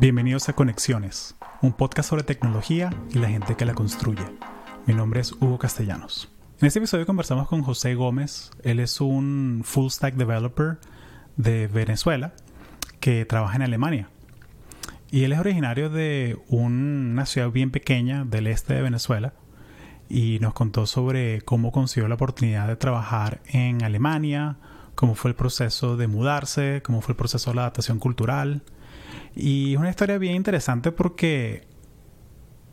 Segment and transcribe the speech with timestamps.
[0.00, 4.22] Bienvenidos a Conexiones, un podcast sobre tecnología y la gente que la construye.
[4.86, 6.30] Mi nombre es Hugo Castellanos.
[6.60, 8.52] En este episodio conversamos con José Gómez.
[8.62, 10.78] Él es un full stack developer
[11.36, 12.32] de Venezuela
[13.00, 14.08] que trabaja en Alemania.
[15.10, 19.32] Y él es originario de una ciudad bien pequeña del este de Venezuela
[20.08, 24.58] y nos contó sobre cómo consiguió la oportunidad de trabajar en Alemania,
[24.94, 28.62] cómo fue el proceso de mudarse, cómo fue el proceso de la adaptación cultural
[29.34, 31.66] y es una historia bien interesante porque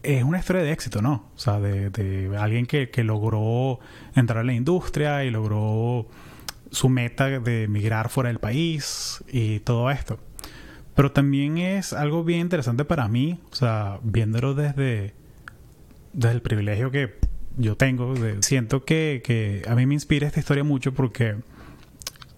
[0.05, 1.29] es una historia de éxito, ¿no?
[1.35, 3.79] O sea, de, alguien que, logró
[4.15, 6.07] entrar a la industria y logró
[6.71, 10.19] su meta de emigrar fuera del país y todo esto.
[10.95, 15.13] Pero también es algo bien interesante para mí, o sea, viéndolo desde,
[16.13, 17.15] desde el privilegio que
[17.57, 18.13] yo tengo.
[18.41, 21.35] siento que, que a mí me inspira esta historia mucho porque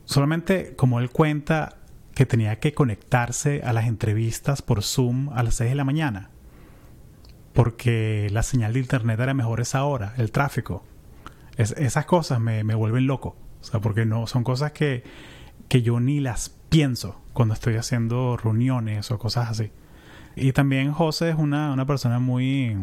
[0.05, 1.76] solamente como él cuenta
[2.17, 6.31] que tenía que conectarse a las entrevistas por Zoom a las 6 de la mañana.
[7.53, 10.83] Porque la señal de internet era mejor esa hora, el tráfico.
[11.57, 13.35] esas cosas me, vuelven loco.
[13.61, 15.03] O sea, porque no, son cosas que,
[15.67, 19.69] que yo ni las pienso cuando estoy haciendo reuniones o cosas así.
[20.35, 22.75] Y también José es una, una persona muy,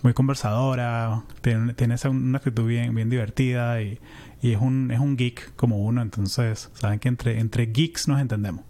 [0.00, 4.00] muy conversadora, tiene, tiene una actitud bien, bien divertida y,
[4.40, 8.22] y, es, un, es un geek como uno, entonces saben que entre, entre geeks nos
[8.22, 8.69] entendemos.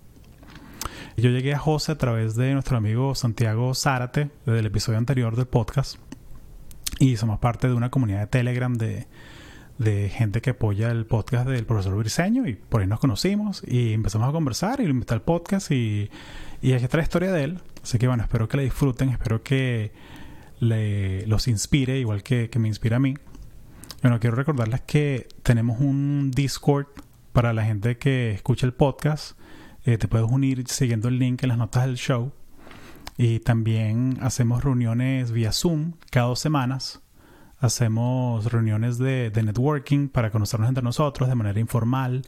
[1.16, 5.36] Yo llegué a José a través de nuestro amigo Santiago Zárate, desde el episodio anterior
[5.36, 5.97] del podcast.
[6.98, 9.06] Y somos parte de una comunidad de Telegram de,
[10.11, 14.28] gente que apoya el podcast del profesor Briseño y por ahí nos conocimos y empezamos
[14.28, 16.11] a conversar y lo invité al podcast y,
[16.61, 17.61] y aquí historia de él.
[17.83, 19.92] Así que bueno, espero que la disfruten, espero que
[20.61, 23.14] le, los inspire igual que, que me inspira a mí.
[24.03, 26.86] Bueno, quiero recordarles que tenemos un Discord
[27.33, 29.39] para la gente que escucha el podcast
[29.84, 32.32] eh, te puedes unir siguiendo el link en las notas del show.
[33.16, 37.02] Y también hacemos reuniones vía Zoom cada dos semanas.
[37.58, 42.22] Hacemos reuniones de, networking para conocernos entre nosotros de manera informal.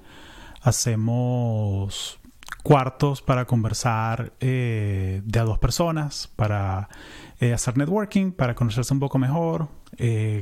[0.60, 2.20] Hacemos
[2.62, 6.88] cuartos para conversar eh, de a dos personas, para
[7.40, 9.68] eh, hacer networking, para conocerse un poco mejor,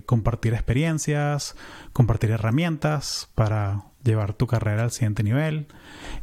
[0.07, 1.57] compartir experiencias,
[1.93, 5.67] compartir herramientas para llevar tu carrera al siguiente nivel.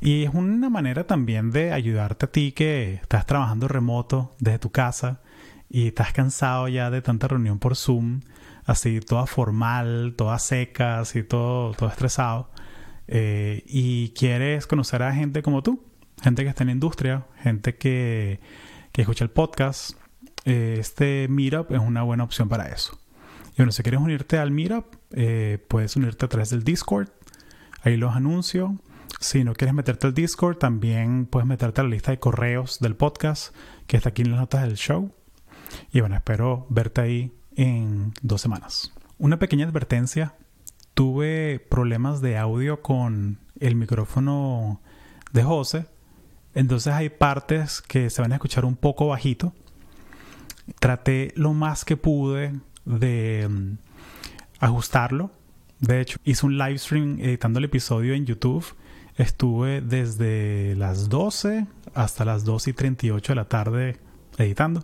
[0.02, 4.72] Y es una manera también de ayudarte a ti que estás trabajando remoto desde tu
[4.72, 5.22] casa
[5.70, 8.22] y estás cansado ya de tanta reunión por Zoom,
[8.66, 12.50] así toda formal, toda seca, así todo, todo estresado.
[13.08, 15.84] Eh, y quieres conocer a gente como tú,
[16.22, 18.40] gente que está en la industria, gente que,
[18.92, 19.92] que escucha el podcast.
[20.46, 22.98] Eh, este Meetup es una buena opción para eso.
[23.54, 27.10] Y bueno, si quieres unirte al Meetup, eh, puedes unirte a través del Discord
[27.82, 28.78] ahí los anuncio.
[29.20, 32.96] Si no quieres meterte al Discord, también puedes meterte a la lista de correos del
[32.96, 33.56] podcast
[33.88, 35.12] que está aquí en las notas del show.
[35.92, 38.94] Y bueno, espero verte ahí en dos semanas.
[39.18, 40.36] Una pequeña advertencia.
[40.94, 44.82] Tuve problemas de audio con el micrófono
[45.32, 45.88] de José.
[46.54, 49.54] Entonces hay partes que se van a escuchar un poco bajito.
[50.80, 53.78] Traté lo más que pude de mm,
[54.60, 55.32] ajustarlo
[55.80, 58.66] de hecho, hice un live stream editando el episodio en YouTube.
[59.16, 63.98] Estuve desde las 12 hasta las 2 y 38 de la tarde
[64.38, 64.84] editando.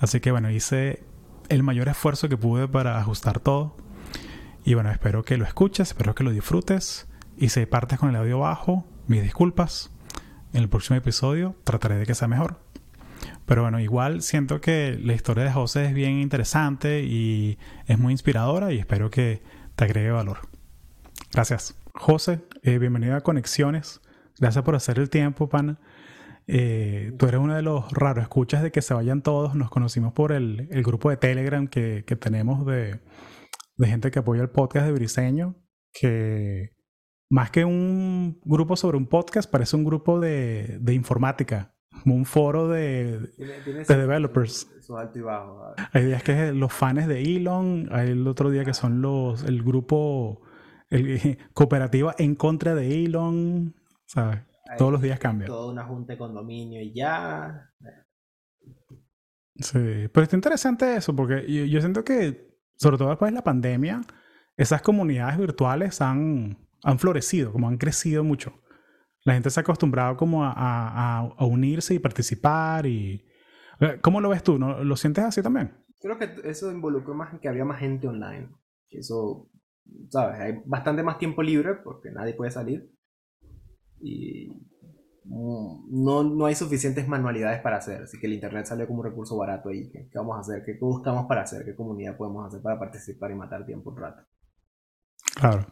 [0.00, 1.02] Así que bueno, hice
[1.48, 3.76] el mayor esfuerzo que pude para ajustar todo.
[4.64, 7.06] Y bueno, espero que lo escuches, espero que lo disfrutes.
[7.36, 9.90] Y si partes con el audio bajo, mis disculpas.
[10.54, 12.60] En el próximo episodio trataré de que sea mejor.
[13.44, 18.12] Pero bueno, igual siento que la historia de José es bien interesante y es muy
[18.12, 19.42] inspiradora y espero que
[19.76, 20.38] te agregue valor.
[21.32, 21.76] Gracias.
[21.94, 24.00] José, eh, bienvenido a Conexiones.
[24.38, 25.80] Gracias por hacer el tiempo, pana.
[26.46, 29.54] Eh, tú eres uno de los raros escuchas de que se vayan todos.
[29.54, 33.00] Nos conocimos por el, grupo de Telegram que, tenemos de,
[33.80, 35.56] gente que apoya el podcast de Briseño,
[35.92, 36.70] que
[37.30, 41.73] más que un grupo sobre un podcast, parece un grupo de, de informática
[42.12, 44.68] un foro de, de developers.
[44.96, 45.74] alto y bajo.
[45.92, 49.44] Hay días que es los fans de Elon, hay el otro día que son los
[49.44, 50.42] el grupo
[50.90, 53.74] el, cooperativa en contra de Elon,
[54.06, 54.40] ¿sabes?
[54.76, 55.46] Todos los días cambia.
[55.46, 57.70] Toda una junta de condominio y ya.
[59.56, 63.44] Sí, pero está interesante eso porque yo, yo siento que, sobre todo después de la
[63.44, 64.00] pandemia,
[64.56, 68.63] esas comunidades virtuales han, han florecido, como han crecido mucho
[69.24, 73.24] la gente se ha acostumbrado como a, unirse y participar y...
[73.80, 74.58] Eh, ¿Cómo lo ves tú?
[74.58, 74.84] ¿No?
[74.84, 75.72] ¿Lo sientes así también?
[76.00, 78.50] Creo que eso involucró más en que había más gente online.
[78.90, 79.50] Eso,
[80.10, 80.38] ¿sabes?
[80.38, 82.90] Hay bastante más tiempo libre porque nadie puede salir.
[84.00, 84.48] Y
[85.24, 89.36] no, no hay suficientes manualidades para hacer, así que el Internet salió como un recurso
[89.38, 89.90] barato ahí.
[89.90, 90.62] ¿Qué, qué vamos a hacer?
[90.64, 91.64] ¿Qué buscamos para hacer?
[91.64, 94.22] ¿Qué comunidad podemos hacer para participar y matar tiempo un rato?
[95.34, 95.66] Claro.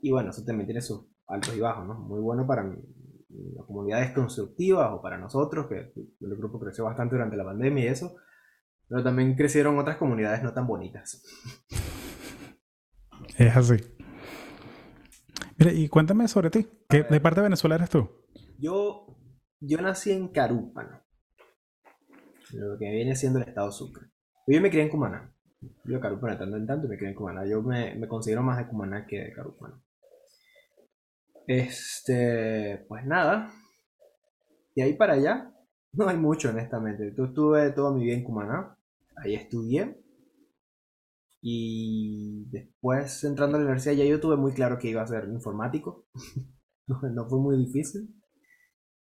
[0.00, 1.94] Y bueno, eso también tiene sus altos y bajos, ¿no?
[1.94, 7.36] Muy bueno para las comunidades constructivas o para nosotros, que el grupo creció bastante durante
[7.36, 8.16] la pandemia y eso,
[8.88, 11.22] pero también crecieron otras comunidades no tan bonitas.
[13.36, 13.76] Es así.
[15.58, 16.66] Mira, y cuéntame sobre ti.
[16.88, 18.08] ¿Qué, ¿De parte de Venezuela eres tú?
[18.58, 19.06] Yo,
[19.60, 21.02] yo nací en Carúpano,
[22.52, 24.06] lo que viene siendo el estado Sucre.
[24.46, 25.34] Yo me crié en Cumaná.
[25.84, 27.46] Yo Carúpano tanto en tanto me crié en Cumaná.
[27.46, 29.82] Yo me, me considero más de Cumaná que de Carúpano.
[31.46, 33.52] Este, pues nada.
[34.74, 35.52] De ahí para allá,
[35.92, 37.14] no hay mucho, honestamente.
[37.16, 38.78] Yo estuve toda mi vida en Cumaná.
[39.16, 39.98] Ahí estudié.
[41.40, 45.24] Y después, entrando a la universidad, ya yo tuve muy claro que iba a ser
[45.28, 46.06] informático.
[46.86, 48.14] no, fue muy difícil.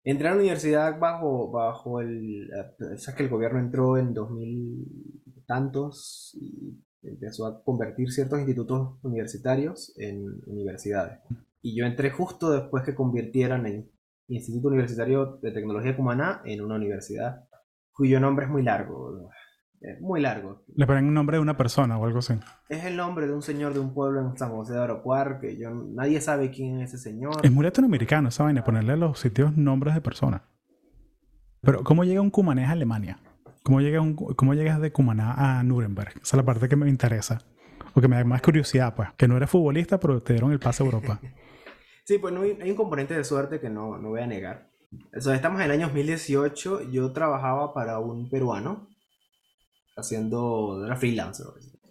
[0.04, 2.50] Entré a la universidad bajo, bajo el...
[2.94, 9.00] O sea, que el gobierno entró en 2000 tantos y empezó a convertir ciertos institutos
[9.04, 11.20] universitarios en universidades.
[11.64, 13.90] Y yo entré justo después que convirtieran el
[14.28, 17.48] Instituto Universitario de Tecnología Cumaná en una universidad
[17.94, 19.30] cuyo nombre es muy largo.
[19.80, 20.64] Es muy largo.
[20.76, 22.34] Le ponen un nombre de una persona o algo así.
[22.68, 25.58] Es el nombre de un señor de un pueblo en San José de Arocuar, que
[25.58, 27.36] yo nadie sabe quién es ese señor.
[27.44, 30.42] Es muy latinoamericano esa vaina, ponerle a los sitios nombres de personas.
[31.62, 33.20] Pero, ¿cómo llega un cumanés a Alemania?
[33.64, 36.12] ¿Cómo, llega un, ¿Cómo llegas de Cumaná a Nuremberg?
[36.16, 37.40] Esa es la parte que me interesa.
[37.94, 39.10] Porque me da más curiosidad, pues.
[39.16, 41.22] Que no eres futbolista, pero te dieron el pase a Europa.
[42.04, 44.70] sí, pues no hay, hay, un componente de suerte que no, no voy a negar.
[45.16, 46.92] O sea, estamos en el año 2018.
[46.92, 48.90] Yo trabajaba para un peruano
[49.96, 50.84] haciendo.
[50.86, 51.48] Era freelancer.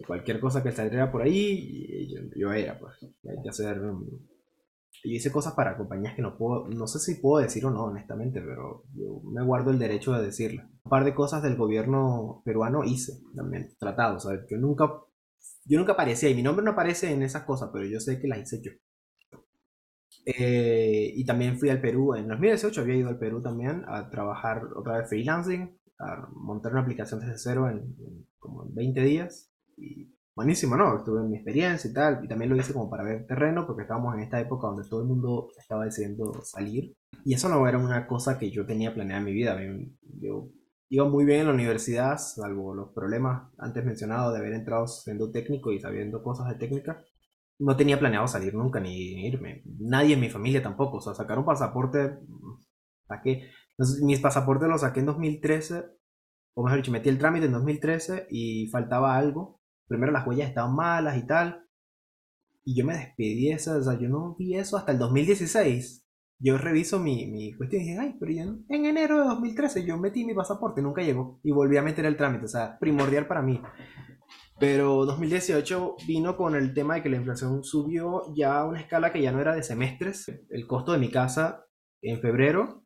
[0.07, 2.93] Cualquier cosa que saliera por ahí, yo, yo era, pues.
[3.01, 3.81] Hay que hacer.
[3.81, 6.67] Yo hice cosas para compañías que no puedo.
[6.69, 10.23] No sé si puedo decir o no, honestamente, pero yo me guardo el derecho de
[10.23, 10.63] decirlo.
[10.83, 14.23] Un par de cosas del gobierno peruano hice también, tratados.
[14.23, 14.45] ¿sabes?
[14.49, 14.89] Yo nunca
[15.65, 18.27] yo nunca aparecía y mi nombre no aparece en esas cosas, pero yo sé que
[18.27, 18.71] las hice yo.
[20.25, 24.61] Eh, y también fui al Perú, en 2018 había ido al Perú también a trabajar
[24.75, 29.51] otra vez freelancing, a montar una aplicación desde cero en, en como en 20 días.
[29.77, 30.97] Y buenísimo, ¿no?
[30.97, 33.83] Estuve en mi experiencia y tal, y también lo hice como para ver terreno, porque
[33.83, 36.95] estábamos en esta época donde todo el mundo estaba decidiendo salir.
[37.25, 39.57] Y eso no era una cosa que yo tenía planeada en mi vida.
[40.19, 40.49] Yo
[40.89, 45.31] iba muy bien en la universidad, salvo los problemas antes mencionados de haber entrado siendo
[45.31, 47.03] técnico y sabiendo cosas de técnica.
[47.59, 49.63] No tenía planeado salir nunca ni irme.
[49.79, 50.97] Nadie en mi familia tampoco.
[50.97, 52.19] O sea, sacar un pasaporte.
[54.01, 55.83] Mis pasaportes los saqué en 2013.
[56.55, 59.61] O mejor dicho, metí el trámite en 2013 y faltaba algo.
[59.87, 61.65] Primero las huellas estaban malas y tal.
[62.65, 63.77] Y yo me despedí de eso.
[63.77, 66.03] O sea, yo no vi eso hasta el 2016
[66.43, 69.97] yo reviso mi, mi cuestión y dije, ay, pero ya en enero de 2013 yo
[69.97, 71.39] metí mi pasaporte, nunca llegó.
[71.41, 73.61] Y volví a meter el trámite, o sea, primordial para mí.
[74.59, 79.11] Pero 2018 vino con el tema de que la inflación subió ya a una escala
[79.11, 80.27] que ya no era de semestres.
[80.49, 81.65] El costo de mi casa
[82.01, 82.83] en febrero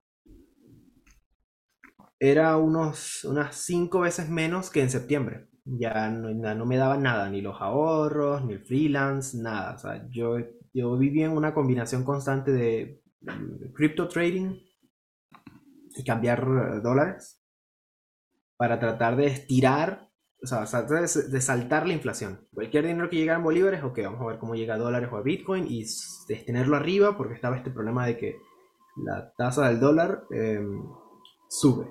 [2.19, 5.49] era unos, unas 5 veces menos que en septiembre.
[5.65, 9.75] Ya no, me daban nada, ni los ahorros, ni el freelance, nada.
[9.75, 10.37] O sea, yo,
[10.73, 13.01] yo vivía en una combinación constante de
[13.73, 14.55] crypto trading
[15.95, 17.41] y cambiar dólares
[18.55, 20.06] para tratar de estirar,
[20.41, 22.47] o sea, de saltar la inflación.
[22.53, 25.17] Cualquier dinero que llegara en bolívares, ok, vamos a ver cómo llega a dólares o
[25.17, 25.85] a Bitcoin y
[26.45, 28.35] tenerlo arriba porque estaba este problema de que
[29.03, 30.59] la tasa del dólar eh,
[31.49, 31.87] sube.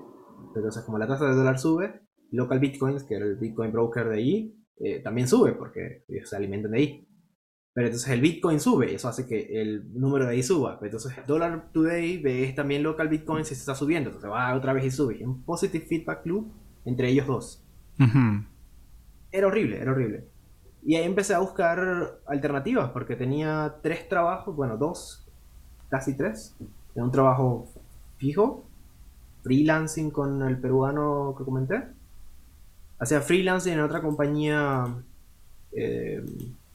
[0.55, 2.01] Entonces, como la tasa del dólar sube,
[2.31, 6.35] local bitcoins, que era el Bitcoin broker de ahí, eh, también sube porque ellos se
[6.35, 7.07] alimentan de ahí.
[7.73, 10.79] Pero entonces el Bitcoin sube, eso hace que el número de ahí suba.
[10.81, 14.85] Entonces Dollar Today ves también local Bitcoin si se está subiendo, entonces va otra vez
[14.85, 15.23] y sube.
[15.23, 16.51] Un positive feedback loop
[16.85, 17.66] entre ellos dos.
[19.31, 20.27] Era horrible, era horrible.
[20.83, 25.27] Y ahí empecé a buscar alternativas porque tenía tres trabajos, bueno, dos,
[25.89, 26.55] casi tres.
[26.93, 27.67] Tenía un trabajo
[28.17, 28.65] fijo,
[29.43, 31.83] freelancing con el peruano que comenté.
[32.99, 34.85] Hacía freelancing en otra compañía.
[35.73, 36.23] Eh,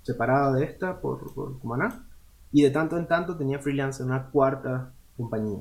[0.03, 2.05] separada de esta por, por Cumaná.
[2.53, 5.61] Y de tanto en tanto tenía freelance en una cuarta compañía.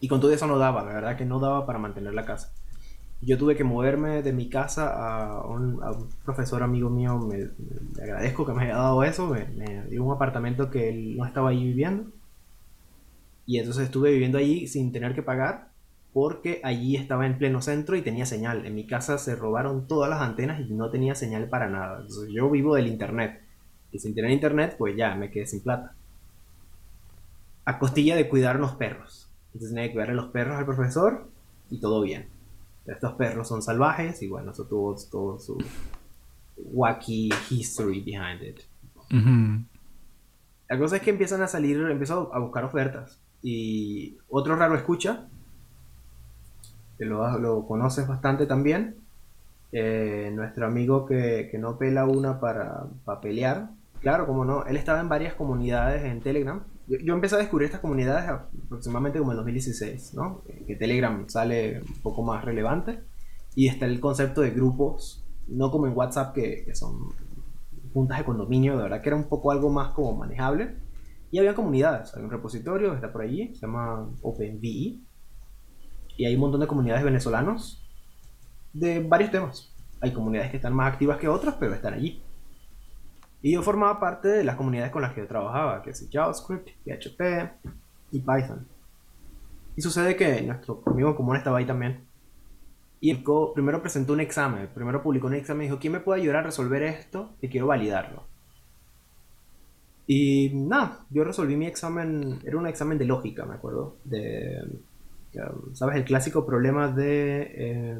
[0.00, 2.52] Y con todo eso no daba, la verdad que no daba para mantener la casa.
[3.20, 7.38] Yo tuve que moverme de mi casa a un, a un profesor amigo mío, me,
[7.38, 11.26] me, agradezco que me haya dado eso, me, me, dio un apartamento que él no
[11.26, 12.10] estaba ahí viviendo.
[13.46, 15.68] Y entonces estuve viviendo allí sin tener que pagar
[16.12, 18.66] porque allí estaba en pleno centro y tenía señal.
[18.66, 22.00] En mi casa se robaron todas las antenas y no tenía señal para nada.
[22.00, 23.40] Entonces, yo vivo del internet.
[23.92, 25.94] Y sin tener internet, pues ya me quedé sin plata.
[27.64, 29.28] A costilla de cuidar unos perros.
[29.48, 31.28] Entonces tenía que cuidarle los perros al profesor
[31.70, 32.26] y todo bien.
[32.88, 35.58] Estos perros son salvajes y bueno, eso tuvo todo su
[36.56, 38.60] wacky history behind it.
[40.68, 43.20] La cosa es que empiezan a salir, empiezo a buscar ofertas.
[43.42, 45.28] Y otro raro escucha,
[46.98, 48.96] que lo, lo conoces bastante también,
[49.72, 53.70] eh, nuestro amigo que, que, no pela una para, para, pelear.
[54.00, 56.62] Claro, como no, él estaba en varias comunidades en Telegram.
[56.88, 60.42] Yo, yo, empecé a descubrir estas comunidades aproximadamente como en 2016, ¿no?
[60.66, 63.00] Que Telegram sale un poco más relevante.
[63.54, 67.12] Y está el concepto de grupos, no como en WhatsApp que, son
[67.92, 70.76] juntas de condominio, de verdad que era un poco algo más como manejable.
[71.30, 74.98] Y había comunidades, hay un repositorio, está por allí, se llama OpenVE.
[76.16, 77.84] Y hay un montón de comunidades venezolanos
[78.72, 79.74] de varios temas.
[80.00, 82.22] Hay comunidades que están más activas que otras, pero están allí.
[83.40, 86.70] Y yo formaba parte de las comunidades con las que yo trabajaba, que es JavaScript,
[86.84, 87.20] PHP
[88.10, 88.66] y Python.
[89.76, 92.04] Y sucede que nuestro amigo común estaba ahí también.
[93.00, 93.22] Y el
[93.54, 96.42] primero presentó un examen, primero publicó un examen y dijo, ¿quién me puede ayudar a
[96.42, 97.30] resolver esto?
[97.40, 98.24] Que quiero validarlo.
[100.08, 104.64] Y nada, yo resolví mi examen, era un examen de lógica, me acuerdo, de,
[105.74, 105.96] ¿sabes?
[105.96, 107.98] El clásico problema de eh,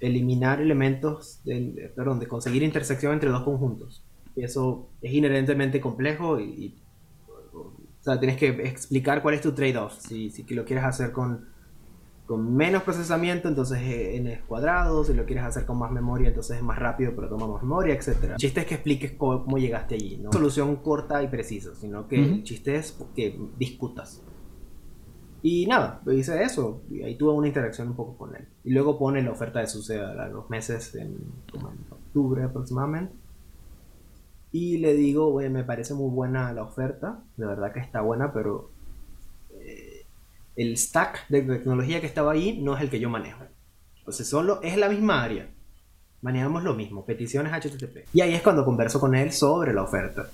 [0.00, 4.04] eliminar elementos, de, perdón, de conseguir intersección entre dos conjuntos.
[4.34, 6.74] Y eso es inherentemente complejo y,
[7.54, 11.56] o sea, tienes que explicar cuál es tu trade-off, si, si lo quieres hacer con
[12.26, 16.56] con menos procesamiento, entonces n es cuadrado, si lo quieres hacer con más memoria, entonces
[16.56, 18.32] es más rápido, pero toma más memoria, etc.
[18.32, 22.16] El chiste es que expliques cómo, llegaste allí, no solución corta y precisa, sino que
[22.16, 24.22] el chiste es que discutas.
[25.48, 28.48] Y nada, hice eso, y ahí tuve una interacción un poco con él.
[28.64, 31.18] Y luego pone la oferta de SUSE a los meses, en,
[31.88, 33.14] octubre aproximadamente.
[34.50, 38.32] Y le digo, güey, me parece muy buena la oferta, de verdad que está buena,
[38.32, 38.72] pero
[40.56, 43.44] el stack de tecnología que estaba ahí no es el que yo manejo.
[43.98, 45.48] Entonces solo es la misma área.
[46.22, 48.08] Manejamos lo mismo, peticiones HTTP.
[48.12, 50.28] Y ahí es cuando converso con él sobre la oferta.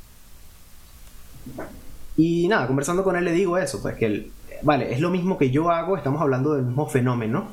[2.17, 5.39] Y nada, conversando con él le digo eso, pues que él, vale, es lo mismo
[5.39, 7.49] que yo hago, estamos hablando del mismo fenómeno,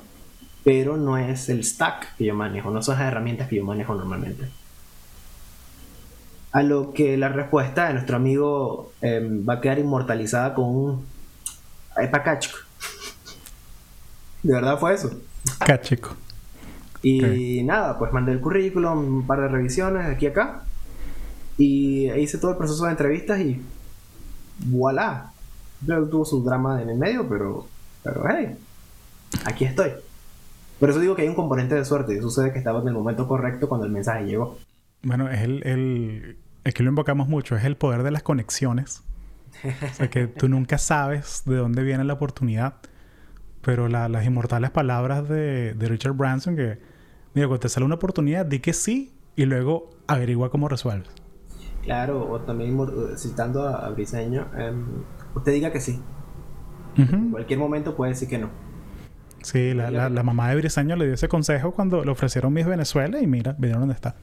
[0.63, 3.95] pero no es el stack que yo manejo, no son las herramientas que yo manejo
[3.95, 4.49] normalmente.
[6.51, 11.05] A lo que la respuesta de nuestro amigo em, va a quedar inmortalizada con un
[12.07, 12.57] para Cachico.
[14.43, 15.11] De verdad fue eso.
[15.59, 16.15] Cachico.
[17.01, 20.63] Y nada, pues mandé el currículum, un par de revisiones de aquí a acá.
[21.57, 23.61] Y hice todo el proceso de entrevistas y
[24.65, 25.31] voilà.
[25.85, 27.65] Tuvo su drama en el medio, pero,
[28.03, 28.57] pero hey,
[29.45, 29.91] aquí estoy.
[30.79, 32.15] Por eso digo que hay un componente de suerte.
[32.15, 34.57] Y sucede que estaba en el momento correcto cuando el mensaje llegó.
[35.03, 39.03] Bueno, es el, el, es que lo invocamos mucho, es el poder de las conexiones
[39.63, 42.75] o sea, que tú nunca sabes de dónde viene la oportunidad.
[43.61, 46.79] Pero las inmortales palabras de, Richard Branson que,
[47.33, 51.11] mira, cuando te sale una oportunidad, di que sí y luego averigua cómo resuelves.
[51.83, 52.77] Claro, o también
[53.17, 54.85] citando a, Briseño, em,
[55.35, 56.01] usted diga que sí.
[56.97, 58.49] En cualquier momento puede decir que no.
[59.41, 63.21] Sí, la, la, mamá de Briseño le dio ese consejo cuando le ofrecieron Miss Venezuela
[63.21, 64.15] y mira, vieron dónde está.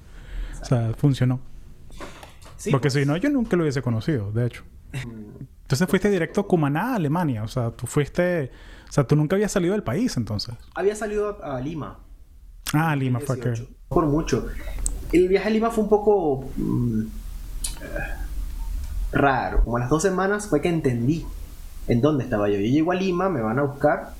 [0.60, 1.40] O sea, funcionó.
[2.70, 3.06] Porque si pues.
[3.06, 4.64] no, yo nunca lo hubiese conocido, de hecho.
[4.92, 7.42] Entonces fuiste directo a Cumaná, Alemania.
[7.42, 8.50] O sea, tú fuiste...
[8.88, 10.54] O sea, tú nunca habías salido del país entonces.
[10.74, 11.98] Había salido a, Lima.
[12.72, 13.66] Ah, Lima fue que...
[13.88, 14.46] Por mucho.
[15.12, 16.48] El viaje a Lima fue un poco...
[16.56, 17.06] Mm,
[19.12, 19.62] raro.
[19.64, 21.26] Como a las dos semanas fue que entendí
[21.88, 22.56] en dónde estaba yo.
[22.56, 24.14] Yo llego a Lima, me van a buscar.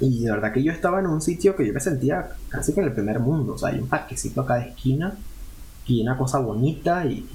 [0.00, 2.80] Y de verdad que yo estaba en un sitio que yo me sentía casi que
[2.80, 3.54] en el primer mundo.
[3.54, 5.14] O sea, hay un parquecito acá de esquina.
[5.86, 7.26] Y una cosa bonita y...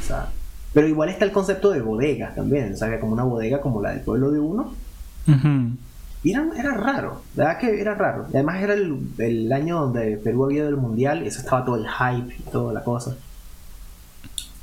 [0.00, 0.30] O sea,
[0.72, 3.90] pero igual está el concepto de bodegas también, o sea, como una bodega como la
[3.90, 4.72] del pueblo de uno.
[6.22, 8.26] Y era, era, raro, verdad que era raro.
[8.28, 11.86] Además era el, año donde Perú había ido al mundial y eso estaba todo el
[11.86, 13.16] hype y toda la cosa.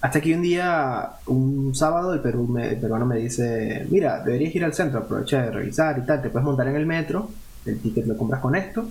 [0.01, 4.63] Hasta que un día, un sábado, el, Perú el peruano me dice, mira, deberías ir
[4.63, 7.29] al centro, aprovecha de revisar y tal, te puedes montar en el metro,
[7.65, 8.85] el ticket lo compras con esto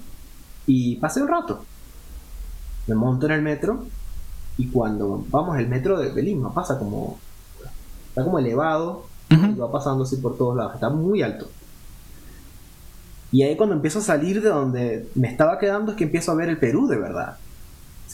[0.66, 1.64] y pase un rato.
[2.86, 3.86] Me monto en el metro
[4.56, 7.18] y cuando vamos, el metro de, Lima pasa como.
[8.08, 9.06] Está como elevado.
[9.30, 10.74] y va pasando así por todos lados.
[10.74, 11.48] Está muy alto.
[13.32, 16.36] Y ahí cuando empiezo a salir de donde me estaba quedando es que empiezo a
[16.36, 17.36] ver el Perú de verdad.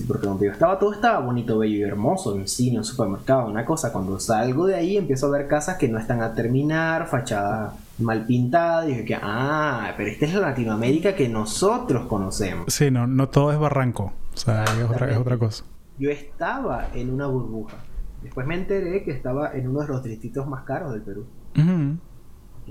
[0.00, 3.49] Sí, porque donde yo estaba todo estaba bonito, bello y hermoso, en cine, en supermercado,
[3.49, 3.92] una cosa.
[3.92, 8.25] Cuando salgo de ahí empiezo a ver casas que no están a terminar, fachadas mal
[8.25, 8.87] pintadas.
[8.87, 12.73] Y dije que, ah, pero esta es la Latinoamérica que nosotros conocemos.
[12.73, 14.12] Sí, no, no todo es barranco.
[14.33, 15.64] O sea, es otra, es otra cosa
[16.00, 17.76] yo estaba en una burbuja.
[18.23, 21.26] Después me enteré que estaba en uno de los distritos más caros del Perú.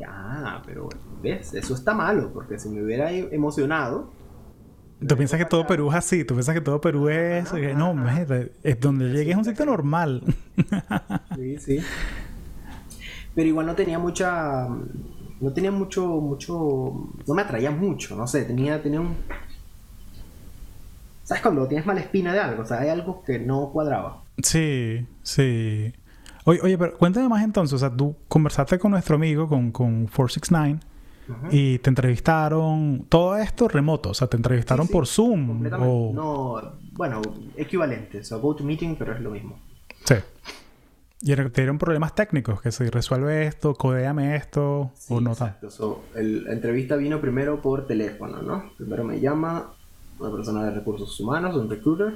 [0.06, 0.90] Ah, pero
[1.22, 4.10] ves, eso está malo, porque si me hubiera emocionado.
[5.08, 7.52] Tú piensas que todo Perú es así, tú piensas que todo Perú es.
[7.76, 10.24] no, imagínate, es donde llegues es un sitio normal.
[11.36, 11.80] Sí, sí.
[13.34, 14.68] Pero igual no tenía mucha.
[15.40, 16.06] No tenía mucho.
[16.06, 19.16] mucho No me atraía mucho, no sé, tenía, tenía un.
[21.24, 22.64] ¿Sabes cuando tienes mala espina de algo?
[22.64, 24.24] O sea, hay algo que no cuadraba.
[24.44, 25.94] Sí, sí.
[26.44, 27.74] Oye, oye, pero cuéntame más entonces.
[27.76, 30.80] O sea, tú conversaste con nuestro amigo, con, con 469,
[31.52, 33.06] Y te entrevistaron.
[33.10, 34.10] Todo esto remoto.
[34.10, 35.66] O sea, te entrevistaron Sí, sí, por Zoom.
[35.82, 36.12] O...
[36.14, 36.62] No,
[36.94, 37.22] bueno,
[37.56, 38.20] equivalente.
[38.20, 39.58] O sea, GoToMeeting, pero es lo mismo.
[40.06, 40.16] Sí.
[41.22, 45.70] Y te dieron problemas técnicos, que se resuelve esto, codéame esto, Sí, o no exacto.
[45.70, 48.72] So, el- la entrevista vino primero por teléfono, ¿no?
[48.78, 49.74] Primero me llama
[50.18, 52.14] una persona de recursos humanos, un recruiter,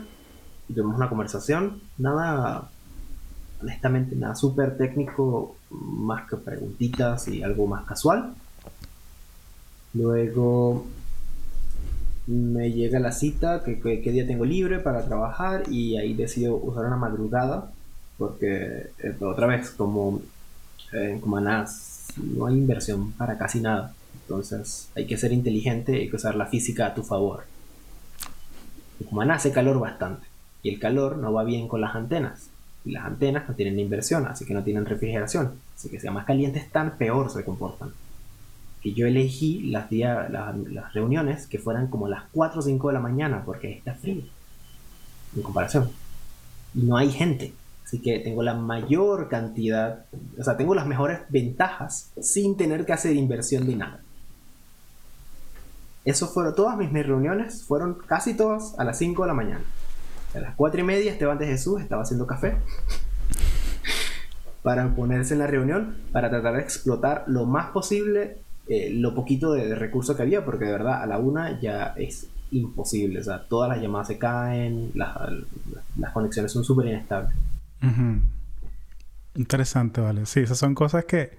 [0.69, 1.81] y tuvimos una conversación.
[1.97, 2.69] Nada,
[3.61, 8.33] honestamente, nada súper técnico, más que preguntitas y algo más casual.
[9.93, 10.85] Luego
[12.27, 16.85] me llega la cita, que, que- día tengo libre para trabajar, y ahí decido usar
[16.85, 17.71] una madrugada,
[18.17, 20.21] porque eh, otra vez, como
[20.93, 21.65] eh, en Cumaná
[22.17, 23.93] no hay inversión para casi nada.
[24.21, 27.43] Entonces hay que ser inteligente y hay que usar la física a tu favor.
[28.99, 30.25] En hace calor bastante.
[30.61, 32.49] Y el calor no va bien con las antenas.
[32.85, 35.53] Y las antenas no tienen inversión, así que no tienen refrigeración.
[35.75, 37.89] Así que sea más calientes, tan peor se comportan.
[38.83, 42.87] Que yo elegí las, día- la- las reuniones que fueran como las 4 o 5
[42.89, 44.23] de la mañana, porque está frío.
[45.35, 45.89] En comparación.
[46.75, 47.53] Y no hay gente.
[47.85, 50.05] Así que tengo la mayor cantidad,
[50.39, 53.99] o sea, tengo las mejores ventajas sin tener que hacer inversión de nada.
[56.05, 59.63] Eso fueron todas mis, mis reuniones, fueron casi todas a las 5 de la mañana.
[60.35, 62.57] A las 4 y media Esteban de Jesús estaba haciendo café
[64.63, 69.53] para ponerse en la reunión, para tratar de explotar lo más posible eh, lo poquito
[69.53, 73.19] de, de recursos que había, porque de verdad a la una ya es imposible.
[73.19, 75.15] O sea, todas las llamadas se caen, las,
[75.97, 77.33] las conexiones son súper inestables.
[79.35, 80.25] Interesante, vale.
[80.25, 81.31] Sí, esas son cosas que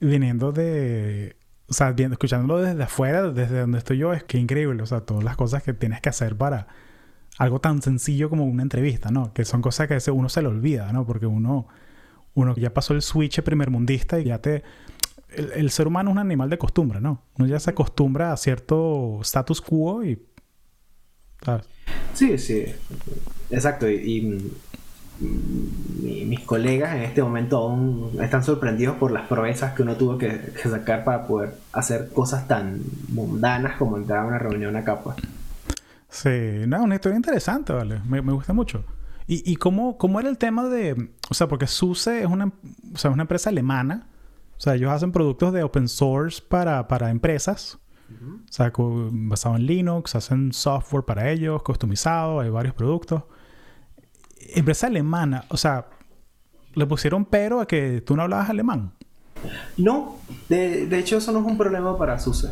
[0.00, 1.36] viniendo de,
[1.68, 4.82] o sea, viendo, escuchándolo desde afuera, desde donde estoy yo, es que increíble.
[4.82, 6.66] O sea, todas las cosas que tienes que hacer para
[7.38, 9.32] algo tan sencillo como una entrevista, ¿no?
[9.32, 11.06] Que son cosas que a veces uno se le olvida, ¿no?
[11.06, 11.68] Porque uno,
[12.34, 14.62] uno ya pasó el switch primermundista y ya te...
[15.36, 17.22] El, el ser humano es un animal de costumbre, ¿no?
[17.38, 20.22] Uno ya se acostumbra a cierto status quo y...
[21.44, 21.66] ¿sabes?
[22.14, 22.64] Sí, sí,
[23.50, 23.88] exacto.
[23.88, 24.20] Y, y,
[25.20, 30.18] mi- mis colegas en este momento aún están sorprendidos por las proezas que uno tuvo
[30.18, 35.00] que, que sacar para poder hacer cosas tan mundanas como entrar a una reunión acá,
[35.00, 35.16] pues.
[36.08, 38.00] Sí, no, una historia interesante, ¿vale?
[38.08, 38.84] Me, me gusta mucho.
[39.26, 41.10] ¿Y, y cómo, cómo era el tema de...?
[41.28, 44.06] O sea, porque SUSE es una, o sea, es una empresa alemana.
[44.56, 47.78] O sea, ellos hacen productos de open source para, para empresas.
[48.08, 53.24] O sea, basado en Linux, hacen software para ellos, customizado, hay varios productos.
[54.54, 55.88] Empresa alemana, o sea,
[56.74, 58.92] le pusieron pero a que tú no hablabas alemán.
[59.76, 60.16] No,
[60.48, 62.50] de, de hecho eso no es un problema para SUSE.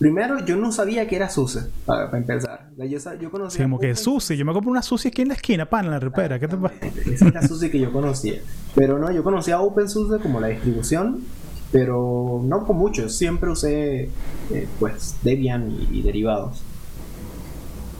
[0.00, 2.70] Primero, yo no sabía que era SUSE, para, para empezar.
[2.78, 5.34] Yo, yo conocía Sí, como que SUSE, yo me compro una SUSE aquí en la
[5.34, 6.38] esquina, pan, en la repera.
[6.38, 6.74] ¿Qué te pasa?
[7.04, 8.40] Esa es la SUSE que yo conocía.
[8.74, 11.20] Pero no, yo conocía OpenSUSE como la distribución,
[11.70, 13.10] pero no con mucho.
[13.10, 14.08] Siempre usé
[14.50, 16.62] eh, pues Debian y, y derivados.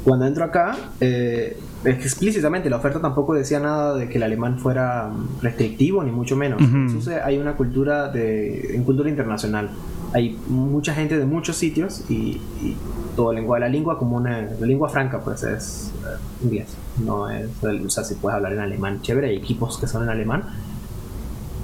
[0.02, 5.08] Cuando entro acá, eh, explícitamente la oferta tampoco decía nada de que el alemán fuera
[5.08, 6.62] mm, restrictivo, ni mucho menos.
[6.62, 6.76] Ujú.
[6.76, 9.70] En SUSE hay una cultura de en cultura internacional.
[10.12, 12.76] Hay mucha gente de muchos sitios y, y
[13.14, 16.68] todo lengua, la lengua como una la lengua franca pues es eh, inglés.
[17.04, 20.08] No es, o sea, si puedes hablar en alemán, chévere, hay equipos que son en
[20.08, 20.42] alemán,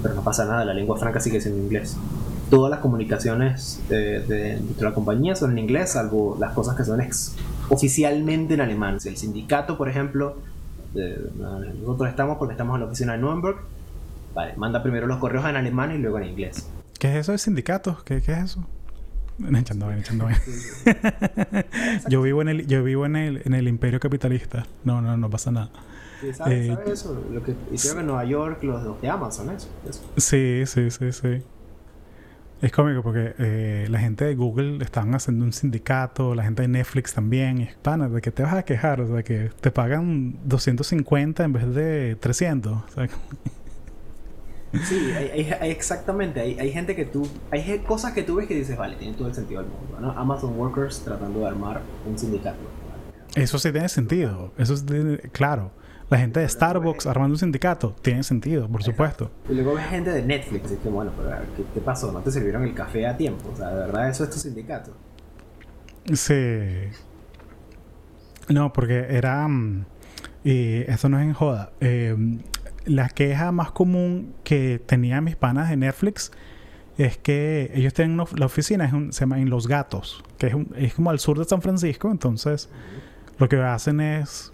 [0.02, 1.96] pero no pasa nada, la lengua franca sigue siendo inglés.
[2.48, 6.84] Todas las comunicaciones de, de, de la compañía son en inglés, salvo las cosas que
[6.84, 7.34] son ex-
[7.68, 9.00] oficialmente en alemán.
[9.00, 10.36] Si el sindicato, por ejemplo,
[10.94, 11.18] de-
[11.82, 13.56] nosotros estamos porque estamos en la oficina de Nuremberg,
[14.32, 16.68] vale, manda primero los correos en alemán y luego en inglés.
[16.98, 18.02] ¿Qué es eso de sindicatos?
[18.04, 18.66] ¿Qué, qué es eso?
[19.38, 20.40] Echando vaina, echando vaina.
[22.08, 24.66] yo vivo en el, yo vivo en el, en el imperio capitalista.
[24.84, 25.70] No, no, no pasa nada.
[26.20, 27.24] Sí, ¿Sabes Eh, sabe eso?
[27.30, 29.68] Lo que, que en Nueva York los, los de Amazon, eso.
[29.86, 30.02] eso.
[30.16, 31.42] Sí, sí, sí, sí.
[32.62, 36.68] Es cómico porque eh, la gente de Google están haciendo un sindicato, la gente de
[36.68, 37.60] Netflix también.
[37.60, 39.02] Y es pana, ¿de qué te vas a quejar?
[39.02, 42.72] O sea, que te pagan 250 en vez de 300.
[42.72, 43.08] O sea,
[44.84, 46.40] Sí, hay, hay- hay exactamente.
[46.40, 47.28] Hay, hay gente que tú.
[47.50, 49.98] Hay cosas que tú ves que dices, vale, tiene todo el sentido del mundo.
[50.00, 50.10] ¿no?
[50.12, 52.58] Amazon Workers tratando de armar un sindicato.
[53.34, 54.52] Eso sí tiene sentido.
[54.58, 55.70] Eso sí tiene- claro.
[56.08, 59.28] La gente de Starbucks armando un sindicato, tiene sentido, por supuesto.
[59.48, 62.12] Y luego ves gente de Netflix, que bueno, pero ¿qué, ¿qué, pasó?
[62.12, 63.50] ¿No te sirvieron el café a tiempo?
[63.52, 64.92] O sea, de verdad eso es tu sindicato.
[66.12, 66.34] Sí.
[68.48, 69.48] No, porque era...
[69.48, 69.84] Mm,
[70.44, 71.72] y eso no es en joda.
[71.80, 72.16] Eh,
[72.86, 76.32] la queja más común que tenía mis panas de Netflix
[76.98, 80.94] es que ellos tienen la oficina, es se llama en Los Gatos, que es, es,
[80.94, 82.10] como al sur de San Francisco.
[82.10, 82.70] Entonces,
[83.38, 84.52] lo que hacen es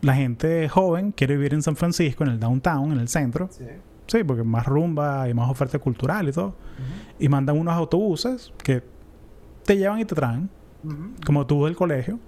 [0.00, 3.48] la gente joven quiere vivir en San Francisco, en el downtown, en el centro.
[3.50, 3.64] Sí.
[4.06, 6.54] Sí, porque más rumba y más oferta cultural y todo.
[7.18, 8.82] Y mandan unos autobuses que
[9.64, 10.50] te llevan y te traen,
[11.24, 12.18] como tú del colegio.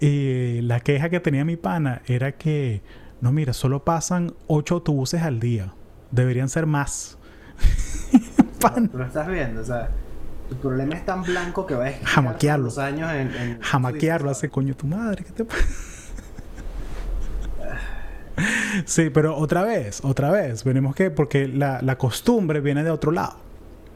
[0.00, 2.82] Y la queja que tenía mi pana era que,
[3.22, 5.72] no, mira, solo pasan ocho autobuses al día.
[6.10, 7.16] Deberían ser más.
[8.90, 9.90] Tú lo estás viendo, o sea,
[10.48, 12.64] tu problema es tan blanco que va a jamaquearlo.
[12.64, 15.62] Los años en, jamaquearlo hace coño tu madre, ¿qué te pasa?
[18.86, 23.12] sí, pero otra vez, otra vez, venimos que porque la, la costumbre viene de otro
[23.12, 23.36] lado.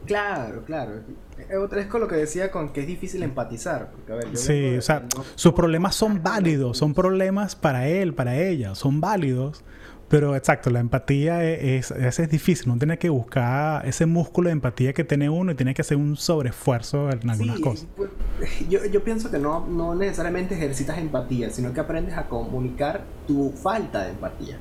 [0.05, 1.01] Claro, claro.
[1.49, 3.91] Es con lo que decía con que es difícil empatizar.
[3.91, 5.03] Porque, a ver, sí, o sea,
[5.35, 9.63] sus problemas son válidos, son problemas para él, para ella, son válidos.
[10.09, 12.69] Pero exacto, la empatía es, es, es, difícil.
[12.69, 15.97] Uno tiene que buscar ese músculo de empatía que tiene uno y tiene que hacer
[15.97, 17.87] un sobreesfuerzo en algunas cosas.
[17.95, 18.09] Pues,
[18.69, 23.51] yo, yo, pienso que no, no necesariamente ejercitas empatía, sino que aprendes a comunicar tu
[23.51, 24.57] falta de empatía.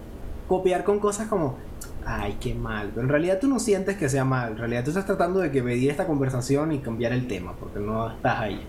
[0.49, 1.59] Copiar con cosas como,
[2.07, 2.91] ay, qué mal.
[2.95, 4.53] Pero en realidad tú no sientes que sea mal.
[4.53, 7.81] En realidad tú estás tratando de que medir esta conversación y cambiar el tema, porque
[7.81, 8.63] no estás ahí.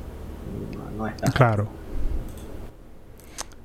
[0.76, 1.34] No, no estás.
[1.34, 1.68] Claro.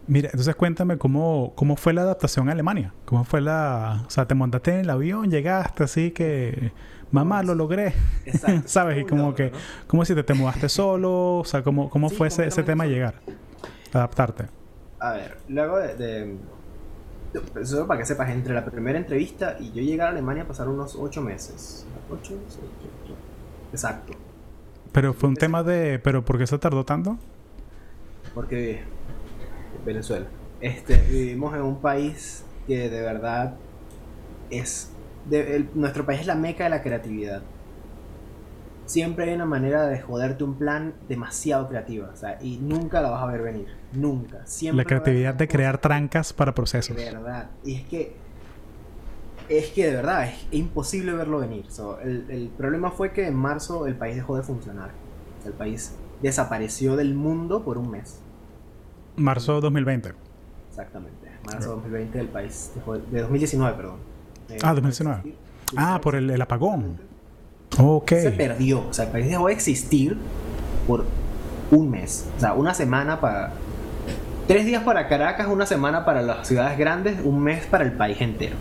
[0.07, 2.93] Mira, entonces cuéntame cómo, cómo fue la adaptación a Alemania.
[3.05, 4.05] ¿Cómo fue la...
[4.07, 6.73] O sea, te montaste en el avión, llegaste así que...
[7.11, 7.95] Mamá, lo logré.
[8.25, 8.63] Exacto.
[8.67, 9.03] ¿Sabes?
[9.03, 9.53] Y como que...
[9.87, 11.39] ¿Cómo si te, te mudaste solo?
[11.39, 13.15] O sea, ¿cómo, cómo fue ese, ese tema llegar?
[13.93, 14.47] Adaptarte.
[14.99, 16.37] A ver, luego de, de...
[17.65, 20.97] Solo para que sepas, entre la primera entrevista y yo llegar a Alemania pasaron unos
[20.97, 21.87] ocho meses.
[22.11, 22.35] ¿Ocho?
[22.35, 23.15] ocho.
[23.71, 24.13] Exacto.
[24.93, 25.99] Pero fue un tema de...
[25.99, 27.17] ¿Pero por qué se tardó tanto?
[28.35, 28.83] Porque
[29.87, 30.27] Venezuela.
[30.61, 33.55] Este, vivimos en un país que de verdad
[34.51, 34.93] es...
[35.75, 37.43] nuestro país es la meca de la creatividad.
[38.85, 42.11] Siempre hay una manera de joderte un plan demasiado creativa.
[42.13, 43.82] O sea, y nunca la vas a ver venir.
[43.93, 44.47] Nunca.
[44.47, 46.97] Siempre la creatividad de crear trancas para procesos.
[46.97, 47.51] De verdad.
[47.65, 48.17] Y es que...
[49.49, 51.67] Es que de verdad es imposible verlo venir.
[52.05, 54.91] el, el problema fue que en marzo el país dejó de funcionar.
[55.45, 58.21] El país desapareció del mundo por un mes.
[59.17, 60.15] Marzo 2020.
[60.69, 61.29] Exactamente.
[61.45, 62.73] Marzo 2020 del país.
[63.11, 63.97] De 2019, perdón.
[64.63, 65.35] ah, 2019.
[65.77, 66.99] Ah, por el, apagón.
[67.79, 68.11] Ok.
[68.11, 68.89] Se perdió.
[68.89, 70.17] O sea, el país dejó de existir
[70.87, 71.05] por
[71.71, 72.29] un mes.
[72.37, 73.53] O sea, una semana para.
[74.49, 78.21] Tres días para Caracas, una semana para las ciudades grandes, un mes para el país
[78.21, 78.57] entero.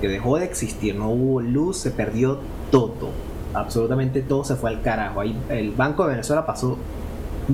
[0.00, 2.40] Que dejó de existir, no hubo luz, se perdió
[2.72, 3.10] todo.
[3.54, 5.20] Absolutamente todo se fue al carajo.
[5.20, 6.78] Ahí el Banco de Venezuela pasó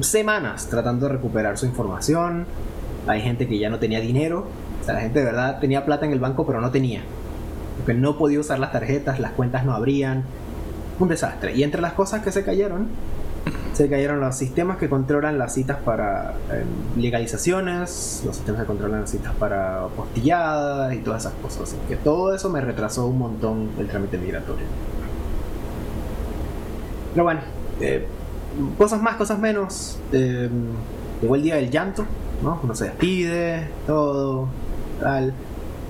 [0.01, 2.47] semanas tratando de recuperar su información.
[3.07, 4.47] Hay gente que ya no tenía dinero.
[4.81, 7.03] O sea, la gente de verdad tenía plata en el banco, pero no tenía.
[7.77, 10.25] Porque no podía usar las tarjetas, las cuentas no abrían.
[10.99, 11.55] Un desastre.
[11.55, 12.89] Y entre las cosas que se cayeron,
[13.81, 19.01] se cayeron los sistemas que controlan las citas para em, legalizaciones, los sistemas que controlan
[19.01, 21.63] las citas para postilladas y todas esas cosas.
[21.63, 24.67] Así que todo eso me retrasó un montón el trámite migratorio.
[27.15, 27.41] Pero bueno,
[27.81, 28.07] eh,
[28.77, 29.99] cosas más, cosas menos.
[30.13, 30.51] Eh,
[31.23, 32.05] llegó el día del llanto,
[32.43, 32.61] ¿no?
[32.63, 34.49] Uno se despide, todo,
[35.01, 35.33] tal.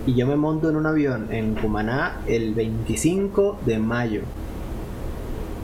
[0.06, 4.22] Y yo me monto en un avión en Cumaná el 25 de mayo.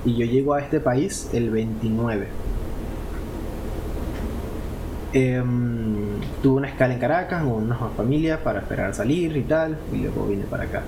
[0.06, 2.28] Y yo llego a este país el 29.
[5.12, 9.76] Em, tuve una escala en Caracas con una familia para esperar salir y tal.
[9.92, 10.82] Y luego vine para acá.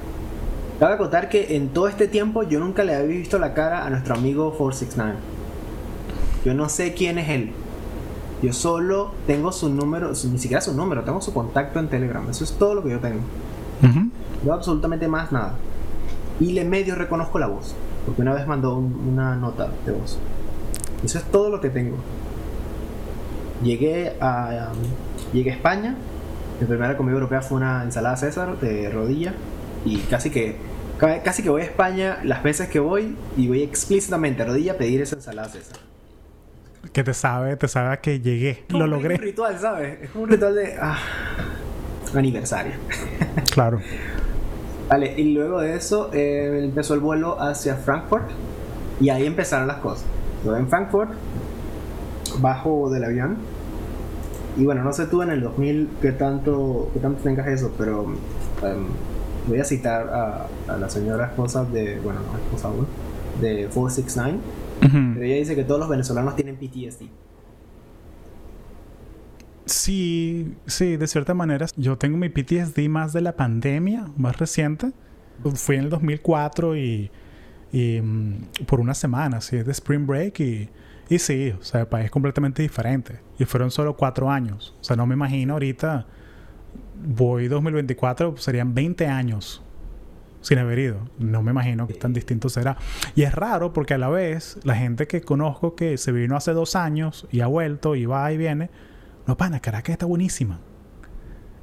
[0.79, 3.91] Cabe acotar que en todo este tiempo yo nunca le había visto la cara a
[3.91, 5.19] nuestro amigo 469.
[6.45, 7.51] Yo no sé quién es él.
[8.41, 12.25] Yo solo tengo su número, ni siquiera su número, tengo su contacto en Telegram.
[12.31, 13.21] Eso es todo lo que yo tengo.
[14.45, 15.55] Yo absolutamente más nada.
[16.39, 17.75] Y le medio reconozco la voz,
[18.09, 20.19] porque una vez mandó una nota de voz.
[21.05, 21.99] Eso es todo lo que tengo.
[23.63, 24.73] Llegué a,
[25.35, 25.95] llegué a España.
[26.59, 29.35] Mi primera comida europea fue una ensalada César de rodilla.
[29.85, 30.57] Y casi que
[30.99, 34.77] casi que voy a España las veces que voy y voy explícitamente a rodilla a
[34.77, 35.77] pedir esa ensalada César
[36.91, 39.17] que te sabe, te sabe a que llegué, lo logré.
[39.17, 39.99] Es un ritual, ¿sabes?
[40.05, 40.99] Es como un ritual de ah,
[42.15, 42.73] aniversario.
[43.53, 43.83] claro.
[44.89, 48.31] Vale, y luego de eso eh, empezó el vuelo hacia Frankfurt
[49.01, 50.07] y ahí empezaron las cosas.
[50.45, 51.11] Yo en Frankfurt,
[52.41, 53.37] bajo del avión
[54.57, 58.07] Y bueno, no sé tú en el 2000 qué tanto, qué tanto tengas eso, pero
[58.63, 58.87] em,
[59.47, 62.87] voy a citar a, la señora esposa de, bueno, no esposa aún,
[63.41, 64.39] de 469.
[64.81, 67.09] Pero ella dice que todos los venezolanos tienen PTSD.
[69.69, 71.67] Sí, sí, de cierta manera.
[71.77, 74.93] Yo tengo mi PTSD más de la pandemia, más reciente.
[75.55, 77.11] Fui en el 2004 y,
[77.73, 80.69] y mm, por una semana, sí, de Spring Break y,
[81.09, 83.21] y sí, o sea, el país es completamente diferente.
[83.39, 84.75] Y fueron solo cuatro años.
[84.81, 86.07] O sea, no me imagino ahorita,
[87.07, 89.63] voy 2024, serían 20 años
[90.41, 91.09] sin haber ido.
[91.19, 92.77] No me imagino que tan distinto será.
[93.15, 96.53] Y es raro porque a la vez la gente que conozco que se vino hace
[96.53, 98.71] dos años y ha vuelto y va y viene,
[99.29, 100.59] no, pana, Caracas está buenísima.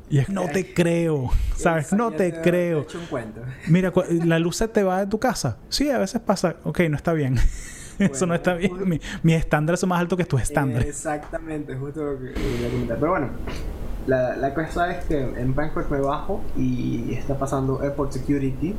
[0.08, 1.92] Y es, no te creo, ¿sabes?
[1.94, 2.86] No te creo.
[3.68, 3.92] Mira,
[4.24, 5.58] la luz se te va de tu casa.
[5.70, 7.40] Sí, a veces pasa, ok, no está bien.
[7.98, 8.88] Eso no está bien.
[8.88, 10.88] Mi, mis estándares son más altos que tus estándares.
[10.88, 13.00] Exactamente, justo lo que quería comentar.
[13.00, 13.30] Pero bueno,
[14.06, 18.76] la, la cosa es que en Bangkok me bajo y está pasando Airport Security.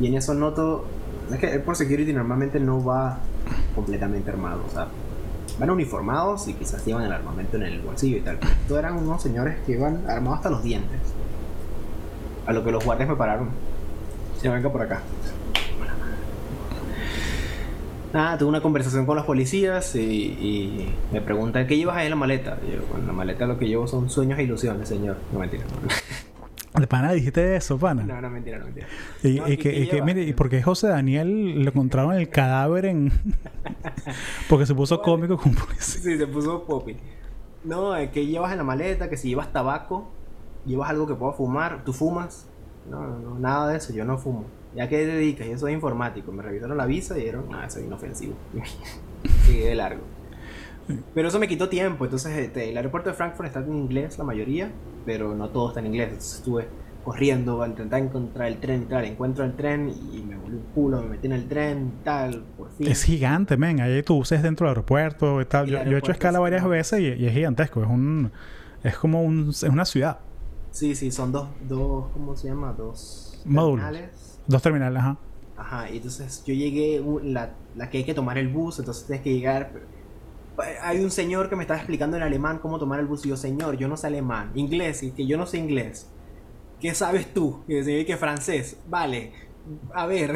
[0.00, 0.84] Y en eso noto.
[1.32, 3.20] Es que Airport Security normalmente no va
[3.74, 4.64] completamente armado.
[4.66, 4.88] O sea,
[5.60, 8.38] van uniformados y quizás llevan el armamento en el bolsillo y tal.
[8.40, 10.98] Estos eran unos señores que iban armados hasta los dientes.
[12.46, 13.50] A lo que los guardias me pararon.
[14.40, 15.02] Se venga por acá.
[18.12, 22.16] Nada, tuve una conversación con los policías y, me preguntan qué llevas ahí en la
[22.16, 22.58] maleta.
[22.66, 25.18] Y yo, bueno, la maleta lo que llevo son sueños e ilusiones, señor.
[25.32, 25.64] No mentira.
[26.78, 28.04] ¿De pana dijiste eso, pana?
[28.04, 28.86] No, no, mentira, no, mentira.
[29.22, 33.12] Y, que, mire, ¿y por qué José Daniel le encontraron el cadáver en...?
[34.48, 36.00] Porque se puso cómico con policía.
[36.00, 36.96] Sí, se puso popi.
[37.64, 39.10] No, ¿qué llevas en la maleta?
[39.10, 40.10] Que si llevas tabaco,
[40.64, 42.46] llevas algo que pueda fumar, ¿tú fumas?
[42.88, 44.44] No, no, nada de eso, yo no fumo.
[44.74, 45.48] ¿Ya qué te dedicas?
[45.48, 46.30] Yo soy informático.
[46.30, 48.34] Me revisaron la visa y dijeron, ah, soy inofensivo.
[49.46, 50.02] Sigue de largo.
[51.14, 52.04] Pero eso me quitó tiempo.
[52.04, 54.70] Entonces, este, el aeropuerto de Frankfurt está en inglés, la mayoría,
[55.04, 56.08] pero no todo está en inglés.
[56.08, 56.68] Entonces estuve
[57.04, 59.04] corriendo a intentar encontrar el tren, tal.
[59.04, 62.70] Encuentro el tren y me volví un culo, me metí en el tren, tal, por
[62.72, 62.88] fin.
[62.88, 63.80] Es gigante, men.
[63.80, 65.66] Ahí tú uses dentro del aeropuerto y tal.
[65.66, 67.82] Yo, he hecho escala varias veces y, es gigantesco.
[67.82, 68.30] Es un.
[68.82, 70.18] Es como un, es una ciudad.
[70.70, 72.72] Sí, sí, son dos, dos, ¿cómo se llama?
[72.72, 73.84] Dos módulos.
[74.46, 75.18] Dos terminales, ajá.
[75.56, 79.22] Ajá, y entonces yo llegué, la, la que hay que tomar el bus, entonces tienes
[79.22, 79.72] que llegar.
[80.82, 83.24] Hay un señor que me estaba explicando en alemán cómo tomar el bus.
[83.26, 84.52] Y yo, señor, yo no sé alemán.
[84.54, 86.08] Inglés, y que yo no sé inglés.
[86.80, 87.62] ¿Qué sabes tú?
[87.68, 88.78] Y yo, que francés.
[88.88, 89.32] Vale,
[89.92, 90.34] a ver.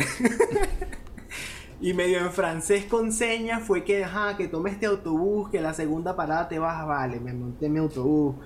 [1.80, 5.74] y medio en francés con señas fue que, ajá, que tome este autobús, que la
[5.74, 8.37] segunda parada te vas, vale, me monté mi autobús.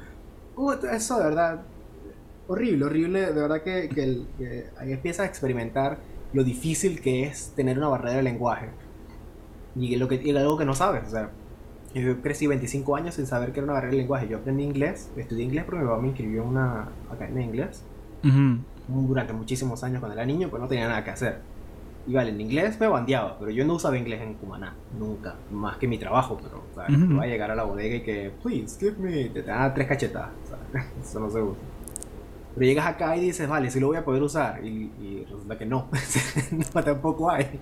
[0.56, 1.62] Uh, eso de verdad
[2.48, 3.20] horrible, horrible.
[3.26, 5.98] De verdad que, que, ahí empiezas a experimentar
[6.32, 8.70] lo difícil que es tener una barrera de lenguaje.
[9.76, 11.06] Y, lo que, y algo que no sabes.
[11.06, 11.30] O sea,
[11.94, 14.28] yo crecí 25 años sin saber que era una barrera de lenguaje.
[14.28, 17.84] Yo aprendí inglés, estudié inglés porque mi papá me inscribió en una academia de inglés.
[18.88, 21.40] Durante muchísimos años cuando era niño, pues no tenía nada que hacer.
[22.06, 25.34] Y vale, en inglés me bandeaba, pero yo no usaba inglés en Cumaná, nunca.
[25.50, 28.32] Más que mi trabajo, pero o sea, no a llegar a la bodega y que,
[28.42, 30.30] please, give me, te dan tres cachetadas.
[31.02, 31.62] eso no se usa.
[32.54, 34.64] Pero llegas acá y dices, vale, sí lo voy a poder usar.
[34.64, 35.88] Y, resulta que no.
[36.74, 37.60] no, tampoco hay.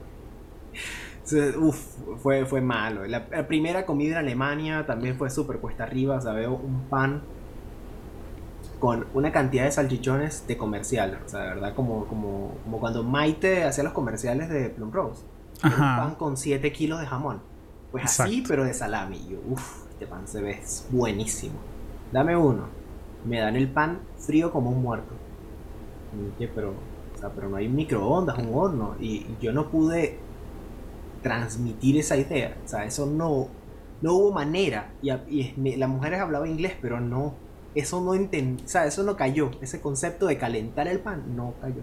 [1.58, 3.06] Uf, fue, fue malo.
[3.06, 6.16] La, primera comida en Alemania también fue súper cuesta arriba.
[6.16, 7.22] O sea, veo un pan
[8.78, 11.20] con una cantidad de salchichones de comercial.
[11.24, 15.24] O sea, de verdad, como, como, como cuando Maite hacía los comerciales de Plum Rose.
[15.64, 17.40] Un pan con 7 kilos de jamón.
[17.90, 19.16] Pues así, pero de salami.
[19.16, 20.60] Y yo, uff, este pan se ve
[20.90, 21.54] buenísimo.
[22.12, 22.86] Dame uno
[23.26, 25.14] me dan el pan frío como un muerto.
[26.54, 26.74] pero,
[27.34, 28.94] pero no hay microondas, un horno.
[29.00, 30.18] Y, yo no pude
[31.26, 32.56] transmitir esa idea.
[32.64, 33.48] O sea, eso no,
[34.00, 34.92] no hubo manera.
[35.02, 37.34] Y, las mujeres hablaban inglés, pero no.
[37.74, 38.62] Eso no entendí.
[38.62, 39.50] O sea, eso no cayó.
[39.60, 41.82] Ese concepto de calentar el pan no cayó.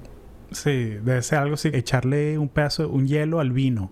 [0.51, 1.69] Sí, debe ser algo así.
[1.73, 3.91] Echarle un pedazo, un hielo al vino.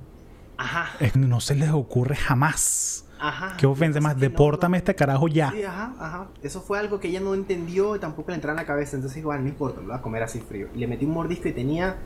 [0.57, 0.89] Ajá.
[1.15, 3.05] no se les ocurre jamás.
[3.19, 3.57] Ajá.
[3.57, 5.51] Qué ofensa más, depórtame este carajo ya.
[5.51, 6.27] Sí, ajá, ajá.
[6.41, 8.95] Eso fue algo que ella no entendió y tampoco le entraba en la cabeza.
[8.95, 10.69] Entonces igual, no importa, lo voy a comer así frío.
[10.73, 11.97] Y le metí un mordisco y tenía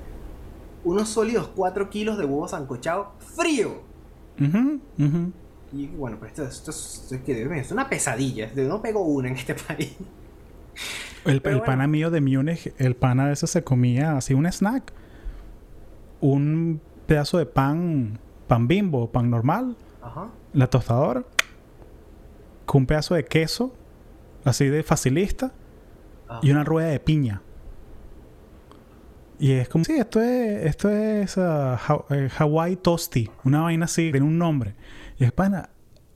[0.85, 3.81] unos sólidos 4 kilos de huevos sancochados frío.
[5.73, 8.49] Y bueno, pues esto, esto, es, una pesadilla.
[8.55, 9.97] No pego una en este país.
[11.25, 14.93] El, el pana mío de Múnich, el pana de eso se comía así un snack.
[16.21, 19.75] Un pedazo de pan, pan bimbo, pan normal.
[20.01, 21.23] Ajá la tostadora
[22.65, 23.73] con un pedazo de queso,
[24.43, 25.51] así de facilista,
[26.41, 27.41] y una rueda de piña.
[29.39, 31.77] Y es como, sí, esto es, esto es uh,
[32.09, 34.75] eh, Hawaii Toasty, una vaina así, tiene un nombre.
[35.17, 35.69] Y es pana,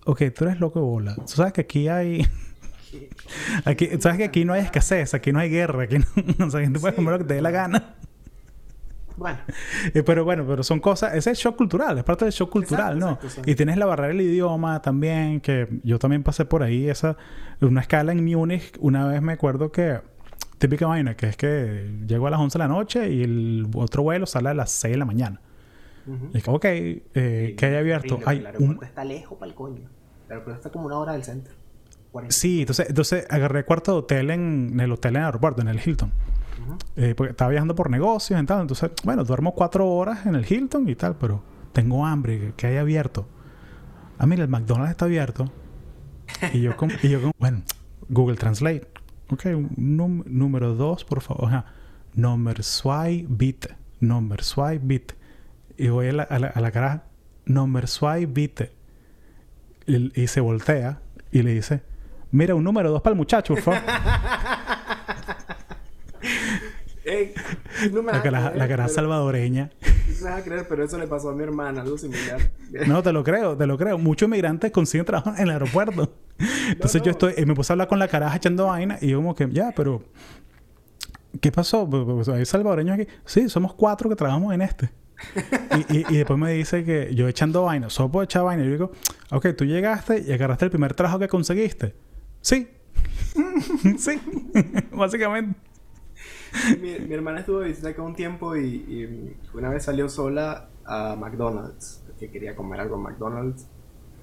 [0.05, 1.15] ok, tú eres loco de bola.
[1.15, 2.25] Tú sabes que aquí hay...
[3.65, 6.45] aquí, sabes que aquí no hay escasez, aquí no hay guerra, aquí no...
[6.47, 7.95] o sea, tú puedes comer lo que te dé la gana.
[9.19, 9.39] Bueno.
[9.93, 12.97] Eh, pero bueno, pero son cosas, ese es shock cultural, es parte del shock cultural,
[12.97, 13.27] Exacto, ¿no?
[13.27, 13.49] exacto.
[13.49, 17.17] Y tienes la barrera del idioma también, que yo también pasé por ahí, esa,
[17.61, 19.99] una escala en Múnich, una vez me acuerdo que,
[20.59, 24.03] típica vaina, que es que llego a las 11 de la noche y el otro
[24.03, 25.41] vuelo sale a las 6 de la mañana.
[26.33, 28.15] Y es que, ok, eh, que hay abierto.
[28.15, 28.85] Horrible, Hay el aeropuerto un...
[28.85, 29.89] está lejos para el coño.
[30.25, 31.53] El aeropuerto está como una hora del centro.
[32.11, 32.33] 40.
[32.33, 35.67] Sí, entonces, entonces agarré cuarto de hotel en, en el hotel en el aeropuerto, en
[35.67, 36.11] el Hilton.
[36.95, 38.61] Eh, porque estaba viajando por negocios y tal.
[38.61, 41.43] Entonces, bueno, duermo cuatro horas en el Hilton y tal, pero
[41.73, 43.27] tengo hambre, que, que hay abierto.
[44.17, 45.51] Ah, mira, el McDonald's está abierto.
[46.53, 47.61] Y yo, con, y yo con, bueno,
[48.09, 48.87] Google Translate.
[49.31, 51.45] Ok, un num- número dos, por favor.
[51.47, 51.65] Ajá.
[52.15, 53.67] Number swipe bit.
[53.99, 55.11] Number swipe bit.
[55.77, 57.03] Y voy a la, a la, a la caraja.
[57.45, 58.61] Number swipe bit.
[59.85, 60.99] Y, y se voltea
[61.31, 61.81] y le dice:
[62.31, 63.79] Mira, un número dos para el muchacho, por favor.
[67.05, 67.33] Ey,
[67.91, 69.69] no me la vas a caraja, creer, la pero- salvadoreña.
[70.19, 72.51] No me vas a creer, pero eso le pasó a mi hermana, algo similar.
[72.87, 73.97] No, te lo creo, te lo creo.
[73.97, 76.13] Muchos inmigrantes consiguen trabajo en el aeropuerto.
[76.69, 77.11] Entonces yo no.
[77.11, 79.49] estoy, y me puse a hablar con la caraja echando vaina y yo como que,
[79.51, 80.03] ya, pero
[81.41, 81.87] ¿qué pasó?
[82.33, 83.07] ¿Hay salvadoreños aquí?
[83.25, 84.89] Sí, somos cuatro que trabajamos en este.
[85.89, 88.63] y, y- y después me dice que yo echando vaina, solo puedo echar vaina.
[88.63, 88.91] Y yo digo,
[89.31, 91.93] ok, tú llegaste y agarraste el primer trabajo que conseguiste.
[92.41, 92.69] Sí.
[93.97, 94.19] sí.
[94.93, 95.59] Básicamente.
[96.81, 100.69] mi, mi hermana estuvo de visita acá un tiempo y, y una vez salió sola
[100.85, 103.67] a McDonald's, que quería comer algo en McDonald's.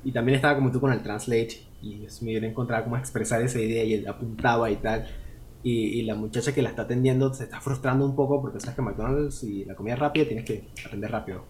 [0.03, 3.43] Y también estaba como tú con el Translate y Dios mío, no encontraba cómo expresar
[3.43, 5.07] esa idea y él apuntaba y tal.
[5.63, 8.77] Y, y la muchacha que la está atendiendo se está frustrando un poco porque sabes
[8.77, 11.45] que McDonald's y la comida rápida tienes que atender rápido.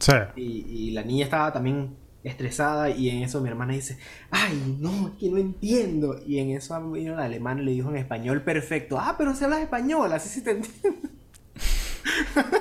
[0.00, 0.12] Sí.
[0.36, 3.98] Y, y la niña estaba también estresada y en eso mi hermana dice,
[4.30, 6.20] ay, no, es que no entiendo.
[6.26, 9.44] Y en eso vino la alemana y le dijo en español perfecto, ah, pero si
[9.44, 11.08] hablas español, así sí te entiendo.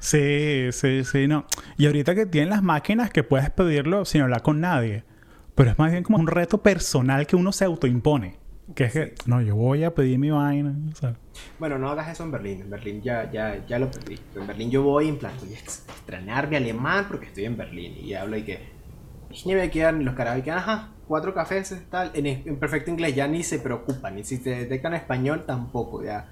[0.00, 1.46] Sí, sí, sí, no.
[1.76, 5.04] Y ahorita que tienen las máquinas que puedes pedirlo sin hablar con nadie.
[5.54, 8.36] Pero es más bien como un reto personal que uno se autoimpone.
[8.74, 10.74] Que es que, no, yo voy a pedir mi vaina.
[11.58, 14.18] Bueno, no hagas eso en Berlín, en Berlín ya, ya, ya lo perdí.
[14.34, 17.56] En Berlín yo voy en plan, voy a ex- extrañar mi alemán porque estoy en
[17.56, 18.82] Berlín y hablo y que...
[19.30, 23.14] Ich nehme quedan los carajos y que, ajá, cuatro cafés, tal, en, en perfecto inglés
[23.14, 26.28] ya ni se preocupan, y si te detectan español tampoco, ya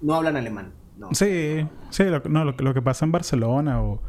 [0.00, 0.72] no hablan alemán.
[0.96, 1.08] No.
[1.12, 4.00] Sí, sí, lo, no, lo, lo que pasa en Barcelona o,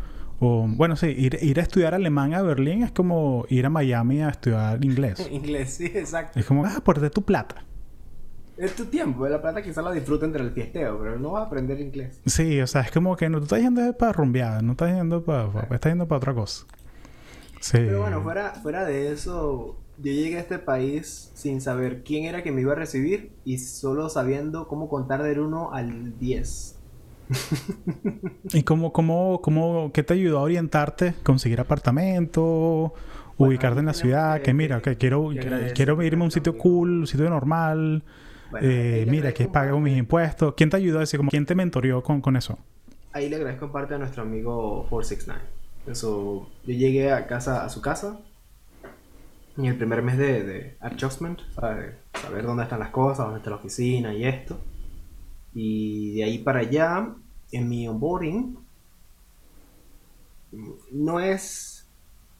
[0.44, 4.24] o bueno, sí, ir, ir a estudiar alemán a Berlín es como ir a Miami
[4.24, 5.28] a estudiar inglés.
[5.32, 6.40] Inglés, sí, exacto.
[6.40, 7.64] Es como, ah, por de tu plata.
[8.58, 11.46] Es tu tiempo, la plata quizás la disfruta entre el fiesteo, pero no vas a
[11.46, 12.20] aprender inglés.
[12.26, 15.24] Sí, o sea, es como que no, tú estás yendo para rumbear, no estás yendo
[15.24, 16.66] para, estás yendo para otra cosa.
[17.60, 17.78] Sí.
[17.78, 22.42] Pero bueno, fuera, fuera de eso, yo llegué a este país sin saber quién era
[22.42, 26.81] que me iba a recibir y solo sabiendo cómo contar del 1 al 10.
[28.54, 31.14] ¿Y cómo, cómo, cómo, qué te ayudó a orientarte?
[31.24, 32.94] ¿Conseguir apartamento?
[33.38, 36.26] Bueno, ubicarte en la ciudad, que- que, mira, que- que quiero, que quiero irme a
[36.26, 38.04] un sitio cool, un sitio normal,
[38.52, 40.54] Bueno, eh, mira, que pago mis impuestos.
[40.56, 42.60] ¿Quién te ayudó a decir, como, quién te mentoreó con, con eso?
[43.14, 45.42] Ahí le agradezco parte a nuestro amigo 469.
[45.88, 48.20] Eso, yo llegué a casa, a su casa
[49.58, 51.96] en el primer mes de, de adjustment, ¿sabes?
[52.22, 54.60] saber dónde están las cosas, dónde está la oficina y esto.
[55.54, 57.10] Y de ahí para allá,
[57.52, 58.58] en mi onboarding,
[60.92, 61.88] no es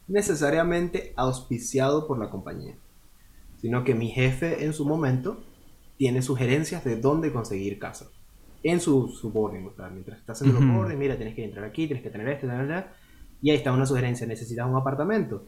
[0.08, 2.74] necesariamente auspiciado por la compañía,
[3.60, 5.38] sino que mi jefe en su momento
[5.96, 8.06] tiene sugerencias de dónde conseguir casa.
[8.64, 10.78] En su, su boarding, o sea, mientras estás haciendo el Ujú.
[10.78, 12.90] boarding, mira, tienes que entrar aquí, tienes que tener esto, tener esto,
[13.40, 15.44] y ahí está una sugerencia, necesitas un apartamento.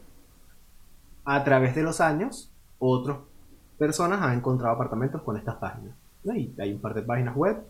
[1.25, 3.19] A través de los años, otras
[3.79, 5.95] personas han encontrado apartamentos con estas páginas.
[6.25, 6.35] ¿no?
[6.37, 7.63] Y hay un par de páginas web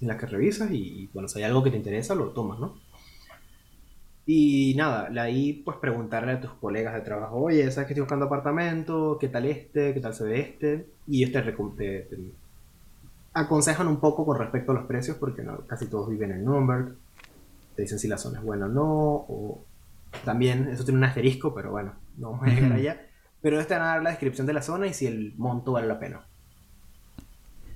[0.00, 2.74] en las que revisas y, bueno, si hay algo que te interesa, lo tomas, ¿no?
[4.26, 8.26] Y nada, ahí pues preguntarle a tus colegas de trabajo, oye, ¿sabes que estoy buscando
[8.26, 9.18] apartamento?
[9.20, 9.92] ¿Qué tal este?
[9.92, 10.86] ¿Qué tal se ve este?
[11.08, 12.16] Y ellos te, recom- te- te
[13.32, 16.96] aconsejan un poco con respecto a los precios porque no, casi todos viven en Nuremberg.
[17.74, 18.84] Te dicen si la zona es buena o no.
[18.86, 19.64] O
[20.24, 23.00] también, eso tiene un asterisco, pero bueno, no vamos a llegar allá.
[23.42, 25.72] Pero ellos te van a dar la descripción de la zona y si el monto
[25.72, 26.26] vale la pena.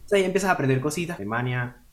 [0.04, 1.16] O sea, ahí empiezas a aprender cositas.
[1.16, 1.83] Alemania,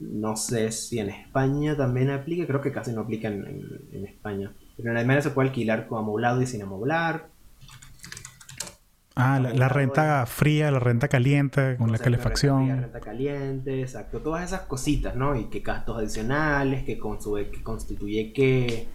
[0.00, 4.06] no sé si en España también aplica, creo que casi no aplica en, en- en
[4.06, 4.52] España.
[4.76, 7.28] Pero en Alemania se puede alquilar con amoblado y sin amoblar.
[9.20, 12.80] Ah, la, la renta fría, la renta caliente, con la Concepto de Renta, fría, calefacción.
[12.82, 14.20] renta caliente, exacto.
[14.20, 15.34] Todas esas cositas, ¿no?
[15.34, 18.86] Y qué gastos adicionales, qué, consu- qué constituye qué.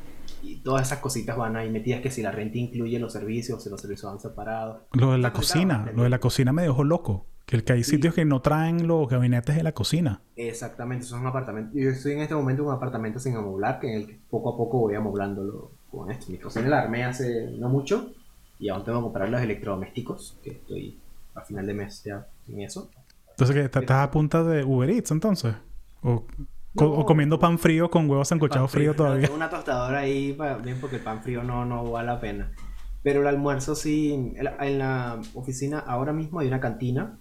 [0.42, 3.70] y todas esas cositas van ahí metidas que si la renta incluye los servicios, si
[3.70, 4.84] los servicios van separados.
[4.94, 7.26] Lo de la cocina, lo de la cocina me dejó loco.
[7.46, 10.22] Que, que hay sitios que no traen los gabinetes de la cocina.
[10.36, 11.74] Exactamente, son apartamentos.
[11.76, 14.54] Yo estoy en este momento en un apartamento sin amoblar, que en el que poco
[14.54, 16.32] a poco voy amoblándolo con esto.
[16.32, 18.14] Mi cocina la armé hace no mucho
[18.60, 21.00] y aún tengo que comprar los electrodomésticos, que estoy
[21.36, 22.90] a final de mes ya en eso.
[23.32, 23.64] Entonces, ¿qué?
[23.64, 25.56] ¿Estás a punta de Uber Eats entonces?
[26.02, 26.26] ¿O,
[26.76, 29.26] o comiendo pan frío con huevos sancochados frío, todavía?
[29.26, 32.52] Tengo una tostadora ahí, bien, porque el pan frío no, no vale la pena.
[33.02, 37.20] Pero el almuerzo sí, en la oficina ahora mismo hay una cantina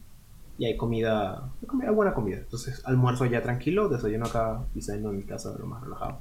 [0.58, 1.50] y hay comida,
[1.82, 2.38] hay buena comida.
[2.38, 6.20] Entonces almuerzo ya tranquilo, desayuno acá y saliendo en mi casa de lo más relajado.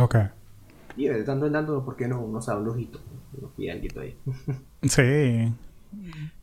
[0.00, 0.16] Ok.
[0.96, 2.20] Y de tanto en tanto, ¿por qué no?
[2.20, 2.98] Uno sabe un lujito.
[3.56, 4.16] Y algo ahí.
[4.82, 5.54] sí.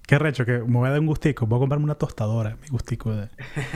[0.08, 1.46] Qué recho, que me voy a dar un gustico.
[1.46, 3.30] Voy a comprarme una tostadora, mi gustico de...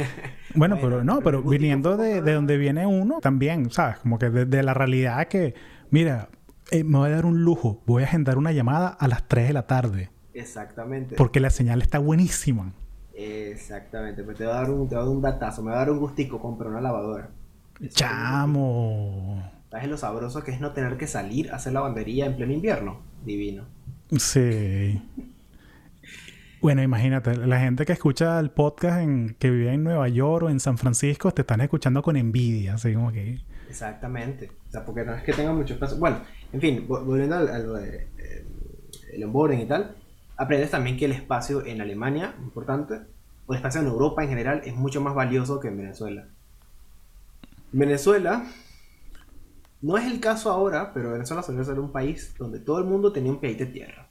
[0.55, 3.97] Bueno, pero no, pero viniendo de, de, donde viene uno, también, ¿sabes?
[3.99, 5.55] Como que de, la realidad que,
[5.89, 6.29] mira,
[6.71, 7.81] eh, me voy a dar un lujo.
[7.85, 10.09] Voy a agendar una llamada a las 3 de la tarde.
[10.33, 11.15] Exactamente.
[11.15, 12.73] Porque la señal está buenísima.
[13.13, 15.77] Exactamente, pues te va a dar un, te va a dar un datazo, me va
[15.77, 17.29] a dar un gustico comprar una lavadora.
[17.89, 19.51] Chamo.
[19.69, 23.01] ¿Sabes lo sabroso que es no tener que salir a hacer lavandería en pleno invierno?
[23.25, 23.65] Divino.
[24.17, 25.01] Sí.
[26.61, 30.49] Bueno, imagínate, la gente que escucha el podcast en, que vive en Nueva York o
[30.49, 33.41] en San Francisco te están escuchando con envidia, así como que...
[33.67, 34.51] Exactamente.
[34.69, 35.97] O sea, porque no es que tenga mucho espacio.
[35.97, 36.21] Bueno,
[36.53, 38.07] en fin, volviendo al, eh,
[39.11, 39.95] el onboarding y tal,
[40.37, 43.01] aprendes también que el espacio en Alemania, importante,
[43.45, 46.27] o el espacio en Europa en general, es mucho más valioso que en Venezuela.
[47.71, 48.45] Venezuela,
[49.81, 53.11] no es el caso ahora, pero Venezuela solía ser un país donde todo el mundo
[53.11, 54.09] tenía un pie de tierra.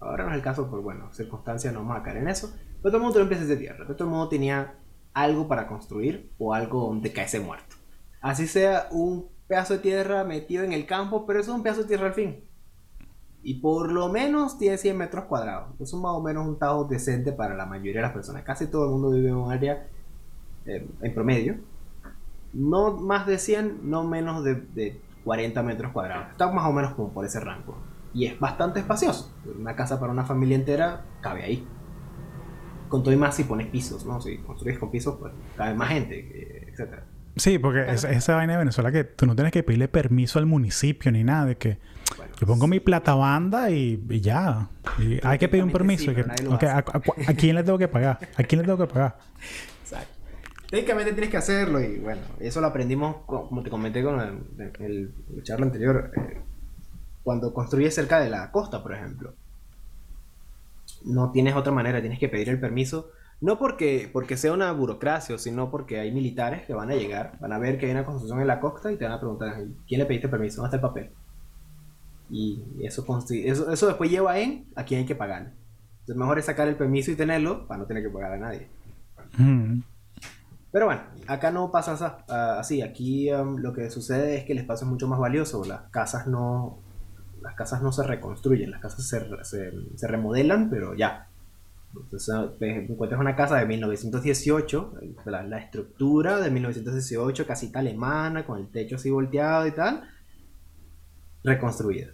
[0.00, 2.52] Ahora no es el caso por, bueno, circunstancias, no caer en eso.
[2.82, 3.86] Pero todo el mundo tenía un de tierra.
[3.86, 4.74] todo el mundo tenía
[5.12, 7.76] algo para construir o algo donde caerse muerto.
[8.20, 11.82] Así sea un pedazo de tierra metido en el campo, pero eso es un pedazo
[11.82, 12.44] de tierra al fin.
[13.42, 15.68] Y por lo menos tiene 100 metros cuadrados.
[15.80, 18.42] Es más o menos un tajo decente para la mayoría de las personas.
[18.42, 19.88] Casi todo el mundo vive en un área
[20.64, 21.56] eh, en promedio.
[22.52, 26.30] No más de 100, no menos de, 40 metros cuadrados.
[26.30, 27.76] Está más o menos como por ese rango.
[28.14, 29.32] Y es bastante espacioso.
[29.58, 31.66] Una casa para una familia entera cabe ahí.
[32.88, 34.20] Con todo y más si pones pisos, ¿no?
[34.20, 37.06] Si construyes con pisos, pues cabe más gente, etcétera.
[37.36, 41.10] Sí, porque esa vaina de Venezuela que tú no tienes que pedirle permiso al municipio
[41.10, 41.78] ni nada, de que
[42.42, 44.68] yo pongo mi plata banda y, ya.
[45.22, 46.10] hay que pedir un permiso.
[46.10, 48.18] a, quién le tengo que pagar?
[48.36, 49.16] ¿A quién le tengo que pagar?
[49.80, 50.12] Exacto.
[50.68, 55.42] Técnicamente tienes que hacerlo y bueno, eso lo aprendimos, como te comenté con el, el,
[55.44, 56.40] charla anterior, eh,
[57.22, 59.34] cuando construyes cerca de la costa, por ejemplo.
[61.04, 65.38] No tienes otra manera, tienes que pedir el permiso no porque, porque sea una burocracia,
[65.38, 68.40] sino porque hay militares que van a llegar, van a ver que hay una construcción
[68.40, 70.62] en la costa y te van a preguntar, ¿quién le pediste permiso?
[70.62, 71.10] ¿Dónde está el papel?
[72.32, 75.52] Y eso, eso, eso después lleva en a quién hay que pagar.
[76.00, 78.68] Entonces mejor es sacar el permiso y tenerlo para no tener que pagar a nadie.
[79.36, 79.82] Mm.
[80.72, 82.24] Pero bueno, acá no pasa
[82.58, 82.80] así.
[82.80, 85.62] Aquí um, lo que sucede es que el espacio es mucho más valioso.
[85.64, 86.78] Las casas no,
[87.42, 91.28] las casas no se reconstruyen, las casas se, se, se remodelan, pero ya,
[91.94, 94.94] entonces, encuentras una casa de 1918,
[95.26, 100.08] la, estructura de 1918, casita alemana, con el techo así volteado y tal,
[101.44, 102.08] reconstruida.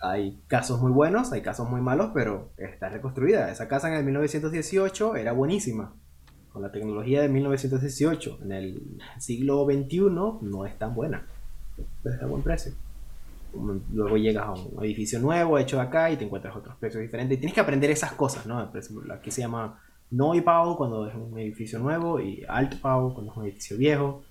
[0.00, 3.50] Hay casos muy buenos, hay casos muy malos, pero está reconstruida.
[3.50, 5.94] Esa casa en el 1918 era buenísima.
[6.52, 10.00] Con la tecnología de 1918, en el siglo XXI
[10.40, 11.26] no es tan buena,
[12.02, 12.72] pero está a buen precio
[13.92, 17.36] luego llegas a un edificio nuevo hecho acá y te encuentras otros precios diferentes.
[17.36, 18.58] Y tienes que aprender esas cosas, ¿no?
[18.58, 19.80] Aquí se llama
[20.10, 24.22] Neubau cuando es un edificio nuevo y Altbau cuando es un edificio viejo.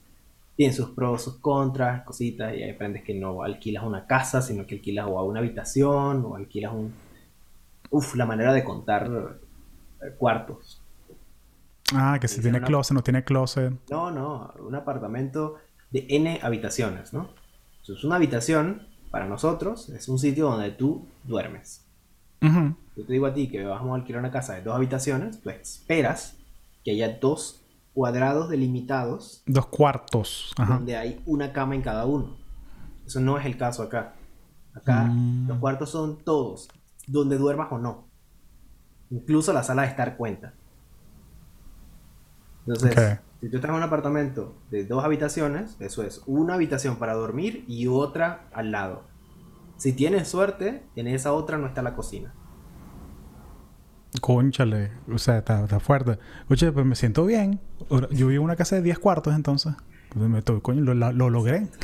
[0.56, 4.66] Tienen sus pros, sus contras, cositas, y ahí aprendes que no alquilas una casa, sino
[4.66, 6.94] que alquilas o una habitación o alquilas un...
[7.90, 9.40] Uf, la manera de contar
[10.02, 10.82] eh, cuartos.
[11.94, 13.74] Ah, que si tiene closet, no tiene closet.
[13.90, 15.56] No, no, un apartamento
[15.92, 17.30] de N habitaciones, ¿no?
[17.82, 21.82] Entonces, una habitación para nosotros es un sitio donde tú duermes.
[22.42, 25.50] Yo te digo a ti que vamos a alquilar una casa de dos habitaciones, tú
[25.50, 26.38] esperas
[26.84, 27.65] que haya dos
[27.96, 29.42] cuadrados delimitados.
[29.48, 30.54] Dos cuartos.
[30.58, 32.36] Donde hay una cama en cada uno.
[33.08, 34.16] Eso no es el caso acá.
[34.76, 35.48] Acá mm.
[35.48, 36.68] los cuartos son todos,
[37.08, 38.10] donde duermas o no.
[39.10, 40.54] Incluso la sala de estar cuenta.
[42.68, 47.14] Entonces, si tú estás en un apartamento de dos habitaciones, eso es una habitación para
[47.14, 49.04] dormir y otra al lado.
[49.78, 52.34] Si tienes suerte, en esa otra no está la cocina.
[54.22, 56.18] Conchale, o sea, está, fuerte.
[56.50, 57.60] Oye, pues me siento bien.
[58.12, 59.74] Yo vivo en una casa de 10 cuartos entonces.
[60.16, 61.68] Me coño, lo, lo- lo logré.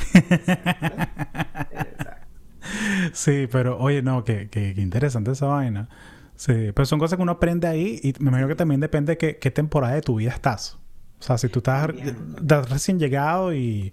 [3.12, 5.88] Sí, pero oye, no, que, que, que interesante esa vaina.
[6.36, 9.18] Sí, pero son cosas que uno aprende ahí y me imagino que también depende de
[9.18, 10.78] qué, qué temporada de tu vida estás.
[11.18, 11.90] O sea, si tú estás,
[12.38, 13.92] estás recién llegado y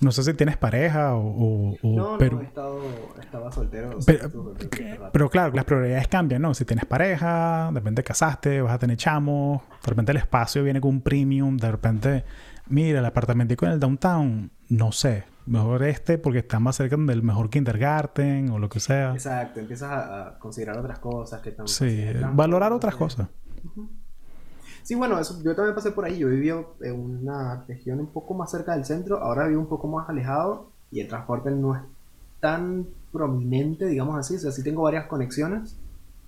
[0.00, 1.20] no sé si tienes pareja o...
[1.26, 2.80] o- o- No, pero, no, he estado,
[3.20, 3.96] estaba soltero.
[3.98, 4.14] o sea,
[5.12, 6.54] pero, claro, las prioridades cambian, ¿no?
[6.54, 10.80] Si tienes pareja, de repente casaste, vas a tener chamos, de repente el espacio viene
[10.80, 12.24] con un premium, de repente,
[12.68, 17.22] mira, el apartamentico en el downtown, no sé, mejor este porque está más cerca del
[17.22, 19.12] mejor kindergarten o lo que sea.
[19.12, 23.28] Exacto, empiezas a, a considerar otras cosas que están Sí, valorar otras cosas.
[24.82, 26.18] Sí, bueno, eso, yo también pasé por ahí.
[26.18, 29.88] Yo vivía en una región un poco más cerca del centro, ahora vivo un poco
[29.88, 31.82] más alejado y el transporte no es
[32.40, 34.36] tan prominente, digamos así.
[34.36, 35.76] O sea, sí tengo varias conexiones,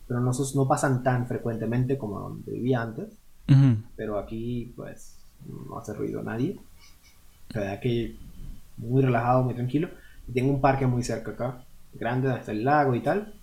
[0.07, 3.09] pero no, no pasan tan frecuentemente como donde vivía antes.
[3.49, 3.77] Ujú.
[3.97, 5.17] Pero aquí, pues,
[5.69, 6.61] no hace ruido nadie.
[7.51, 8.17] La verdad que
[8.77, 9.89] muy relajado, muy tranquilo.
[10.29, 13.35] Y tengo un parque muy cerca acá, grande, donde está el lago y tal.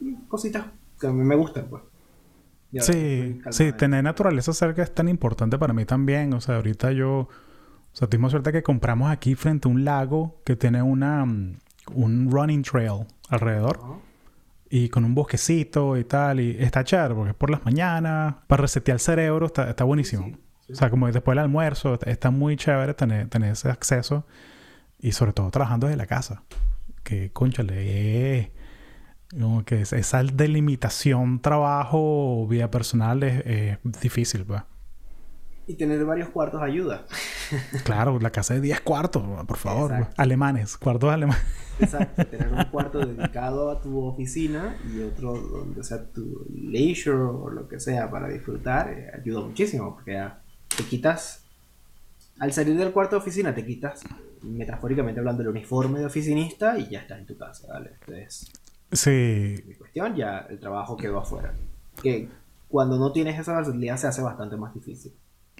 [0.00, 0.66] Y cositas
[0.98, 1.82] que a mí me gustan, pues.
[2.72, 6.32] Ahora Sí, sí, tener naturaleza cerca es tan importante para mí también.
[6.34, 7.28] O sea, ahorita yo, o
[7.92, 11.56] sea, tuvimos suerte que compramos aquí frente a un lago que tiene una, mm,
[11.94, 13.94] un running trail alrededor Ajá.
[14.68, 16.38] y con un bosquecito y tal.
[16.40, 20.26] Y está chévere porque es por las mañanas, para resetear el cerebro, está, está buenísimo.
[20.26, 20.36] Sí,
[20.68, 20.72] sí.
[20.74, 24.26] O sea, como después del almuerzo, está- está muy chévere tener, tener ese acceso
[25.00, 26.42] y sobre todo trabajando desde la casa.
[27.02, 27.74] Que, conchale,
[28.38, 28.52] eh,
[29.38, 34.62] como que es- esa delimitación trabajo, vida personal es, es difícil, pues.
[35.66, 37.06] Y tener varios cuartos ayuda.
[37.84, 39.90] Claro, la casa de 10 cuartos, por favor.
[39.90, 40.14] Exacto.
[40.22, 41.42] Alemanes, cuartos alemanes.
[41.80, 47.50] Exacto, tener un cuarto dedicado a tu oficina y otro donde sea tu leisure o
[47.50, 50.40] lo que sea para disfrutar, eh, ayuda muchísimo porque ya
[50.76, 51.44] te quitas,
[52.38, 54.02] al salir del cuarto de oficina te quitas,
[54.42, 57.90] metafóricamente hablando, el uniforme de oficinista y ya estás en tu casa, ¿vale?
[58.00, 58.50] Entonces,
[58.92, 61.54] Sí, mi cuestión, ya el trabajo quedó afuera.
[62.02, 62.28] Que
[62.68, 65.12] cuando no tienes esa versatilidad se hace bastante más difícil.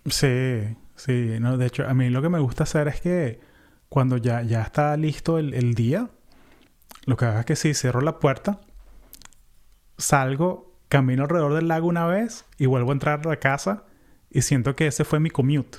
[0.06, 1.36] sí, sí.
[1.40, 3.40] No, de hecho, a mí lo que me gusta hacer es que
[3.88, 6.08] cuando ya, ya está listo el, el día,
[7.06, 8.60] lo que hago es que sí, cierro la puerta,
[9.98, 13.84] salgo, camino alrededor del lago una vez y vuelvo a entrar a la casa
[14.30, 15.78] y siento que ese fue mi commute.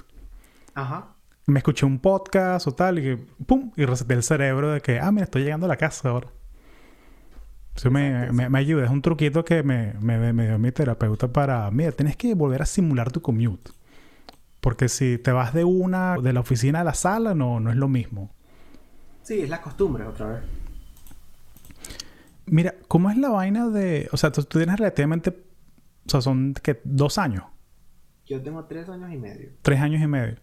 [0.73, 1.15] Ajá.
[1.47, 3.71] Me escuché un podcast o tal y que, ¡pum!
[3.75, 6.29] Y reseté el cerebro de que, ah, mira, estoy llegando a la casa ahora.
[7.81, 8.85] Eso me, me, ayuda.
[8.85, 12.61] Es un truquito que me, me, me dio mi terapeuta para, mira, tienes que volver
[12.61, 13.71] a simular tu commute.
[14.59, 17.75] Porque si te vas de una, de la oficina a la sala, no, no es
[17.77, 18.29] lo mismo.
[19.23, 20.43] Sí, es la costumbre otra vez.
[22.45, 24.07] Mira, ¿cómo es la vaina de...
[24.11, 25.31] O sea, tú, tú tienes relativamente...
[26.05, 27.45] O sea, son, que Dos años.
[28.27, 29.53] Yo tengo tres años y medio.
[29.63, 30.35] Tres años y medio.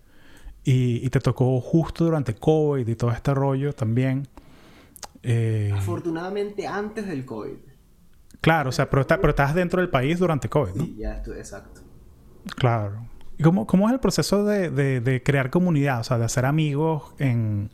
[0.64, 4.26] Y, y te tocó justo durante COVID y todo este rollo también.
[5.23, 7.57] Eh, Afortunadamente antes del COVID.
[8.41, 10.85] claro, o sea, pero, está- pero estás dentro del país durante COVID, ¿no?
[10.85, 11.81] Sí, ya estoy, exacto.
[12.57, 13.07] Claro.
[13.37, 16.01] ¿Y cómo, cómo es el proceso de, de- de crear comunidad?
[16.01, 17.71] O sea, de hacer amigos en,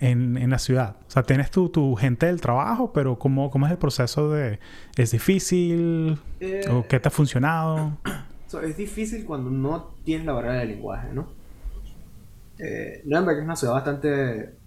[0.00, 0.96] en, en la ciudad.
[1.06, 4.58] O sea, tienes tu, tu gente del trabajo, pero ¿cómo, cómo es el proceso de...
[4.96, 6.18] ¿Es difícil?
[6.40, 7.98] Eh, ¿O qué te ha funcionado?
[8.46, 11.28] so, es difícil cuando no tienes la barrera del lenguaje, ¿no?
[12.58, 14.59] Eh, Nuremberg es una ciudad bastante...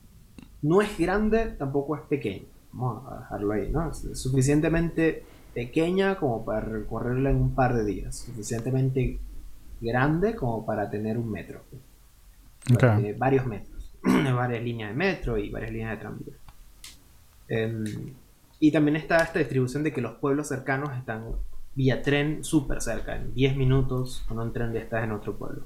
[0.64, 2.46] No es grande, tampoco es pequeña.
[2.72, 3.92] Vamos a dejarlo ahí, ¿no?
[3.92, 8.16] Es suficientemente pequeña como para recorrerla en un par de días.
[8.16, 9.20] Suficientemente
[9.80, 11.62] grande como para tener un metro.
[13.18, 13.92] Varios metros.
[14.36, 16.34] varias líneas de metro y varias líneas de tranvía.
[17.48, 17.84] Em,
[18.60, 21.26] y también está esta distribución de que los pueblos cercanos están
[21.76, 23.16] vía tren súper cerca.
[23.16, 25.66] En 10 minutos con un tren ya estás en otro pueblo.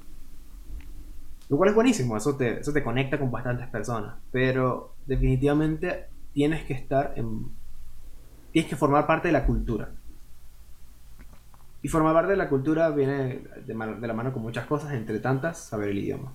[1.48, 4.16] Lo cual es buenísimo, eso te, eso te conecta con bastantes personas.
[4.30, 7.46] Pero definitivamente tienes que estar en...
[8.52, 9.90] Tienes que formar parte de la cultura.
[11.82, 15.58] Y formar parte de la cultura viene de, la mano con muchas cosas, entre tantas,
[15.58, 16.32] saber el idioma.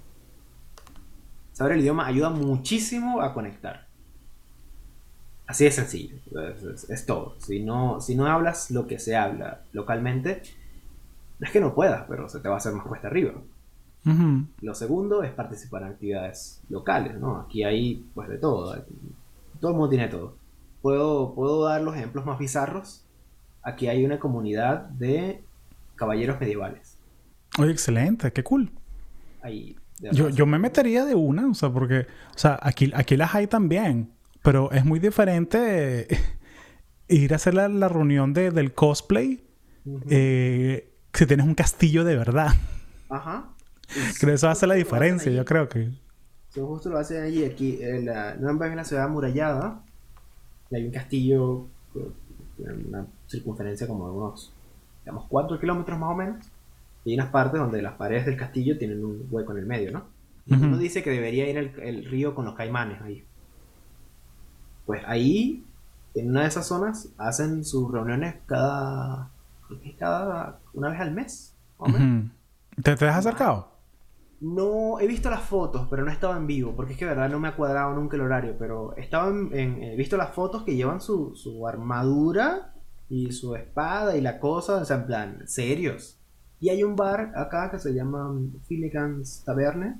[1.52, 3.88] Saber el idioma ayuda muchísimo a conectar.
[5.46, 6.16] Así de sencillo,
[6.90, 7.36] es todo.
[7.40, 10.42] Si no, si no hablas lo que se habla localmente,
[11.40, 13.34] no es que no puedas, pero se te va a hacer más cuesta arriba.
[14.62, 17.38] Lo segundo es participar en actividades locales, ¿no?
[17.38, 18.76] Aquí hay pues de todo.
[19.60, 20.36] Todo el mundo tiene todo.
[20.82, 23.06] Puedo, puedo dar los ejemplos más bizarros.
[23.62, 25.44] Aquí hay una comunidad de
[25.96, 26.98] caballeros medievales.
[27.58, 28.34] Oye, excelente.
[28.34, 28.72] Qué cool.
[29.42, 29.78] Ahí,
[30.12, 33.48] Yo, yo me metería de una, o sea, porque, o sea, aquí, aquí las hay
[33.48, 36.08] también, pero es muy diferente
[37.08, 39.44] ir a hacer la, la reunión de, del cosplay
[40.10, 42.54] eh, si tienes un castillo de verdad.
[43.10, 43.53] Ajá.
[43.88, 45.90] Creo que eso hace la diferencia, yo creo que.
[46.50, 47.44] Eso justo lo hacen allí.
[47.46, 49.82] Aquí, en la, Nuremberg es la ciudad amurallada.
[50.70, 51.68] Y hay un castillo
[52.60, 54.54] en una circunferencia como de unos,
[55.04, 56.46] digamos, 4 kilómetros más o menos.
[57.06, 59.92] Y hay unas partes donde las paredes del castillo tienen un hueco en el medio,
[59.92, 60.06] ¿no?
[60.46, 63.24] Y uno dice que debería ir el, el río con los caimanes ahí.
[64.86, 65.64] Pues ahí,
[66.16, 69.30] en una de esas zonas, hacen sus reuniones cada,
[69.98, 71.56] cada una vez al mes.
[72.82, 73.73] ¿Te, ¿Te has acercado?
[74.44, 77.30] No, he visto las fotos, pero no he estado en vivo, porque es que verdad
[77.30, 80.76] no me ha cuadrado nunca el horario, pero estaba en, he visto las fotos que
[80.76, 82.74] llevan su, su armadura
[83.08, 86.20] y su espada y la cosa, o sea, en plan, serios.
[86.60, 88.38] Y hay un bar acá que se llama
[88.68, 89.96] Finnegans Taverne,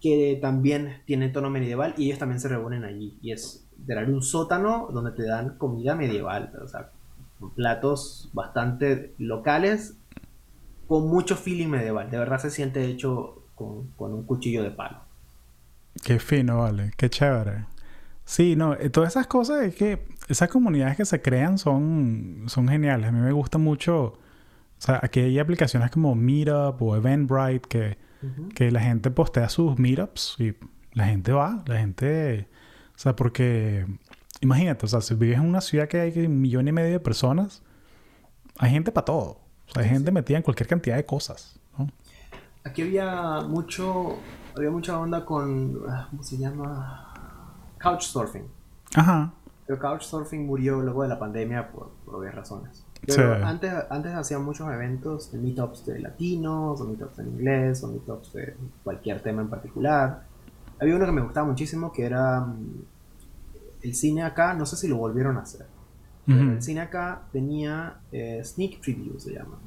[0.00, 3.16] que también tiene tono medieval y ellos también se reúnen allí.
[3.22, 6.90] Y es tener un sótano donde te dan comida medieval, o sea,
[7.54, 9.98] platos bastante locales
[10.94, 12.10] con mucho feeling medieval.
[12.10, 14.98] De verdad se siente hecho con, un cuchillo de palo.
[16.02, 16.92] Qué fino, vale.
[16.96, 17.66] Qué chévere.
[18.24, 22.68] Sí, no, eh, todas esas cosas es que esas comunidades que se crean son, son
[22.68, 23.08] geniales.
[23.08, 24.04] A mí me gusta mucho.
[24.04, 24.18] O
[24.78, 28.04] sea, aquí hay aplicaciones como Meetup o Eventbrite que
[28.54, 30.54] que la gente postea sus meetups y
[30.92, 32.48] la gente va, la gente,
[32.94, 33.86] o sea, porque
[34.40, 37.00] imagínate, o sea, si vives en una ciudad que hay un millón y medio de
[37.00, 37.62] personas,
[38.58, 41.88] hay gente para todo, o sea, hay gente metida en cualquier cantidad de cosas, ¿no?
[42.64, 44.16] Aquí había mucho,
[44.56, 47.54] había mucha onda con, ah, ¿cómo se llama?
[47.82, 48.46] Couchsurfing.
[48.94, 49.32] Ajá.
[49.66, 52.84] Pero Couchsurfing murió luego de la pandemia por, por obvias razones.
[53.06, 57.88] Pero antes, antes hacían muchos eventos de meetups de latinos, o meetups en inglés, o
[57.88, 60.22] meetups de cualquier tema en particular.
[60.80, 62.82] Había uno que me gustaba muchísimo que era mm,
[63.82, 65.66] el cine acá, no sé si lo volvieron a hacer.
[66.26, 69.58] El cine acá tenía eh, sneak preview, se llama.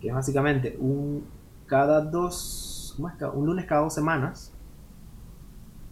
[0.00, 1.24] Que es básicamente un
[1.66, 2.96] cada dos.
[2.98, 4.52] Un lunes cada dos semanas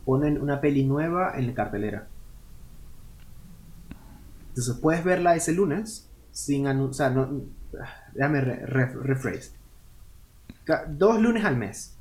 [0.04, 2.08] ponen una peli nueva en la cartelera.
[4.48, 7.42] Entonces puedes verla ese lunes sin anunciar, no,
[8.14, 9.52] déjame rephrase.
[10.88, 11.96] Dos lunes al mes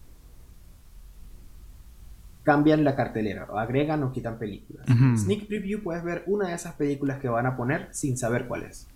[2.50, 4.88] cambian la cartelera, o agregan o quitan películas.
[4.88, 8.64] Sneak preview puedes ver una de esas películas que van a poner sin saber cuál
[8.64, 8.88] es.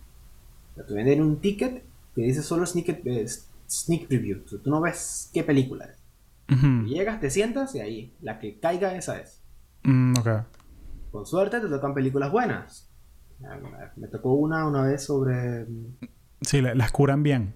[0.76, 1.84] te venden un ticket
[2.16, 3.28] que dice solo sneak, eh,
[3.70, 4.40] sneak preview.
[4.40, 6.00] tú no ves qué película es.
[6.88, 9.44] llegas, te sientas y ahí, la que caiga esa es.
[9.84, 10.16] Mm,
[11.12, 12.90] Con suerte te tocan películas buenas.
[13.98, 15.68] Me tocó una una vez sobre...
[16.42, 17.54] Sí, las curan bien.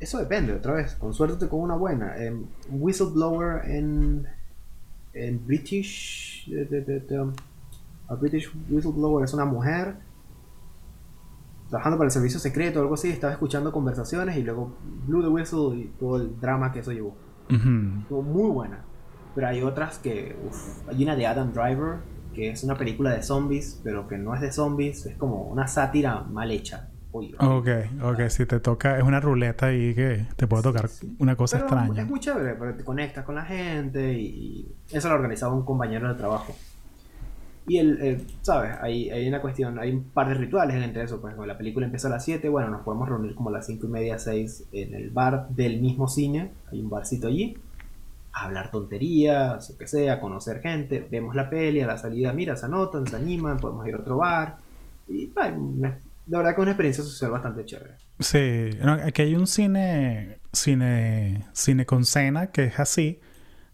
[0.00, 0.96] Eso depende, otra vez.
[0.96, 2.16] Con suerte te tocó una buena.
[2.18, 4.26] Um, whistleblower en,
[5.14, 6.50] en British...
[7.10, 7.32] Um,
[8.08, 9.96] a British Whistleblower es una mujer
[11.70, 13.08] trabajando para el servicio secreto o algo así.
[13.08, 17.16] Estaba escuchando conversaciones y luego blew the whistle y todo el drama que eso llevó.
[17.48, 18.84] Estuvo muy buena.
[19.34, 20.36] Pero hay otras que...
[20.46, 22.00] Uf, hay una de Adam Driver
[22.34, 25.68] que es una película de zombies, pero que no es de zombies, es como una
[25.68, 26.88] sátira mal hecha.
[27.12, 27.68] Ok,
[28.02, 30.88] ok, si te toca, es una ruleta ahí que te puede tocar
[31.18, 32.02] una cosa extraña.
[32.02, 36.08] Es muy chévere, porque te conectas con la gente y, eso lo organizaba un compañero
[36.08, 36.54] de trabajo.
[37.66, 38.76] Y el, ¿sabes?
[38.80, 41.20] Hay, hay una cuestión, hay un par de rituales entre eso.
[41.20, 43.86] Pues la película empieza a las 7, bueno, nos podemos reunir como a las 5
[43.86, 46.50] y media, 6 en el bar del mismo cine.
[46.70, 47.56] Hay un barcito allí
[48.32, 52.66] hablar tonterías, o que sea, conocer gente, vemos la peli, a la salida, mira, se
[52.66, 54.56] anotan, se animan, podemos ir a otro bar.
[55.08, 55.26] Y
[56.26, 57.94] la verdad que es una experiencia social bastante chévere.
[58.18, 58.70] Sí,
[59.04, 63.20] aquí hay un cine, cine, cine con cena que es así,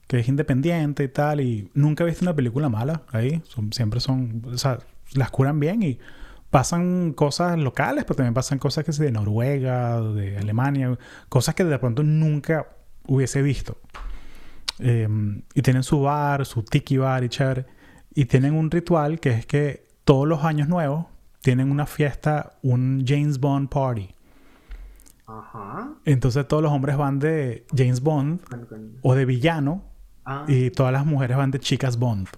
[0.06, 4.00] que es independiente y tal, y nunca he visto una película mala ahí, son, siempre
[4.00, 4.78] son, o sea,
[5.14, 5.98] las curan bien y
[6.50, 11.64] pasan cosas locales, pero también pasan cosas que se de Noruega, de Alemania, cosas que
[11.64, 12.68] de pronto nunca
[13.06, 13.78] hubiese visto.
[14.78, 17.66] Em, y tienen su bar, su tiki bar y chévere.
[18.14, 21.06] Y tienen un ritual que es que todos los años nuevos
[21.40, 24.14] tienen una fiesta, un James Bond party.
[25.26, 25.94] Ajá.
[26.04, 28.40] Entonces todos los hombres van de James Bond
[29.02, 29.82] o de villano
[30.24, 30.44] ah.
[30.48, 32.28] y todas las mujeres van de chicas Bond.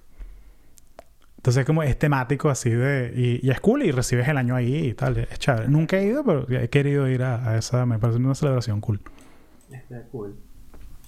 [1.36, 3.40] Entonces como es temático así de...
[3.42, 5.16] Y, es cool y recibes el año ahí y tal.
[5.18, 5.68] Es chévere.
[5.68, 7.86] Nunca he ido, pero he querido ir a, a esa...
[7.86, 9.00] Me parece una celebración cool.
[9.70, 10.36] Está cool.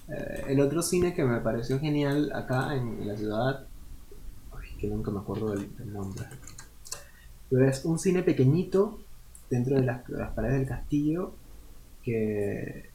[0.09, 3.67] Eh, el otro cine que me pareció genial acá en, la ciudad,
[4.77, 6.25] que nunca me acuerdo del, nombre,
[7.53, 8.99] pero es un cine pequeñito
[9.47, 10.01] dentro de las,
[10.33, 11.35] paredes del castillo
[12.01, 12.89] que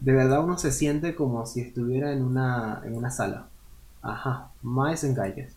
[0.00, 3.50] de verdad uno se siente como si estuviera en una, en una sala.
[4.00, 5.54] Ajá, más en calles.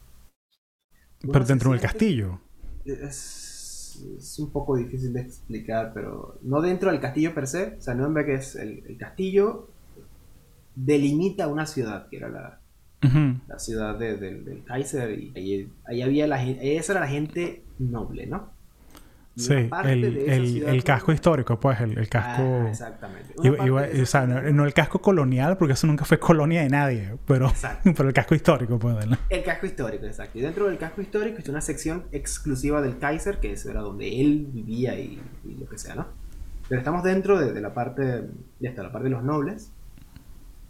[1.21, 2.41] Pero dentro del castillo.
[2.83, 7.93] es un poco difícil de explicar, pero no dentro del castillo per se, o sea,
[7.93, 9.69] no en que es el, el castillo
[10.75, 12.59] delimita una ciudad, que era la,
[13.47, 18.27] la ciudad del Kaiser, y ahí, ahí, había la gente, esa era la gente noble,
[18.27, 18.55] ¿no?
[19.37, 22.67] Sí, el, casco histórico, pues, el, casco...
[22.69, 23.33] exactamente.
[23.37, 27.51] o sea, no, el casco colonial, porque eso nunca fue colonia de nadie, pero,
[27.83, 28.95] pero el casco histórico, pues.
[29.29, 30.39] El casco histórico, exacto.
[30.39, 34.21] Y dentro del casco histórico es una sección exclusiva del Kaiser, que eso era donde
[34.21, 35.21] él vivía y,
[35.59, 36.07] lo que sea, ¿no?
[36.69, 38.29] Pero estamos dentro de, la parte, de
[38.61, 39.71] esta, la parte de los nobles,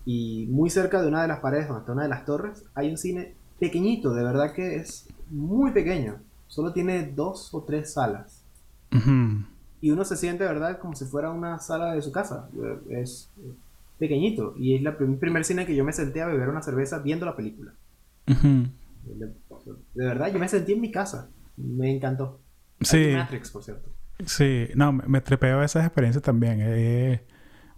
[0.05, 2.89] y muy cerca de una de las paredes, donde está una de las torres, hay
[2.89, 6.17] un cine pequeñito, de verdad que es muy pequeño.
[6.47, 8.45] Solo tiene dos o tres salas
[9.81, 10.79] y uno se siente, ¿verdad?
[10.79, 12.49] Como si fuera una sala de su casa.
[12.89, 13.31] Es
[13.99, 14.55] pequeñito.
[14.57, 17.35] Y es la primer cine que yo me senté a beber una cerveza viendo la
[17.35, 17.73] película.
[18.25, 19.31] de,
[19.93, 21.29] verdad, yo me sentí en mi casa.
[21.57, 22.39] Me encantó.
[22.81, 23.11] Sí.
[23.13, 23.89] Matrix, por cierto.
[24.25, 26.59] Sí, no, me, trepeo esas experiencias también.
[26.61, 27.21] Eh,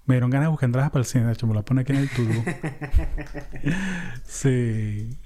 [0.07, 1.25] me dieron ganas de buscar entradas para el cine.
[1.25, 2.43] De hecho, me lo pone aquí en el tubo.
[4.23, 5.17] sí.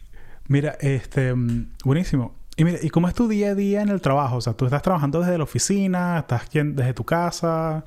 [0.48, 1.34] Mira, este...
[1.34, 2.36] Mm, buenísimo.
[2.58, 4.38] Y mira, ¿y cómo es tu día a día en el trabajo?
[4.38, 7.86] O sea, tú estás trabajando desde la oficina, estás desde tu casa.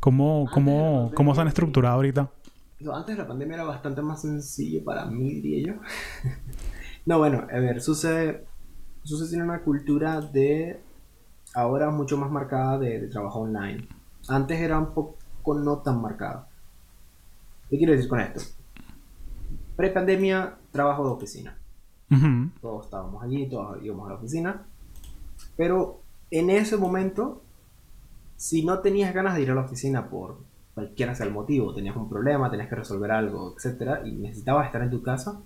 [0.00, 2.30] ¿Cómo, cómo, cómo se han estructurado ahorita?
[2.94, 5.80] Antes de la pandemia era bastante más sencillo para mí, diría yo.
[7.06, 8.46] no, bueno, a ver, sucede,
[9.02, 10.80] sucede tiene una cultura de
[11.54, 13.88] ahora mucho más marcada de, trabajo online.
[14.28, 16.48] Antes era un poco no tan marcada.
[17.70, 18.40] ¿Qué quiero decir con esto?
[19.76, 21.58] Pre-pandemia, trabajo de oficina.
[22.60, 24.66] Todos estábamos allí, todos íbamos a la oficina.
[25.56, 27.42] Pero en ese momento,
[28.36, 30.38] si no tenías ganas de ir a la oficina por
[30.74, 34.80] cualquiera sea el motivo, tenías un problema, tenías que resolver algo, etc., y necesitabas estar
[34.82, 35.40] en tu casa,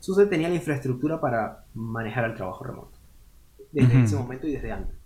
[0.00, 2.98] SUSE tenía la infraestructura para manejar el trabajo remoto.
[3.70, 4.97] Desde ese momento y desde antes.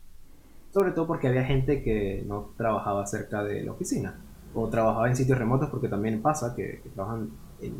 [0.72, 4.18] Sobre todo porque había gente que no trabajaba cerca de la oficina
[4.54, 7.74] o trabajaba en sitios remotos porque también pasa que, trabajan en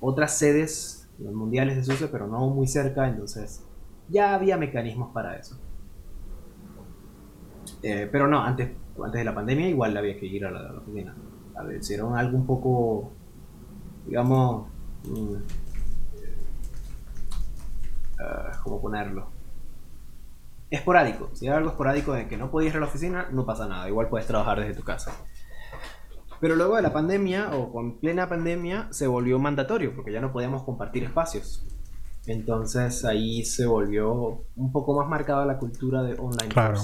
[0.00, 3.64] otras sedes mundiales de SUSE, pero no muy cerca, entonces
[4.08, 5.58] ya había mecanismos para eso.
[7.82, 8.70] Eh, pero no, antes,
[9.02, 11.14] antes de la pandemia igual había que ir a la, oficina.
[11.56, 13.12] A era algo un poco,
[14.06, 14.66] digamos,
[15.04, 15.34] mm,
[18.18, 19.39] eh, ¿cómo ponerlo?
[20.70, 21.30] Esporádico.
[21.34, 23.88] Si era algo esporádico de que no podías ir a la oficina, no pasa nada.
[23.88, 25.12] Igual puedes trabajar desde tu casa.
[26.40, 30.32] Pero luego de la pandemia, o con plena pandemia, se volvió mandatorio, porque ya no
[30.32, 31.66] podíamos compartir espacios.
[32.26, 36.48] Entonces ahí se volvió un poco más marcada la cultura de online.
[36.48, 36.80] Claro.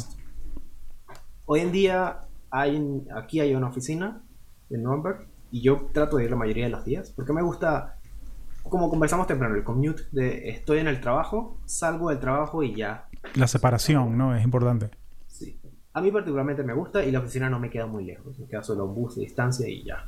[1.45, 2.21] Hoy en día
[2.51, 4.23] hay, aquí hay una oficina
[4.71, 7.99] en Nürnberg y yo trato de ir la mayoría de los días porque me gusta,
[8.65, 13.06] como conversamos temprano, el commute de estoy en el trabajo, salgo del trabajo y ya.
[13.35, 14.35] La separación, ¿no?
[14.35, 14.91] Es importante.
[15.97, 18.63] A mí particularmente me gusta y la oficina no me queda muy lejos, me queda
[18.63, 20.05] solo un bus de distancia y ya.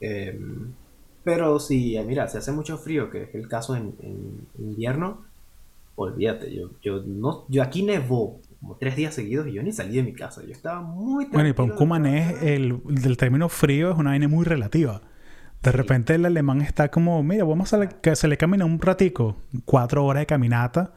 [0.00, 0.72] Em,
[1.22, 3.94] pero si, mira, si hace mucho frío, que es el caso en,
[4.58, 5.26] invierno,
[5.94, 9.96] olvídate, yo, yo, no, yo aquí nevó como tres días seguidos y yo ni salí
[9.96, 13.98] de mi casa, yo estaba muy Bueno, y para un el, del término frío es
[13.98, 15.02] una vaina muy relativa.
[15.62, 19.36] De repente el alemán está como, mira, vamos a que se le camina un ratico,
[19.66, 20.94] cuatro horas de caminata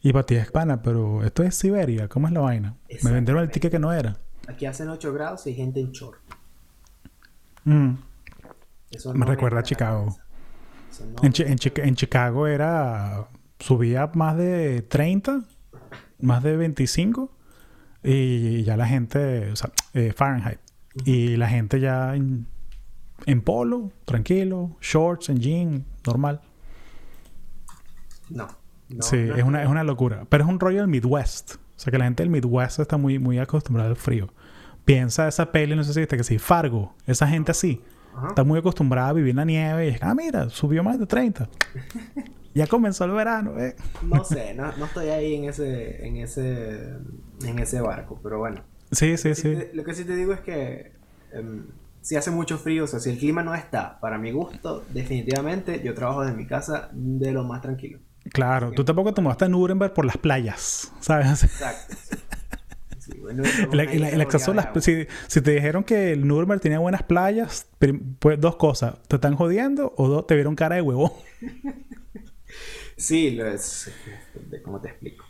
[0.00, 2.76] y para ti es pana, pero esto es Siberia, ¿cómo es la vaina?
[3.02, 4.16] Me vendieron el ticket que no era.
[4.46, 6.18] Aquí hacen 8 grados y hay gente en short.
[7.64, 7.94] Mm.
[9.14, 10.16] me recuerda a Chicago.
[11.22, 13.28] en, en, Chicago era.
[13.58, 15.42] Subía más de 30,
[16.20, 17.30] más de 25,
[18.04, 19.50] y ya la gente.
[19.50, 20.60] O sea, eh, Fahrenheit.
[21.04, 22.46] Y la gente ya en,
[23.26, 26.40] en polo, tranquilo, shorts, en jean, normal.
[28.30, 28.48] No
[29.00, 30.26] sí, es, una, es una locura.
[30.28, 31.54] Pero es un rollo del Midwest.
[31.54, 34.28] O sea, que la gente del Midwest está muy, muy acostumbrada al frío.
[34.84, 36.94] Piensa esa peli, no sé si viste, que sí, Fargo.
[37.06, 37.82] Esa gente así.
[38.28, 39.86] Está muy acostumbrada a vivir en la nieve.
[39.86, 41.48] Y es, ah, mira, subió más de 30.
[42.54, 43.76] ya comenzó el verano, ¿eh?
[44.02, 46.96] no sé, no, no, estoy ahí en ese, en ese,
[47.44, 48.64] en ese barco, pero bueno.
[48.90, 49.54] Sí, sí, sí.
[49.74, 50.92] lo que sí te digo es que
[51.32, 51.66] em,
[52.00, 55.82] si hace mucho frío, o sea, si el clima no está para mi gusto, definitivamente
[55.84, 58.00] yo trabajo desde mi casa de lo más tranquilo.
[58.32, 61.44] Claro, tú tampoco te mudaste a Nuremberg por las playas, ¿sabes?
[61.44, 61.96] Exacto.
[64.80, 67.66] si, te dijeron que el Nuremberg tenía buenas playas,
[68.18, 71.18] pues dos cosas, te están jodiendo o dos, te vieron cara de huevo.
[72.96, 73.90] sí, lo es,
[74.62, 75.24] ¿cómo te explico?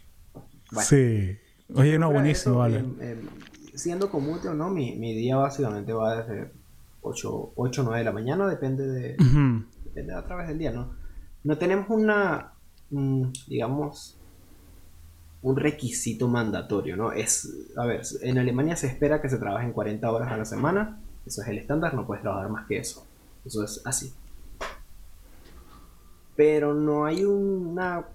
[0.81, 1.39] sí.
[1.75, 2.83] Oye, no, buenísimo, vale.
[3.75, 6.51] siendo común o no, mi, mi, día básicamente va desde
[7.03, 9.17] 8 o 9 de la mañana, depende de,
[9.85, 10.97] depende a través del día, ¿no?
[11.45, 12.53] No tenemos una,
[12.91, 14.19] digamos,
[15.43, 17.13] un requisito mandatorio, ¿no?
[17.13, 21.01] Es, a ver, en Alemania se espera que se trabajen 40 horas a la semana,
[21.27, 23.07] eso es el estándar, no puedes trabajar más que eso,
[23.45, 24.13] eso es así.
[26.37, 28.07] Pero no hay una,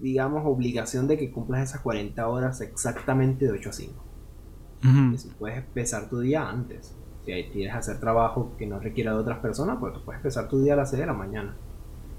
[0.00, 4.04] digamos, obligación de que cumplas esas 40 horas exactamente de 8 a 5.
[5.38, 6.94] puedes empezar tu día antes.
[7.24, 10.74] Si quieres hacer trabajo que no requiera de otras personas, pues puedes empezar tu día
[10.74, 11.56] a las 6 de la mañana.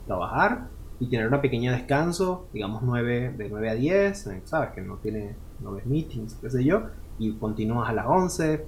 [0.06, 0.68] Trabajar,
[1.00, 4.98] y tener una pequeña descanso, digamos 9, de 9 a 10, eh, sabes que no
[4.98, 6.88] tiene, no ves meetings, qué sé yo,
[7.20, 8.66] y continúas a las 11,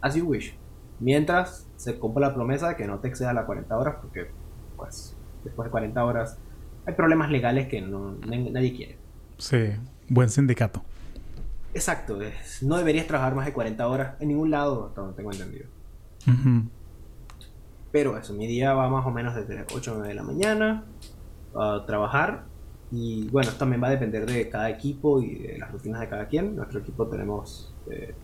[0.00, 0.54] as you wish.
[1.00, 4.28] Mientras se cumpla la promesa de que no te exceda las 40 horas, porque
[4.76, 6.38] pues después de 40 horas
[6.86, 8.98] hay problemas legales que no, nadie quiere.
[9.38, 9.72] Sí,
[10.08, 10.84] buen sindicato.
[11.74, 15.32] Exacto, es, no deberías trabajar más de 40 horas en ningún lado, hasta donde tengo
[15.32, 15.66] entendido.
[17.90, 20.84] Pero eso, mi día va más o menos desde 8 a 9 de la mañana,
[21.54, 22.44] a trabajar.
[22.90, 26.26] Y bueno, también va a depender de cada equipo y de las rutinas de cada
[26.26, 26.56] quien.
[26.56, 28.14] Nuestro equipo tenemos eh,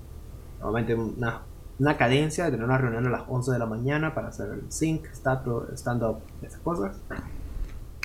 [0.59, 1.43] normalmente una,
[1.79, 4.71] una, cadencia de tener una reunión a las 11 de la mañana para hacer el
[4.71, 7.01] sync, stand-up, esas cosas.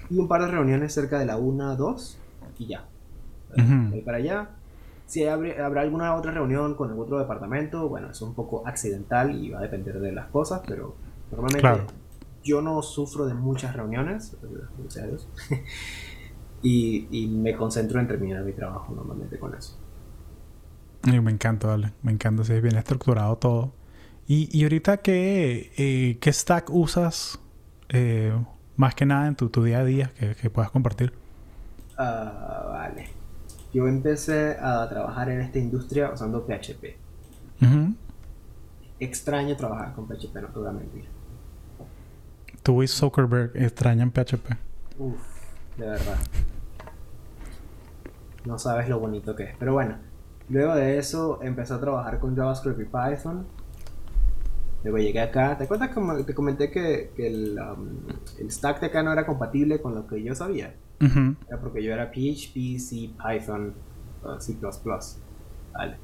[0.09, 2.17] Y un par de reuniones cerca de la 1, 2
[2.59, 2.85] y ya.
[4.05, 4.49] para allá.
[5.05, 9.49] Si habrá alguna otra reunión con el otro departamento, bueno, es un poco accidental y
[9.49, 10.95] va a depender de las cosas, pero
[11.29, 11.93] normalmente
[12.43, 14.35] yo no sufro de muchas reuniones,
[14.77, 15.27] gracias a Dios.
[16.61, 19.77] y, me concentro en terminar mi trabajo normalmente con eso.
[21.03, 21.93] me encanta, dale.
[22.01, 23.73] Me encanta, es bien estructurado todo.
[24.27, 27.39] Y, y ahorita, ¿qué, eh, ¿qué stack usas
[27.89, 28.33] eh,
[28.75, 31.13] más que nada en tu, tu día a día que, puedas compartir?
[31.97, 33.09] Ah, vale.
[33.73, 36.97] Yo empecé a trabajar en esta industria usando PHP.
[38.99, 41.22] Extraño trabajar con PHP, no te voy a mentir
[42.63, 44.57] tú y Zuckerberg extrañan PHP.
[44.97, 45.19] Uf,
[45.77, 46.17] de verdad.
[48.45, 49.55] No sabes lo bonito que es.
[49.57, 49.97] Pero bueno,
[50.49, 53.45] luego de eso empecé a trabajar con JavaScript y Python.
[54.83, 55.57] Luego llegué acá.
[55.57, 57.11] ¿Te acuerdas que te comenté que,
[57.57, 57.87] um,
[58.39, 60.75] el, stack de acá no era compatible con lo que yo sabía?
[60.99, 63.73] Era porque yo era PHP, C, Python,
[64.23, 64.57] uh, C++.
[65.73, 65.97] Vale.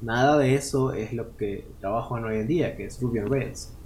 [0.00, 3.30] Nada de eso es lo que trabajo en hoy en día, que es Ruby on
[3.30, 3.76] Rails.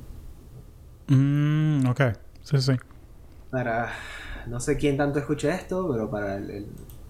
[1.08, 2.00] Mm, ok,
[2.42, 2.72] sí, sí.
[3.50, 3.90] Para,
[4.46, 6.40] no sé quién tanto escucha esto, pero para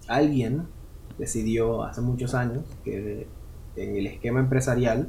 [0.07, 0.67] alguien
[1.19, 3.27] decidió hace muchos años que
[3.77, 5.09] en el esquema empresarial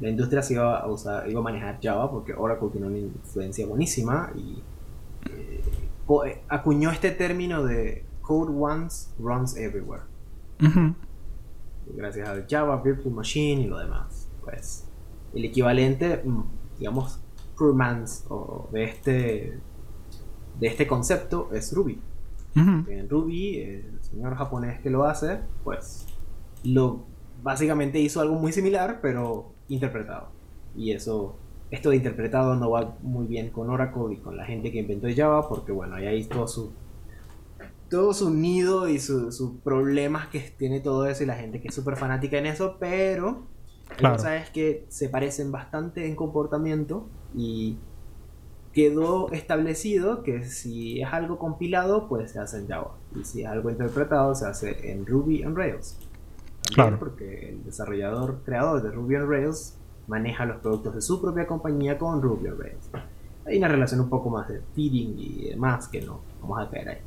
[0.00, 3.66] la industria se iba a usar, iba a manejar Java porque Oracle tiene una influencia
[3.66, 4.62] buenísima y
[5.30, 5.60] eh,
[6.26, 10.02] eh, acuñó este término de code once runs everywhere.
[11.86, 14.28] Gracias a Java, Virtual Machine y lo demás.
[14.42, 14.86] Pues
[15.34, 16.42] el equivalente, mm,
[18.28, 19.58] o de este,
[20.58, 22.00] de este concepto es Ruby.
[22.54, 26.06] En Ruby, el señor japonés que lo hace, pues
[26.64, 27.06] lo
[27.42, 30.28] básicamente hizo algo muy similar, pero interpretado.
[30.76, 31.36] Y eso,
[31.70, 35.08] esto de interpretado no va muy bien con Oracle y con la gente que inventó
[35.14, 36.72] Java, porque bueno, ahí todo su
[37.92, 41.74] todo su nido y sus problemas que tiene todo eso y la gente que es
[41.74, 43.46] súper fanática en eso, pero
[44.00, 47.78] la cosa es que se parecen bastante en comportamiento y
[48.72, 52.94] quedó establecido que si es algo compilado, pues se hace en Java.
[53.14, 55.98] Y si es algo interpretado, se hace en Ruby on Rails.
[56.74, 56.98] claro.
[56.98, 59.76] Porque el desarrollador creador de Ruby on Rails
[60.06, 62.90] maneja los productos de su propia compañía con Ruby on Rails.
[63.44, 66.88] Hay una relación un poco más de feeding y demás que no vamos a caer
[66.88, 66.98] ahí.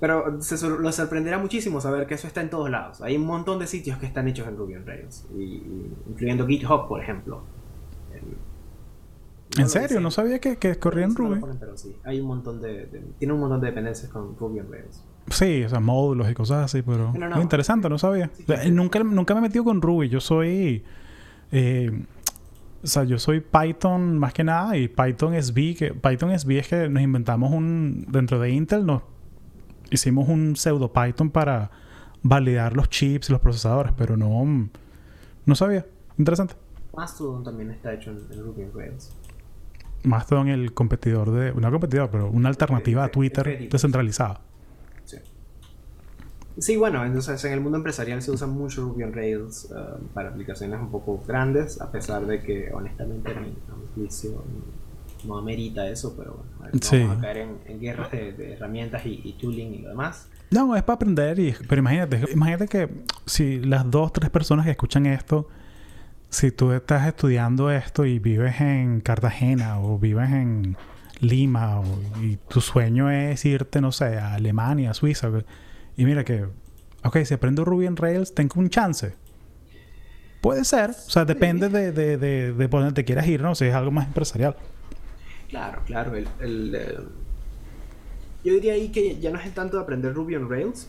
[0.00, 3.02] Pero se lo sorprenderá muchísimo saber que eso está en todos lados.
[3.02, 5.26] Hay un montón de sitios que están hechos en Ruby on Rails,
[6.08, 7.42] incluyendo GitHub, por ejemplo.
[9.58, 10.00] ¿En serio?
[10.00, 11.40] No sabía que, que corría en Ruby.
[11.58, 12.88] pero sí, hay un montón de,
[13.18, 15.04] Tiene un montón de dependencias con Ruby on Rails.
[15.28, 17.12] Sí, o sea, módulos y cosas así, pero...
[17.14, 18.30] es interesante, no sabía.
[18.70, 20.08] nunca, nunca me he metido con Ruby.
[20.08, 20.82] Yo soy...
[21.52, 22.04] Eh,
[22.82, 26.68] o sea, yo soy Python más que nada y Python SB, que Python SB es
[26.68, 28.06] que nos inventamos un...
[28.08, 29.02] Dentro de Intel nos
[29.90, 31.70] hicimos un pseudo Python para
[32.22, 34.68] validar los chips y los procesadores, pero no,
[35.46, 35.86] no sabía.
[36.18, 36.54] Interesante.
[36.94, 39.12] Mastodon también está hecho en, Ruby on Rails.
[40.02, 41.52] Mastodon, el competidor de.
[41.52, 44.40] Una competidor, pero una alternativa a Twitter descentralizada.
[45.04, 45.18] Sí.
[46.58, 50.30] Sí, bueno, entonces en el mundo empresarial se usa mucho Ruby on Rails uh, para
[50.30, 53.56] aplicaciones un poco grandes, a pesar de que honestamente en mi
[53.94, 54.42] juicio
[55.24, 59.78] no amerita eso, pero bueno, vamos a caer en, guerras de, herramientas y, tooling y
[59.78, 60.28] lo demás.
[60.50, 62.88] No, es para aprender, y, pero imagínate, imagínate que
[63.26, 65.48] si las dos, tres personas que escuchan esto,
[66.28, 70.76] si tú estás estudiando esto y vives en Cartagena o vives en
[71.20, 71.82] Lima
[72.22, 75.28] y tu sueño es irte, no sé, a Alemania, a Suiza.
[75.96, 76.46] Y mira que,
[77.04, 79.14] ok, si aprendo Ruby en Rails, tengo un chance.
[80.40, 83.54] Puede ser, o sea, depende de, de, de, de por donde te quieras ir, ¿no?
[83.54, 84.56] Si es algo más empresarial.
[85.50, 86.14] Claro, claro.
[86.14, 86.98] El, el, eh,
[88.44, 90.88] yo diría ahí que ya no es tanto de aprender Ruby on Rails.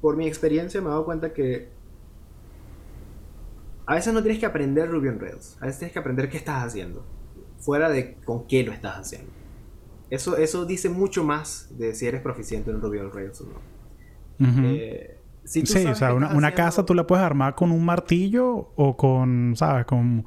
[0.00, 1.68] Por mi experiencia me he dado cuenta que
[3.86, 5.56] a veces no tienes que aprender Ruby on Rails.
[5.60, 7.06] A veces tienes que aprender qué estás haciendo.
[7.58, 9.30] Fuera de con qué lo estás haciendo.
[10.10, 14.64] Eso, eso dice mucho más de si eres proficiente en Ruby on Rails o no.
[14.66, 18.70] eh, si sí, o sea, una, una casa tú la puedes armar con un martillo
[18.76, 19.84] o con, ¿sabes?
[19.84, 20.24] Con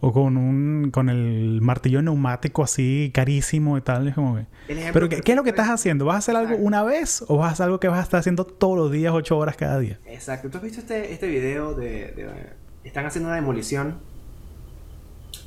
[0.00, 4.14] o con un con el martillo neumático así carísimo y tal.
[4.14, 6.04] como Pero ¿qué, es lo que estás haciendo?
[6.04, 8.20] ¿Vas a hacer algo una vez o vas a hacer algo que vas a estar
[8.20, 9.98] haciendo todos los días, ocho horas cada día?
[10.06, 10.50] Exacto.
[10.50, 13.98] ¿Tú has visto este, este video de, Están haciendo una demolición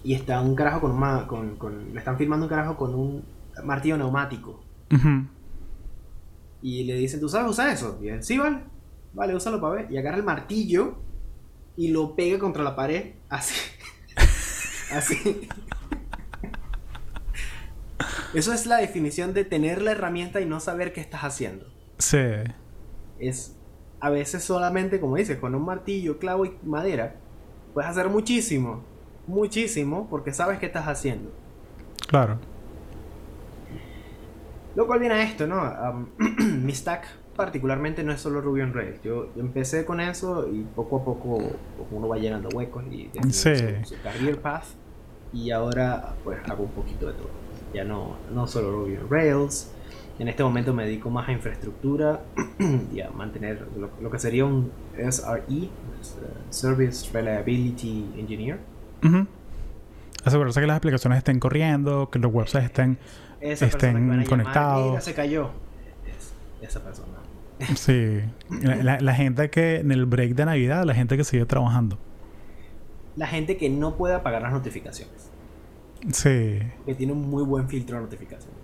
[0.04, 1.26] y está un carajo con un...
[1.28, 3.24] Con, con, le están filmando un carajo con un
[3.64, 4.64] martillo neumático.
[6.62, 7.97] Y le dicen, ¿tú sabes usar eso?
[8.02, 8.60] Y él, sí, vale.
[9.14, 9.91] Vale, úsalo para ver.
[9.91, 10.97] Y agarra el martillo
[11.78, 13.56] y lo pega contra la pared así.
[14.91, 15.47] Así.
[18.33, 21.65] Eso es la definición de tener la herramienta y no saber qué estás haciendo.
[21.97, 22.17] Sí.
[23.19, 23.55] Es
[23.99, 27.15] a veces solamente, como dices, con un martillo, clavo y madera,
[27.73, 28.83] puedes hacer muchísimo.
[29.27, 31.31] Muchísimo porque sabes qué estás haciendo.
[32.07, 32.39] Claro.
[34.75, 36.09] Lo cual viene a esto, ¿no?
[36.17, 39.01] mi stack particularmente no es solo Ruby on Rails.
[39.03, 41.37] Yo, empecé con eso y poco a poco
[41.91, 43.55] uno va llenando huecos y sí.
[43.55, 44.65] su, su, career path
[45.34, 47.29] y ahora pues hago un poquito de todo.
[47.73, 49.71] Ya no, no solo Ruby on Rails.
[50.19, 52.21] En este momento me dedico más a infraestructura
[52.93, 53.65] y a mantener
[54.01, 55.69] lo, que sería un SRE, uh,
[56.49, 58.59] Service Reliability Engineer.
[60.23, 62.99] Asegurarse que las aplicaciones estén corriendo, que los websites estén,
[63.39, 65.03] estén conectados.
[65.03, 65.51] se cayó.
[66.61, 67.07] esa persona.
[67.75, 68.21] Sí,
[68.61, 71.97] la, la, gente que en el break de Navidad, la gente que sigue trabajando
[73.16, 75.30] la gente que no puede apagar las notificaciones.
[76.12, 76.59] Sí.
[76.86, 78.57] Que tiene un muy buen filtro de notificaciones.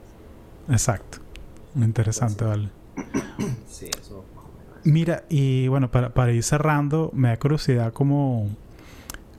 [0.69, 1.19] Exacto.
[1.75, 2.69] Interesante, vale.
[3.67, 4.25] sí, eso
[4.83, 8.49] Mira, y bueno, para, para, ir cerrando, me da curiosidad cómo,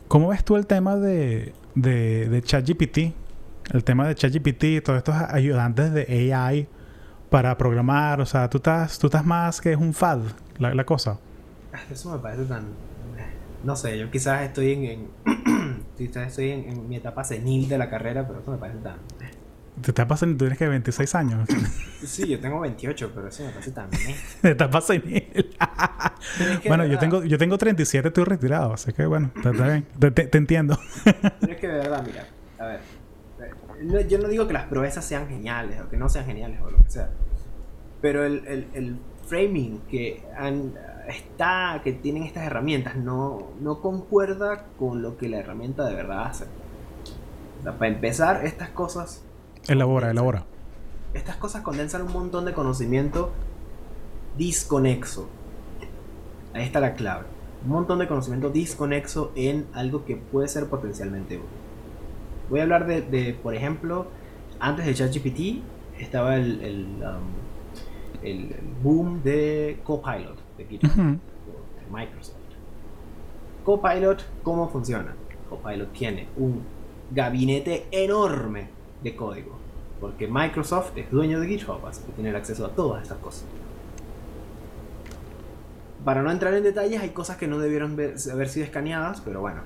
[0.06, 3.14] cómo ves tú el tema de, de, de ChatGPT,
[3.72, 6.68] el tema de ChatGPT y todos estos ayudantes de AI
[7.30, 10.20] para programar, o sea, tú estás, tú estás más que es un fad,
[10.58, 11.18] la, la cosa.
[11.72, 12.66] Ah, eso me parece tan
[13.64, 15.08] no sé, yo quizás estoy en,
[15.96, 18.96] quizás estoy en, mi etapa senil de la carrera, pero eso me parece tan...
[19.80, 20.36] ¿Te etapa senil?
[20.36, 21.48] Tú tienes que 26 años.
[22.04, 23.90] sí, yo tengo 28, pero eso me parece tan...
[24.42, 25.54] ¿Te etapa senil.
[26.66, 29.86] bueno, yo tengo, yo tengo 37, estoy retirado, así que bueno, está, bien.
[30.14, 30.78] Te, entiendo.
[31.40, 32.26] pero es que de verdad, mira,
[32.58, 36.60] a ver, yo no digo que las proezas sean geniales o que no sean geniales
[36.60, 37.10] o lo que sea,
[38.00, 38.98] pero el, el, el
[39.28, 40.72] framing que han
[41.08, 46.26] está, que tienen estas herramientas no, no concuerda con lo que la herramienta de verdad
[46.26, 46.46] hace.
[47.64, 49.24] para empezar, estas cosas...
[49.66, 50.44] Elabora, elabora.
[51.14, 53.32] Estas cosas condensan un montón de conocimiento
[54.36, 55.28] disconexo.
[56.52, 57.24] Ahí está la clave.
[57.64, 61.48] Un montón de conocimiento disconexo en algo que puede ser potencialmente útil.
[62.50, 64.06] Voy a hablar de, por ejemplo,
[64.60, 65.62] antes de ChatGPT
[65.98, 71.18] estaba el, el, um, el boom de Copilot de GitHub,
[71.90, 72.36] Microsoft.
[73.64, 75.14] Copilot, ¿cómo funciona?
[75.48, 76.62] Copilot tiene un
[77.10, 78.68] gabinete enorme
[79.02, 79.56] de código,
[80.00, 83.44] porque Microsoft es dueño de GitHub, así que tiene acceso a todas estas cosas.
[86.04, 89.62] Para no entrar en detalles, hay cosas que no debieron haber sido escaneadas, pero bueno.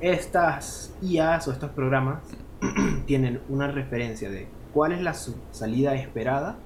[0.00, 2.22] Estas IAs o estos programas
[3.06, 6.56] tienen una referencia de cuál es la salida esperada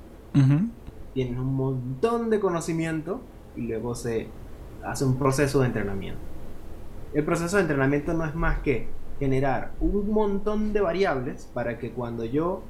[1.14, 3.20] tienen un montón de conocimiento
[3.56, 4.28] y luego se
[4.84, 6.20] hace un proceso de entrenamiento.
[7.14, 8.88] El proceso de entrenamiento no es más que
[9.18, 12.62] generar un montón de variables para que cuando yo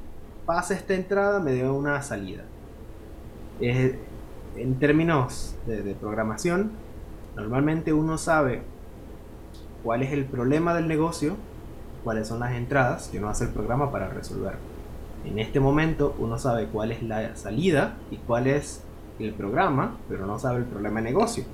[0.47, 2.45] pase esta entrada me dé una salida.
[3.61, 6.71] en términos de, de programación,
[7.37, 8.63] normalmente uno sabe
[9.83, 11.37] cuál es el problema del negocio,
[12.05, 14.68] cuáles son las entradas que uno hace el programa para resolverlo.
[15.31, 18.83] En este momento uno sabe cuál es la salida y cuál es
[19.19, 21.45] el programa, pero no sabe el problema de negocio.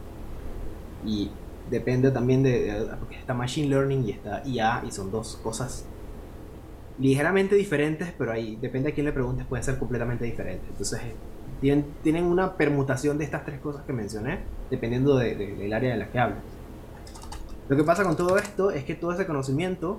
[1.05, 1.31] Y
[1.71, 5.87] depende también de, porque está Machine Learning y está IA y son dos cosas
[6.99, 10.69] ligeramente diferentes, pero ahí depende a quién le preguntes, pueden ser completamente diferentes.
[10.71, 11.01] Entonces
[11.61, 14.39] tienen, tienen una permutación de estas tres cosas que mencioné,
[14.71, 16.39] dependiendo del área de la que hables.
[17.69, 19.99] Lo que pasa con todo esto es que todo ese conocimiento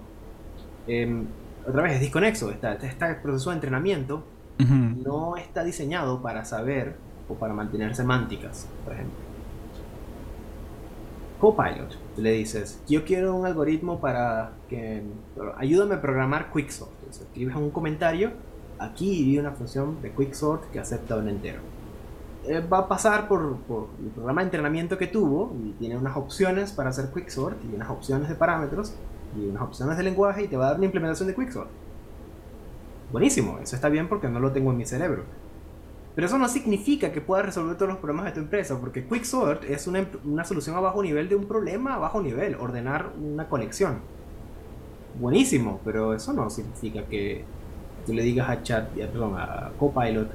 [0.88, 1.24] eh,
[1.68, 2.52] otra vez, es disconexo.
[2.52, 4.24] Este proceso de entrenamiento
[4.60, 6.96] no está diseñado para saber
[7.28, 9.16] o para mantener semánticas, por ejemplo.
[11.40, 15.04] Copilot, le dices, yo quiero un algoritmo para que
[15.58, 16.92] ayúdame a programar Quicksort.
[17.00, 18.32] Entonces, escribes un comentario,
[18.80, 21.60] aquí hay una función de Quicksort que acepta un entero.
[22.48, 26.16] Eh, va a pasar por, por, el programa de entrenamiento que tuvo y tiene unas
[26.16, 28.94] opciones para hacer Quicksort y unas opciones de parámetros
[29.36, 31.70] y unas opciones de lenguaje y te va a dar una implementación de Quicksort.
[33.12, 35.24] Buenísimo, eso está bien porque no lo tengo en mi cerebro.
[36.16, 39.66] Pero eso no significa que pueda resolver todos los problemas de tu empresa, porque Quicksort
[39.66, 43.50] es una, una, solución a bajo nivel de un problema a bajo nivel, ordenar una
[43.50, 44.00] colección.
[45.20, 47.44] Buenísimo, pero eso no significa que
[48.06, 50.30] tú le digas a Chat, perdón, a Copilot,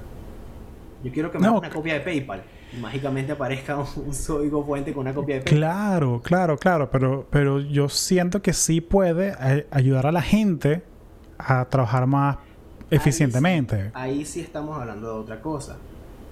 [1.03, 2.43] yo quiero que me haga una copia de PayPal.
[2.79, 5.43] Mágicamente aparezca un, código fuente con una copia de.
[5.43, 10.83] Claro, claro, claro, pero, pero yo siento que sí puede eh, ayudar a la gente
[11.39, 12.39] a trabajar más
[12.91, 13.91] eficientemente.
[13.95, 15.79] Ahí sí, estamos hablando de otra cosa.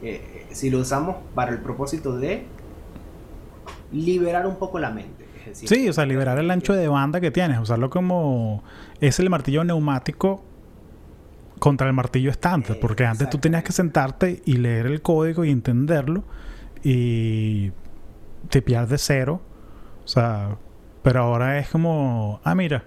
[0.03, 2.45] Eh, si lo usamos para el propósito de
[3.93, 5.27] liberar un poco la mente.
[5.53, 8.63] sí, o sea, liberar el ancho de banda que tienes, usarlo como
[9.01, 10.45] es el martillo neumático
[11.59, 15.51] contra el martillo estante, porque antes tú tenías que sentarte y leer el código y
[15.51, 16.25] entenderlo
[16.83, 17.73] y
[18.49, 19.41] te de cero,
[20.05, 20.57] o sea,
[21.03, 22.85] pero ahora es como, ah, mira,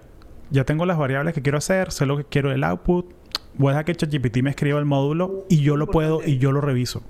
[0.50, 3.12] ya tengo las variables que quiero hacer, sé lo que quiero del output,
[3.54, 6.52] voy a dejar que ChatGPT me escriba el módulo y yo lo puedo y yo
[6.52, 7.02] lo reviso.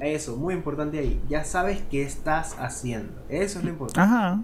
[0.00, 1.20] Eso, muy importante ahí.
[1.28, 3.20] Ya sabes qué estás haciendo.
[3.28, 4.00] Eso es lo importante.
[4.00, 4.40] Ajá.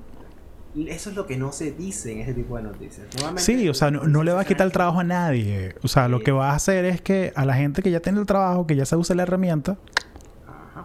[0.76, 3.06] Eso es lo que no se dice en ese tipo de noticias.
[3.36, 5.74] sí, o sea, no, le va a quitar el trabajo a nadie.
[5.82, 8.18] O sea, lo que va a hacer es que a la gente que ya tiene
[8.18, 9.76] el trabajo, que ya se usa la herramienta,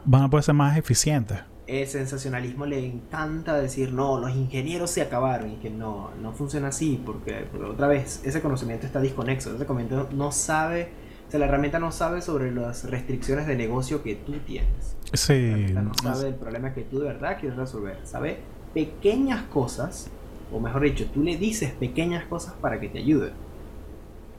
[0.06, 1.40] van a poder ser más eficientes.
[1.66, 6.70] El sensacionalismo le encanta decir, no, los ingenieros se acabaron y que no, no funciona
[6.70, 10.90] así, porque, otra vez, ese conocimiento está desconexo, ese conocimiento no sabe,
[11.28, 14.96] o sea, la herramienta no sabe sobre las restricciones de negocio que tú tienes.
[15.14, 15.68] Sí.
[15.68, 18.40] La no sabe el problema que tú de verdad quieres resolver, sabe
[18.74, 20.09] pequeñas cosas,
[20.51, 23.32] o mejor dicho, tú le dices pequeñas cosas para que te ayude.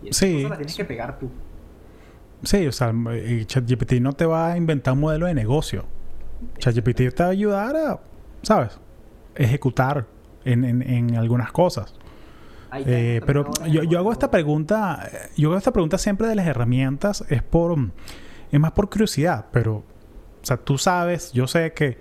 [0.02, 0.34] Y esas sí.
[0.34, 1.30] cosas las tienes que pegar tú.
[2.42, 2.92] Sí, o sea,
[3.46, 5.84] ChatGPT no te va a inventar un modelo de negocio.
[6.58, 8.00] ChatGPT te va a ayudar a,
[8.42, 8.78] ¿sabes?
[9.34, 10.06] Ejecutar
[10.44, 11.94] en, en, algunas cosas.
[12.86, 17.24] Eh, pero yo, yo, hago esta pregunta, yo hago esta pregunta siempre de las herramientas,
[17.28, 17.76] es por,
[18.50, 19.84] es más por curiosidad, pero, o
[20.42, 21.98] sea, tú sabes, yo sé que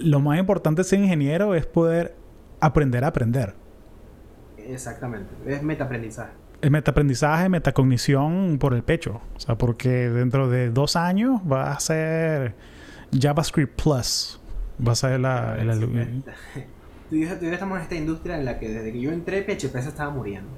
[0.00, 2.14] lo más importante de ser ingeniero es poder
[2.60, 3.54] aprender a aprender.
[4.56, 6.32] Exactamente, es metaaprendizaje.
[6.60, 9.20] Es metaaprendizaje, metacognición por el pecho.
[9.36, 12.54] O sea, porque dentro de dos años va a ser
[13.12, 14.40] JavaScript Plus.
[14.86, 15.56] Va a ser la...
[17.08, 19.72] Tú y yo estamos en esta industria en la que desde que yo entré PHP
[19.80, 20.50] se estaba muriendo.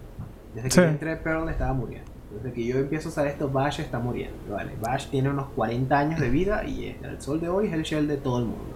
[0.55, 2.11] Desde que yo entré Perl estaba muriendo.
[2.35, 4.37] Desde que yo empiezo a usar esto, Bash está muriendo.
[4.51, 7.83] Vale, Bash tiene unos 40 años de vida y el sol de hoy es el
[7.83, 8.75] shell de todo el mundo.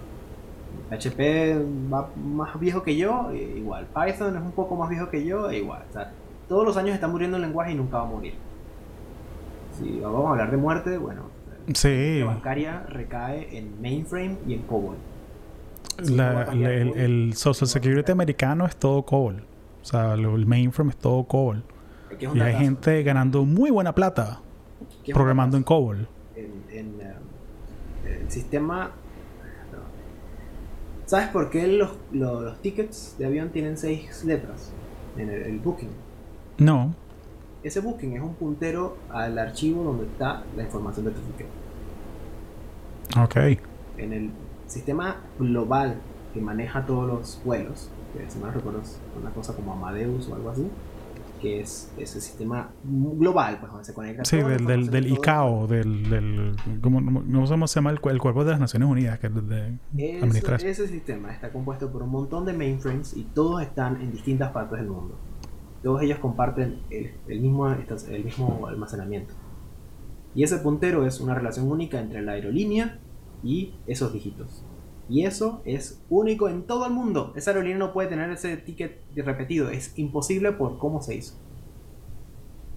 [0.99, 3.87] PHP va más viejo que yo, e igual.
[3.87, 5.83] Python es un poco más viejo que yo, e igual.
[5.89, 6.13] O sea,
[6.49, 8.35] todos los años está muriendo el lenguaje y nunca va a morir.
[9.79, 11.23] Si vamos a hablar de muerte, bueno.
[11.73, 12.21] Sí.
[12.21, 14.97] La bancaria recae en mainframe y en COBOL.
[15.99, 19.45] el, Social Security americano es todo COBOL.
[19.81, 21.63] O sea, el mainframe es todo COBOL.
[22.21, 24.41] y hay gente ganando muy buena plata
[25.13, 26.09] programando en COBOL.
[26.37, 27.15] En, eh,
[28.23, 28.91] el sistema
[31.13, 34.73] ¿Sabes por qué los, los, tickets de avión tienen seis letras
[35.19, 35.91] en el, booking?
[36.57, 36.95] No.
[37.63, 41.49] Ese booking es un puntero al archivo donde está la información de tu ticket.
[43.23, 43.61] Ok.
[43.99, 44.31] En el
[44.67, 45.97] sistema global
[46.33, 48.81] que maneja todos los vuelos, que si no recuerdo
[49.21, 50.67] una cosa como Amadeus o algo así,
[51.43, 54.25] que es ese sistema global, pues donde se conecta.
[54.25, 58.53] Sí, del, del, del ICAO, del, del ¿cómo, ¿cómo, se llama el, el, cuerpo de
[58.53, 63.17] las Naciones Unidas que de ese, ese sistema está compuesto por un montón de mainframes
[63.17, 65.19] y todos están en distintas partes del mundo.
[65.83, 69.35] Todos ellos comparten el, el, mismo, el mismo almacenamiento.
[70.37, 73.01] Y ese puntero es una relación única entre la aerolínea
[73.43, 74.65] y esos dígitos.
[75.09, 77.33] Y eso es único en todo el mundo.
[77.37, 79.69] Esa aerolínea no puede tener ese ticket repetido.
[79.69, 81.35] Es imposible por cómo se hizo.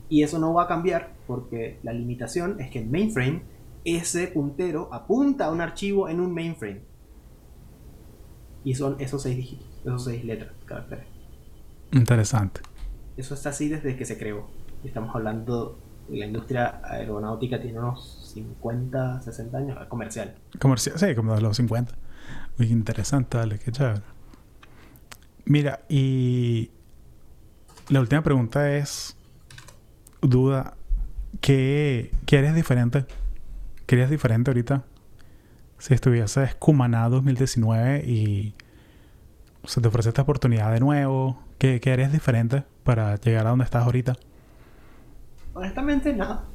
[0.10, 3.44] Y eso no va a cambiar porque la limitación es que en mainframe
[3.86, 6.82] ese puntero apunta a un archivo en un mainframe.
[8.64, 11.06] Y son esos seis dígitos, esos seis letras, caracteres.
[11.92, 12.62] Interesante.
[13.16, 14.48] Eso está así desde que se creó.
[14.84, 15.78] Estamos hablando
[16.10, 20.36] de la industria aeronáutica tiene unos 50, 60 años, comercial.
[20.60, 21.96] Comercial, sí, como de los 50.
[22.58, 24.02] Muy interesante, dale, qué chévere.
[25.46, 26.72] Mira, y
[27.90, 29.16] la última pregunta es,
[30.22, 30.76] duda.
[31.42, 33.06] ¿Qué, qué eres diferente?
[33.86, 34.86] ¿Qué eres diferente ahorita?
[35.78, 38.56] Si estuvieses Cumaná 2019 y
[39.66, 43.66] se te ofrece esta oportunidad de nuevo, ¿qué, qué eres diferente para llegar a donde
[43.66, 44.16] estás ahorita?
[45.54, 46.46] Honestamente, nada.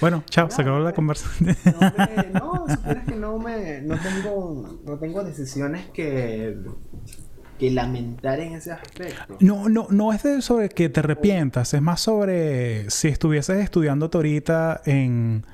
[0.00, 1.56] Bueno, chao, se acabó la conversación.
[1.64, 3.80] No, me, que no me.
[3.82, 6.56] No tengo, no tengo decisiones que.
[7.58, 9.36] que lamentar en ese aspecto.
[9.40, 14.10] No, no, no es de sobre que te arrepientas, es más sobre si estuvieses estudiando
[14.12, 15.46] ahorita en.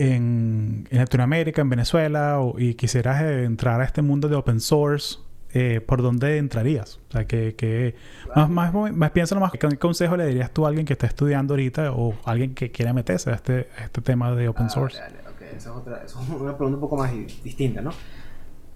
[0.00, 5.18] En, en Latinoamérica, en Venezuela, y quisieras entrar a este mundo de open source,
[5.52, 7.00] eh, ¿por dónde entrarías?
[7.08, 7.94] O sea, que, que
[8.34, 9.52] más, más, más piénsalo más.
[9.52, 12.92] ¿Qué consejo le dirías tú a alguien que está estudiando ahorita o alguien que quiere
[12.92, 14.98] meterse a este, este tema de open ah, source?
[15.34, 17.12] Okay, Esa, es otra, es una pregunta un poco más
[17.42, 17.92] distinta, ¿no?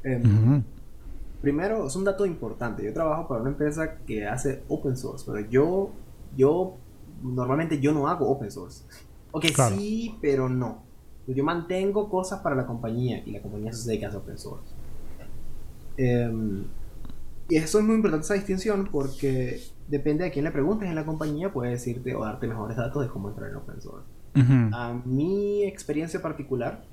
[0.02, 0.62] Em,
[1.42, 2.82] primero, es un dato importante.
[2.84, 5.90] Yo trabajo para una empresa que hace open source, pero yo,
[6.36, 6.76] yo
[7.22, 8.84] normalmente yo no hago open source.
[9.32, 9.46] Ok,
[9.76, 10.82] sí, pero no.
[11.26, 14.71] Yo mantengo cosas para la compañía y la compañía se dedica a hacer open source.
[15.96, 16.64] Em,
[17.48, 21.04] y eso es muy importante esa distinción porque depende de quién le preguntes en la
[21.04, 24.08] compañía, puede decirte o darte mejores datos de cómo entrar en open source.
[24.72, 26.84] A mi experiencia particular,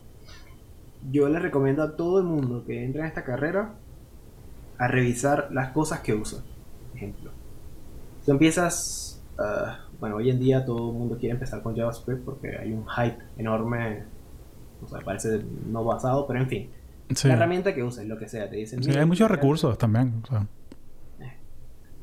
[1.10, 3.76] yo le recomiendo a todo el mundo que entre en esta carrera
[4.78, 6.40] a revisar las cosas que usa.
[6.94, 7.32] Ejemplo,
[8.26, 12.58] tú empiezas, ah, bueno, hoy en día todo el mundo quiere empezar con JavaScript porque
[12.58, 14.04] hay un hype enorme,
[14.84, 16.70] o sea, parece no basado, pero en fin.
[17.24, 18.84] La herramienta que uses, lo que sea, te dicen.
[18.84, 20.22] Sí, hay muchos recursos también.
[21.20, 21.38] Eh,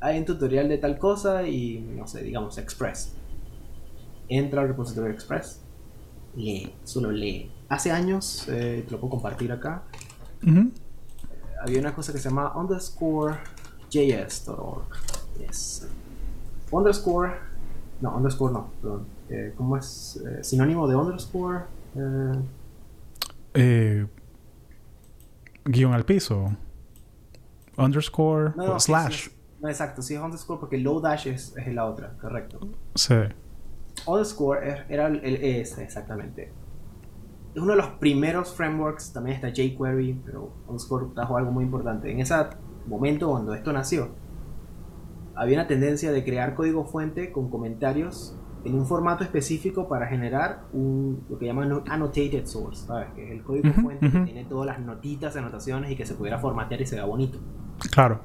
[0.01, 3.15] hay un tutorial de tal cosa y, no sé, digamos, Express.
[4.29, 5.61] Entra al repositorio Express,
[6.35, 7.53] lee, solo lee.
[7.69, 9.85] Hace años, eh, te lo puedo compartir acá,
[10.45, 10.71] eh,
[11.63, 13.37] había una cosa que se llama underscore
[13.89, 14.89] js.org.
[15.39, 15.87] Yes.
[16.73, 17.33] Underscore,
[18.01, 19.07] no, underscore no, perdón.
[19.57, 21.65] ¿Cómo es sinónimo de underscore?
[23.55, 24.07] eh
[25.67, 26.57] guion al piso.
[27.77, 29.29] Underscore slash.
[29.61, 32.61] no, exacto, sí es underscore porque low dash es, es la otra, correcto.
[32.95, 33.15] Sí.
[34.07, 36.53] Underscore era el, este, exactamente.
[37.55, 42.11] Es uno de los primeros frameworks, también está jQuery, pero underscore trajo algo muy importante.
[42.11, 42.35] En ese
[42.87, 44.11] momento, cuando esto nació,
[45.35, 50.65] había una tendencia de crear código fuente con comentarios en un formato específico para generar
[50.73, 53.09] un, lo que llaman annotated source, ¿sabes?
[53.15, 56.39] Que es el código fuente que tiene todas las notitas, anotaciones y que se pudiera
[56.39, 57.39] formatear y se vea bonito.
[57.93, 58.21] Claro.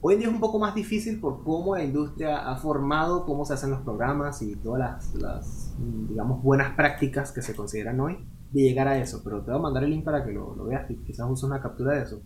[0.00, 3.44] Hoy en día es un poco más difícil por cómo la industria ha formado cómo
[3.44, 5.76] se hacen los programas y todas las,
[6.08, 8.18] digamos, buenas prácticas que se consideran hoy
[8.52, 9.22] de llegar a eso.
[9.24, 11.60] Pero te voy a mandar el link para que lo, veas y quizás uses una
[11.60, 12.22] captura de eso.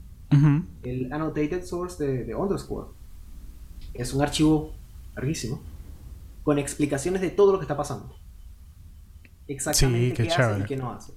[0.82, 2.88] El annotated source de, de underscore
[3.94, 4.72] es un archivo
[5.14, 5.60] larguísimo
[6.46, 8.14] con explicaciones de todo lo que está pasando.
[9.48, 11.12] Exactamente qué, hace y qué no hace.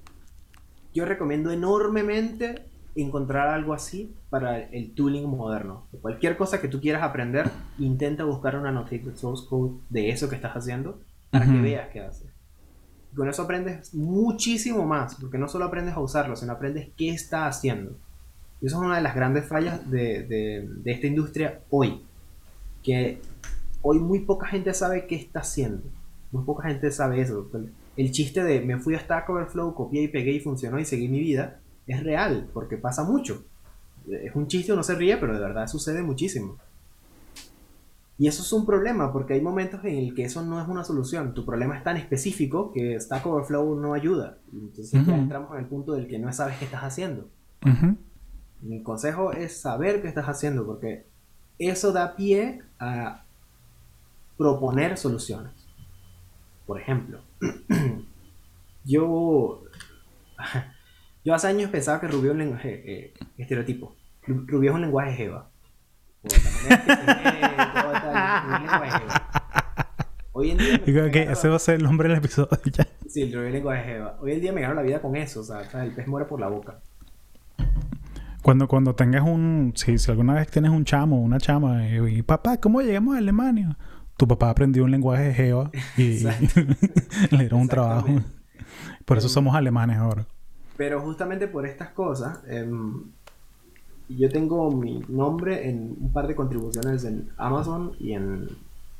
[0.92, 2.66] Yo recomiendo enormemente
[2.96, 5.86] encontrar algo así para el tooling moderno.
[6.02, 7.48] Cualquier cosa que tú quieras aprender,
[7.78, 11.00] intenta buscar una annotated source code de eso que estás haciendo
[11.30, 12.28] para que veas qué hace.
[13.14, 17.46] con eso aprendes muchísimo más, porque no solo aprendes a usarlo, sino aprendes qué está
[17.46, 17.92] haciendo.
[18.60, 22.02] Y eso es una de las grandes fallas de, de esta industria hoy.
[22.82, 23.20] Que
[23.82, 25.82] hoy muy poca gente sabe qué está haciendo.
[26.32, 27.50] Muy poca gente sabe eso.
[27.96, 31.08] El chiste de me fui a Stack Overflow, copié y pegué y funcionó y seguí
[31.08, 33.44] mi vida es real, porque pasa mucho.
[34.08, 36.56] Es un chiste, uno se ríe, pero de verdad sucede muchísimo.
[38.16, 40.84] Y eso es un problema, porque hay momentos en el que eso no es una
[40.84, 41.32] solución.
[41.32, 44.38] Tu problema es tan específico que Stack Overflow no ayuda.
[44.52, 47.28] Entonces ya entramos en el punto del que no sabes qué estás haciendo.
[48.60, 51.06] Mi consejo es saber qué estás haciendo, porque
[51.58, 53.24] eso da pie a
[54.40, 55.52] proponer soluciones.
[56.64, 57.20] Por ejemplo,
[58.84, 59.64] yo,
[61.24, 63.94] yo hace años pensaba que Rubio es un lenguaje eh, estereotipo.
[64.26, 65.50] Rubio es un lenguaje Jeva.
[70.32, 71.10] Hoy en día.
[71.10, 72.86] que ese va a ser el nombre del episodio ya.
[73.06, 74.16] Sí, el Rubio lenguaje Jeva.
[74.22, 75.40] Hoy en día me gano la vida con eso.
[75.40, 76.80] O sea, el pez muere por la boca.
[78.40, 79.74] Cuando, cuando tengas un.
[79.76, 83.18] Si, si alguna vez tienes un chamo o una chama y, papá, ¿cómo llegamos a
[83.18, 83.76] Alemania?
[84.20, 86.18] Tu papá aprendió un lenguaje Jeva y
[87.30, 88.06] le dieron un trabajo.
[89.06, 90.26] Por eso somos alemanes ahora.
[90.76, 93.02] Pero justamente por estas cosas, em,
[94.10, 98.46] yo tengo mi nombre en un par de contribuciones en Amazon y en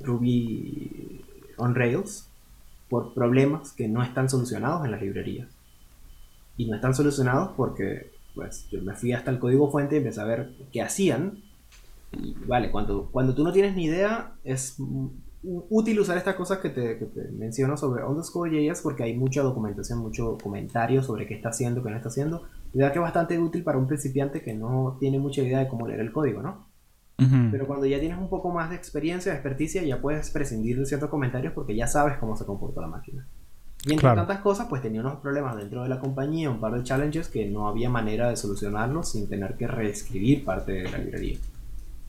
[0.01, 1.22] Ruby
[1.59, 2.26] on Rails
[2.88, 5.48] por problemas que no están solucionados en las librerías.
[6.56, 10.22] Y no están solucionados porque pues yo me fui hasta el código fuente y empecé
[10.22, 11.42] a ver qué hacían
[12.47, 14.77] vale, cuando, cuando tú no tienes ni idea, es
[15.43, 20.01] útil usar estas cosas que te, que te menciono sobre underscore.js porque hay mucha documentación,
[20.01, 22.43] mucho comentario sobre qué está haciendo, qué no está haciendo.
[22.73, 25.69] Y verdad que es bastante útil para un principiante que no tiene mucha idea de
[25.69, 26.69] cómo leer el código, ¿no?
[27.51, 30.87] Pero cuando ya tienes un poco más de experiencia, de experticia, ya puedes prescindir de
[30.87, 33.28] ciertos comentarios porque ya sabes cómo se comporta la máquina.
[33.85, 36.82] Y entre tantas cosas, pues tenía unos problemas dentro de la compañía, un par de
[36.82, 41.39] challenges que no había manera de solucionarlos sin tener que reescribir parte de la librería.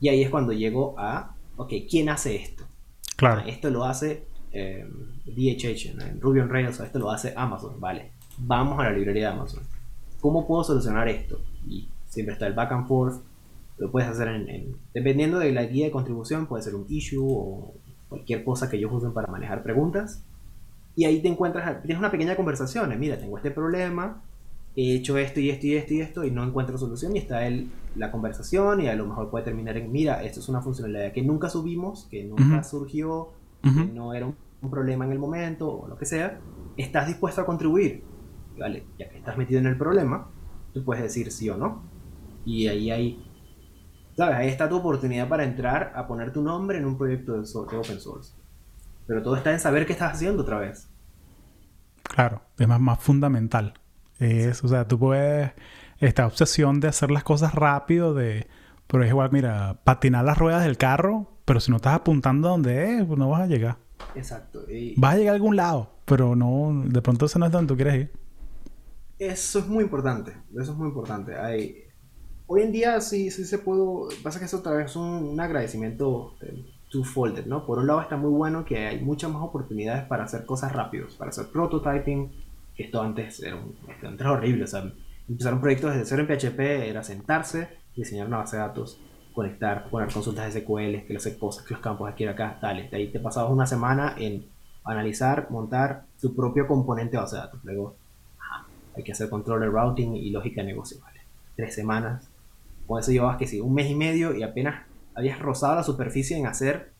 [0.02, 2.64] Y ahí es cuando llego a, ok, ¿quién hace esto?
[3.16, 3.42] Claro.
[3.44, 4.84] Ah, esto lo hace eh,
[5.26, 8.10] DHH, en Ruby on Rails, esto lo hace Amazon, vale.
[8.36, 9.62] Vamos a la librería de Amazon.
[10.20, 11.40] ¿Cómo puedo solucionar esto?
[11.68, 13.22] Y siempre está el back and forth.
[13.78, 17.72] Lo puedes hacer en, dependiendo de la guía de contribución, puede ser un issue o
[18.08, 20.24] cualquier cosa que ellos usen para manejar preguntas.
[20.96, 22.98] Y ahí te encuentras, tienes una pequeña conversación.
[22.98, 24.20] Mira, tengo este problema,
[24.74, 27.46] he hecho esto y esto y esto y esto y no encuentro solución y está
[27.46, 31.12] el, la conversación y a lo mejor puede terminar en, mira, esto es una funcionalidad
[31.12, 33.30] que nunca subimos, que nunca surgió,
[33.62, 34.36] que no era un,
[34.70, 36.38] problema en el momento o lo que sea,
[36.76, 38.04] estás dispuesto a contribuir.
[38.58, 40.28] Vale, ya que estás metido en el problema,
[40.72, 41.82] tú puedes decir sí o no.
[42.44, 43.24] Y ahí hay,
[44.16, 44.36] ¿sabes?
[44.36, 47.76] Ahí está tu oportunidad para entrar a poner tu nombre en un proyecto de, de
[47.76, 48.34] open source.
[49.06, 50.88] Pero todo está en saber qué estás haciendo otra vez.
[52.04, 53.74] Claro, es más, más fundamental.
[54.18, 55.50] Es, o sea, tú puedes,
[56.02, 58.48] esta obsesión de hacer las cosas rápido, de,
[58.88, 62.98] pero es igual, mira, patinar las ruedas del carro, pero si no estás apuntando donde
[62.98, 63.76] es, pues no vas a llegar.
[64.16, 64.64] Exacto.
[64.96, 67.76] Vas a llegar a algún lado, pero no, de pronto ese no es donde tú
[67.76, 68.12] quieres ir.
[69.16, 71.36] Eso es muy importante, eso es muy importante.
[71.36, 71.84] Hay,
[72.48, 76.34] hoy en día sí, sí se puedo, pasa que eso otra vez es un, agradecimiento
[76.40, 77.64] eh, two-folded, ¿no?
[77.64, 81.14] Por un lado está muy bueno que hay muchas más oportunidades para hacer cosas rápidos,
[81.14, 82.32] para hacer prototyping,
[82.74, 84.92] que esto antes era, un, antes horrible, o sea,
[85.28, 89.00] empezar un proyecto desde cero en PHP era sentarse, diseñar una base de datos,
[89.34, 92.96] conectar, poner consultas SQL, que las cosas, que los campos aquí y acá, dale, de
[92.96, 94.46] ahí te pasabas una semana en
[94.84, 97.96] analizar, montar tu propio componente de base de datos, luego
[98.94, 101.20] hay que hacer control de routing y lógica de negocio, ¿vale?
[101.56, 102.28] Tres semanas,
[102.86, 106.36] con eso llevabas que sí, un mes y medio y apenas habías rozado la superficie
[106.36, 106.92] en hacer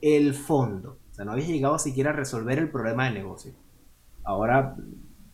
[0.00, 0.98] el fondo.
[1.10, 3.52] O sea, no habías llegado siquiera a resolver el problema del negocio.
[4.24, 4.76] Ahora,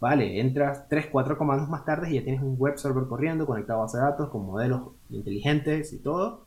[0.01, 3.81] vale, entras 3, 4 comandos más tarde y ya tienes un web server corriendo, conectado
[3.81, 6.47] a base de datos, con modelos inteligentes y todo.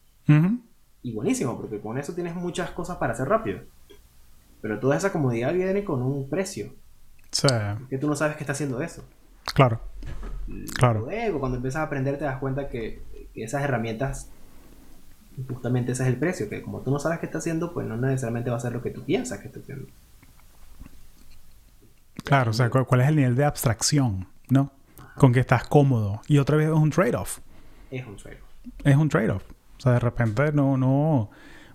[1.01, 3.59] Y buenísimo, porque con eso tienes muchas cosas para hacer rápido.
[4.61, 6.73] Pero toda esa comodidad viene con un precio.
[7.31, 7.47] Sí.
[7.89, 9.03] Que tú no sabes que está haciendo eso.
[9.53, 9.81] Claro.
[10.75, 11.01] claro.
[11.01, 13.01] Luego, cuando empiezas a aprender, te das cuenta que
[13.35, 14.29] esas herramientas
[15.47, 17.97] justamente ese es el precio, que como tú no sabes qué está haciendo, pues no
[17.97, 19.87] necesariamente va a ser lo que tú piensas que está haciendo.
[22.23, 24.71] Claro, o sea, ¿cuál es el nivel de abstracción, no?
[25.15, 26.21] Con que estás cómodo.
[26.27, 27.39] Y otra vez es un trade-off.
[27.91, 28.49] Es un trade-off.
[28.83, 29.43] Es un trade-off.
[29.77, 31.29] O sea, de repente no, no...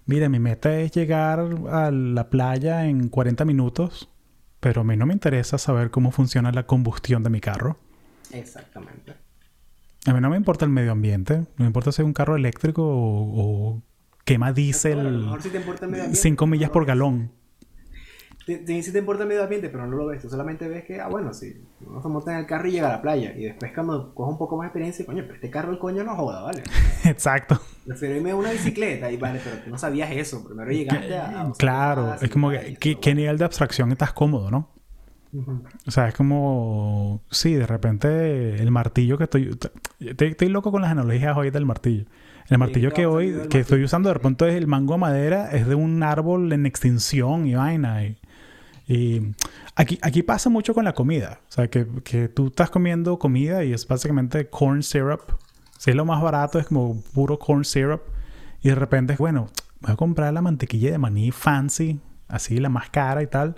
[0.06, 1.40] Mire, mi meta es llegar
[1.70, 4.08] a la playa en 40 minutos,
[4.58, 7.78] pero a mí no me interesa saber cómo funciona la combustión de mi carro.
[8.32, 9.14] Exactamente.
[10.06, 11.38] A mí no me importa el medio ambiente.
[11.38, 13.82] No me importa si es un carro eléctrico o,
[14.24, 15.26] quema diésel
[16.12, 17.32] 5 millas por galón.
[18.56, 20.22] Te, si te importa el medio ambiente, pero no lo ves.
[20.22, 21.54] Tú solamente ves que, ah, bueno, si
[21.84, 23.34] uno se monta en el carro y llega a la playa.
[23.36, 26.02] Y después cuando coge un poco más de experiencia, coño, pero este carro el coño
[26.02, 26.62] no joda, ¿vale?
[27.04, 27.60] Exacto.
[27.84, 30.42] Prefiero irme a una bicicleta y vale, pero tú no sabías eso.
[30.46, 31.52] Primero llegaste a...
[31.58, 34.70] claro, es como que, ¿qué, nivel de abstracción estás cómodo, no?
[35.86, 39.58] O sea, es como, sí, de repente el martillo que estoy,
[40.00, 42.06] estoy, loco con las analogías hoy del martillo.
[42.48, 45.66] El martillo que hoy, que estoy usando de repente es el mango de madera, es
[45.66, 48.04] de un árbol en extinción y vaina.
[48.04, 48.16] Y,
[49.74, 51.40] aquí, aquí pasa mucho con la comida.
[51.48, 55.22] O sea, que, que, tú estás comiendo comida y es básicamente corn syrup.
[55.78, 58.02] Si es lo más barato, es como puro corn syrup.
[58.62, 59.48] Y de repente, bueno,
[59.80, 63.56] voy a comprar la mantequilla de maní fancy, así la más cara y tal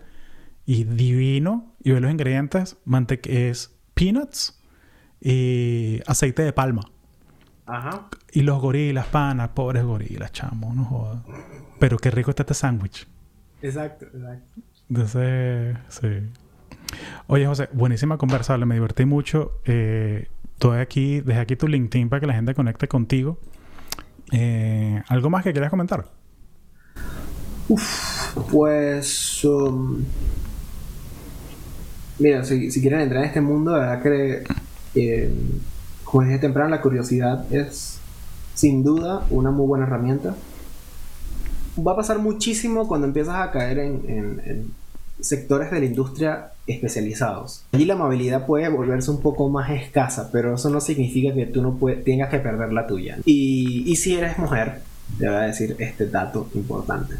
[0.70, 1.74] y divino.
[1.82, 2.76] Y ve los ingredientes.
[3.24, 4.62] es peanuts
[5.20, 6.82] y aceite de palma.
[7.66, 8.08] Ajá.
[8.32, 11.22] Y los gorilas, panas, pobres gorilas, chamo, no jodas.
[11.80, 13.08] Pero qué rico está este sándwich.
[13.62, 14.60] Exacto, exacto.
[14.90, 16.08] Entonces, sí.
[17.28, 19.52] Oye, José, buenísima conversa, me divertí mucho.
[19.64, 20.28] Eh,
[20.78, 23.38] aquí, desde aquí tu LinkedIn para que la gente conecte contigo.
[24.32, 26.10] Eh, ¿Algo más que quieras comentar?
[27.68, 30.04] Uf, pues um,
[32.20, 34.44] Mira, si, quieren entrar en este mundo, la verdad que,
[34.94, 35.32] eh,
[36.04, 37.98] como dije temprano, la curiosidad es
[38.54, 40.36] sin duda una muy buena herramienta.
[41.78, 44.74] Va a pasar muchísimo cuando empiezas a caer en,
[45.22, 47.64] sectores de la industria especializados.
[47.72, 51.62] Allí la movilidad puede volverse un poco más escasa, pero eso no significa que tú
[51.62, 53.18] no tengas que perder la tuya.
[53.24, 54.82] Y, y si eres mujer,
[55.18, 57.16] te voy a decir este dato importante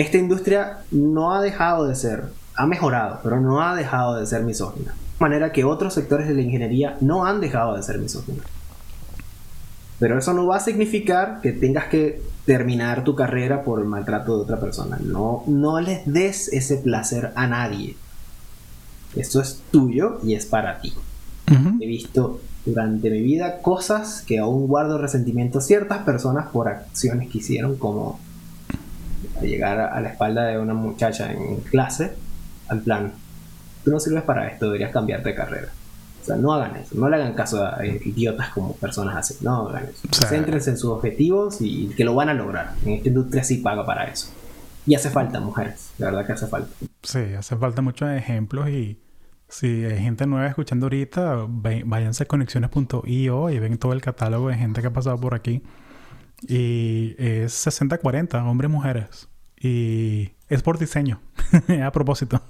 [0.00, 4.42] esta industria no ha dejado de ser, ha mejorado, pero no ha dejado de ser
[4.42, 4.92] misógina.
[4.92, 8.44] De manera que otros sectores de la ingeniería no han dejado de ser misóginos.
[9.98, 14.34] Pero eso no va a significar que tengas que terminar tu carrera por el maltrato
[14.34, 14.98] de otra persona.
[15.04, 17.94] No, no les des ese placer a nadie.
[19.14, 20.94] Esto es tuyo y es para ti.
[21.78, 27.28] He visto durante mi vida cosas que aún guardo resentimiento a ciertas personas por acciones
[27.28, 28.18] que hicieron, como
[29.42, 32.14] llegar a la espalda de una muchacha en clase,
[32.68, 33.12] al plan,
[33.84, 35.68] tú no sirves para esto, deberías cambiarte de carrera.
[36.20, 39.68] O sea, no hagan eso, no le hagan caso a idiotas como personas así, no
[39.68, 40.26] hagan eso.
[40.26, 42.74] Céntrense en sus objetivos y que lo van a lograr.
[42.84, 44.28] En esta industria sí paga para eso.
[44.86, 46.70] Y hace falta mujeres, la verdad que hace falta.
[47.02, 49.00] Sí, hace falta muchos ejemplos y
[49.48, 54.56] si hay gente nueva escuchando ahorita, váyanse a conexiones.io y ven todo el catálogo de
[54.56, 55.62] gente que ha pasado por aquí.
[56.46, 59.28] Y es 60-40, hombres y mujeres.
[59.58, 61.20] Y es por diseño,
[61.84, 62.42] a propósito.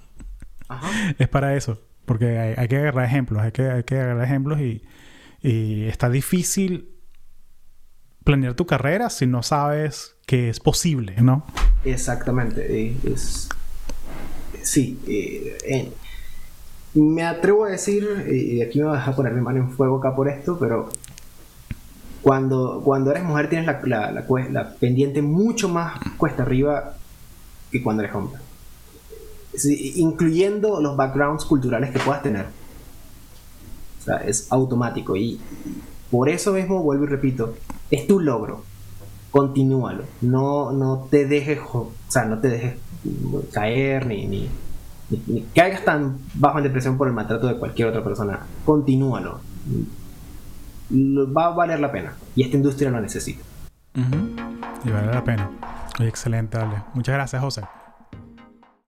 [1.19, 1.81] Es para eso.
[2.09, 4.83] Porque hay, que agarrar ejemplos, hay que, hay que agarrar ejemplos y,
[5.41, 6.91] está difícil
[8.25, 11.47] planear tu carrera si no sabes que es posible, ¿no?
[11.85, 12.97] Exactamente.
[13.05, 13.49] Es,
[14.63, 14.99] sí.
[15.07, 15.93] Eh,
[16.95, 20.17] me atrevo a decir, y aquí me voy a poner mi mano en fuego acá
[20.17, 20.89] por esto, pero
[22.23, 24.11] cuando, cuando eres mujer tienes la,
[24.51, 26.97] la, pendiente mucho más cuesta arriba
[27.71, 28.41] que cuando eres hombre.
[29.97, 32.47] Incluyendo los backgrounds culturales que puedas tener.
[34.01, 35.17] O sea, es automático.
[35.17, 35.41] Y
[36.11, 37.55] por eso mismo, vuelvo y repito,
[37.91, 38.63] es tu logro.
[39.31, 40.05] Continúalo.
[40.21, 42.75] No, no te dejes, o sea, no te dejes
[43.53, 44.49] caer ni, ni,
[45.27, 48.47] ni, caigas tan bajo en depresión por el maltrato de cualquier otra persona.
[48.65, 49.41] Continúalo
[50.91, 52.13] va a valer la pena.
[52.35, 53.43] Y esta industria lo necesita.
[54.85, 55.51] Y vale la pena.
[56.01, 56.83] excelente, dale.
[56.95, 57.63] Muchas gracias, José.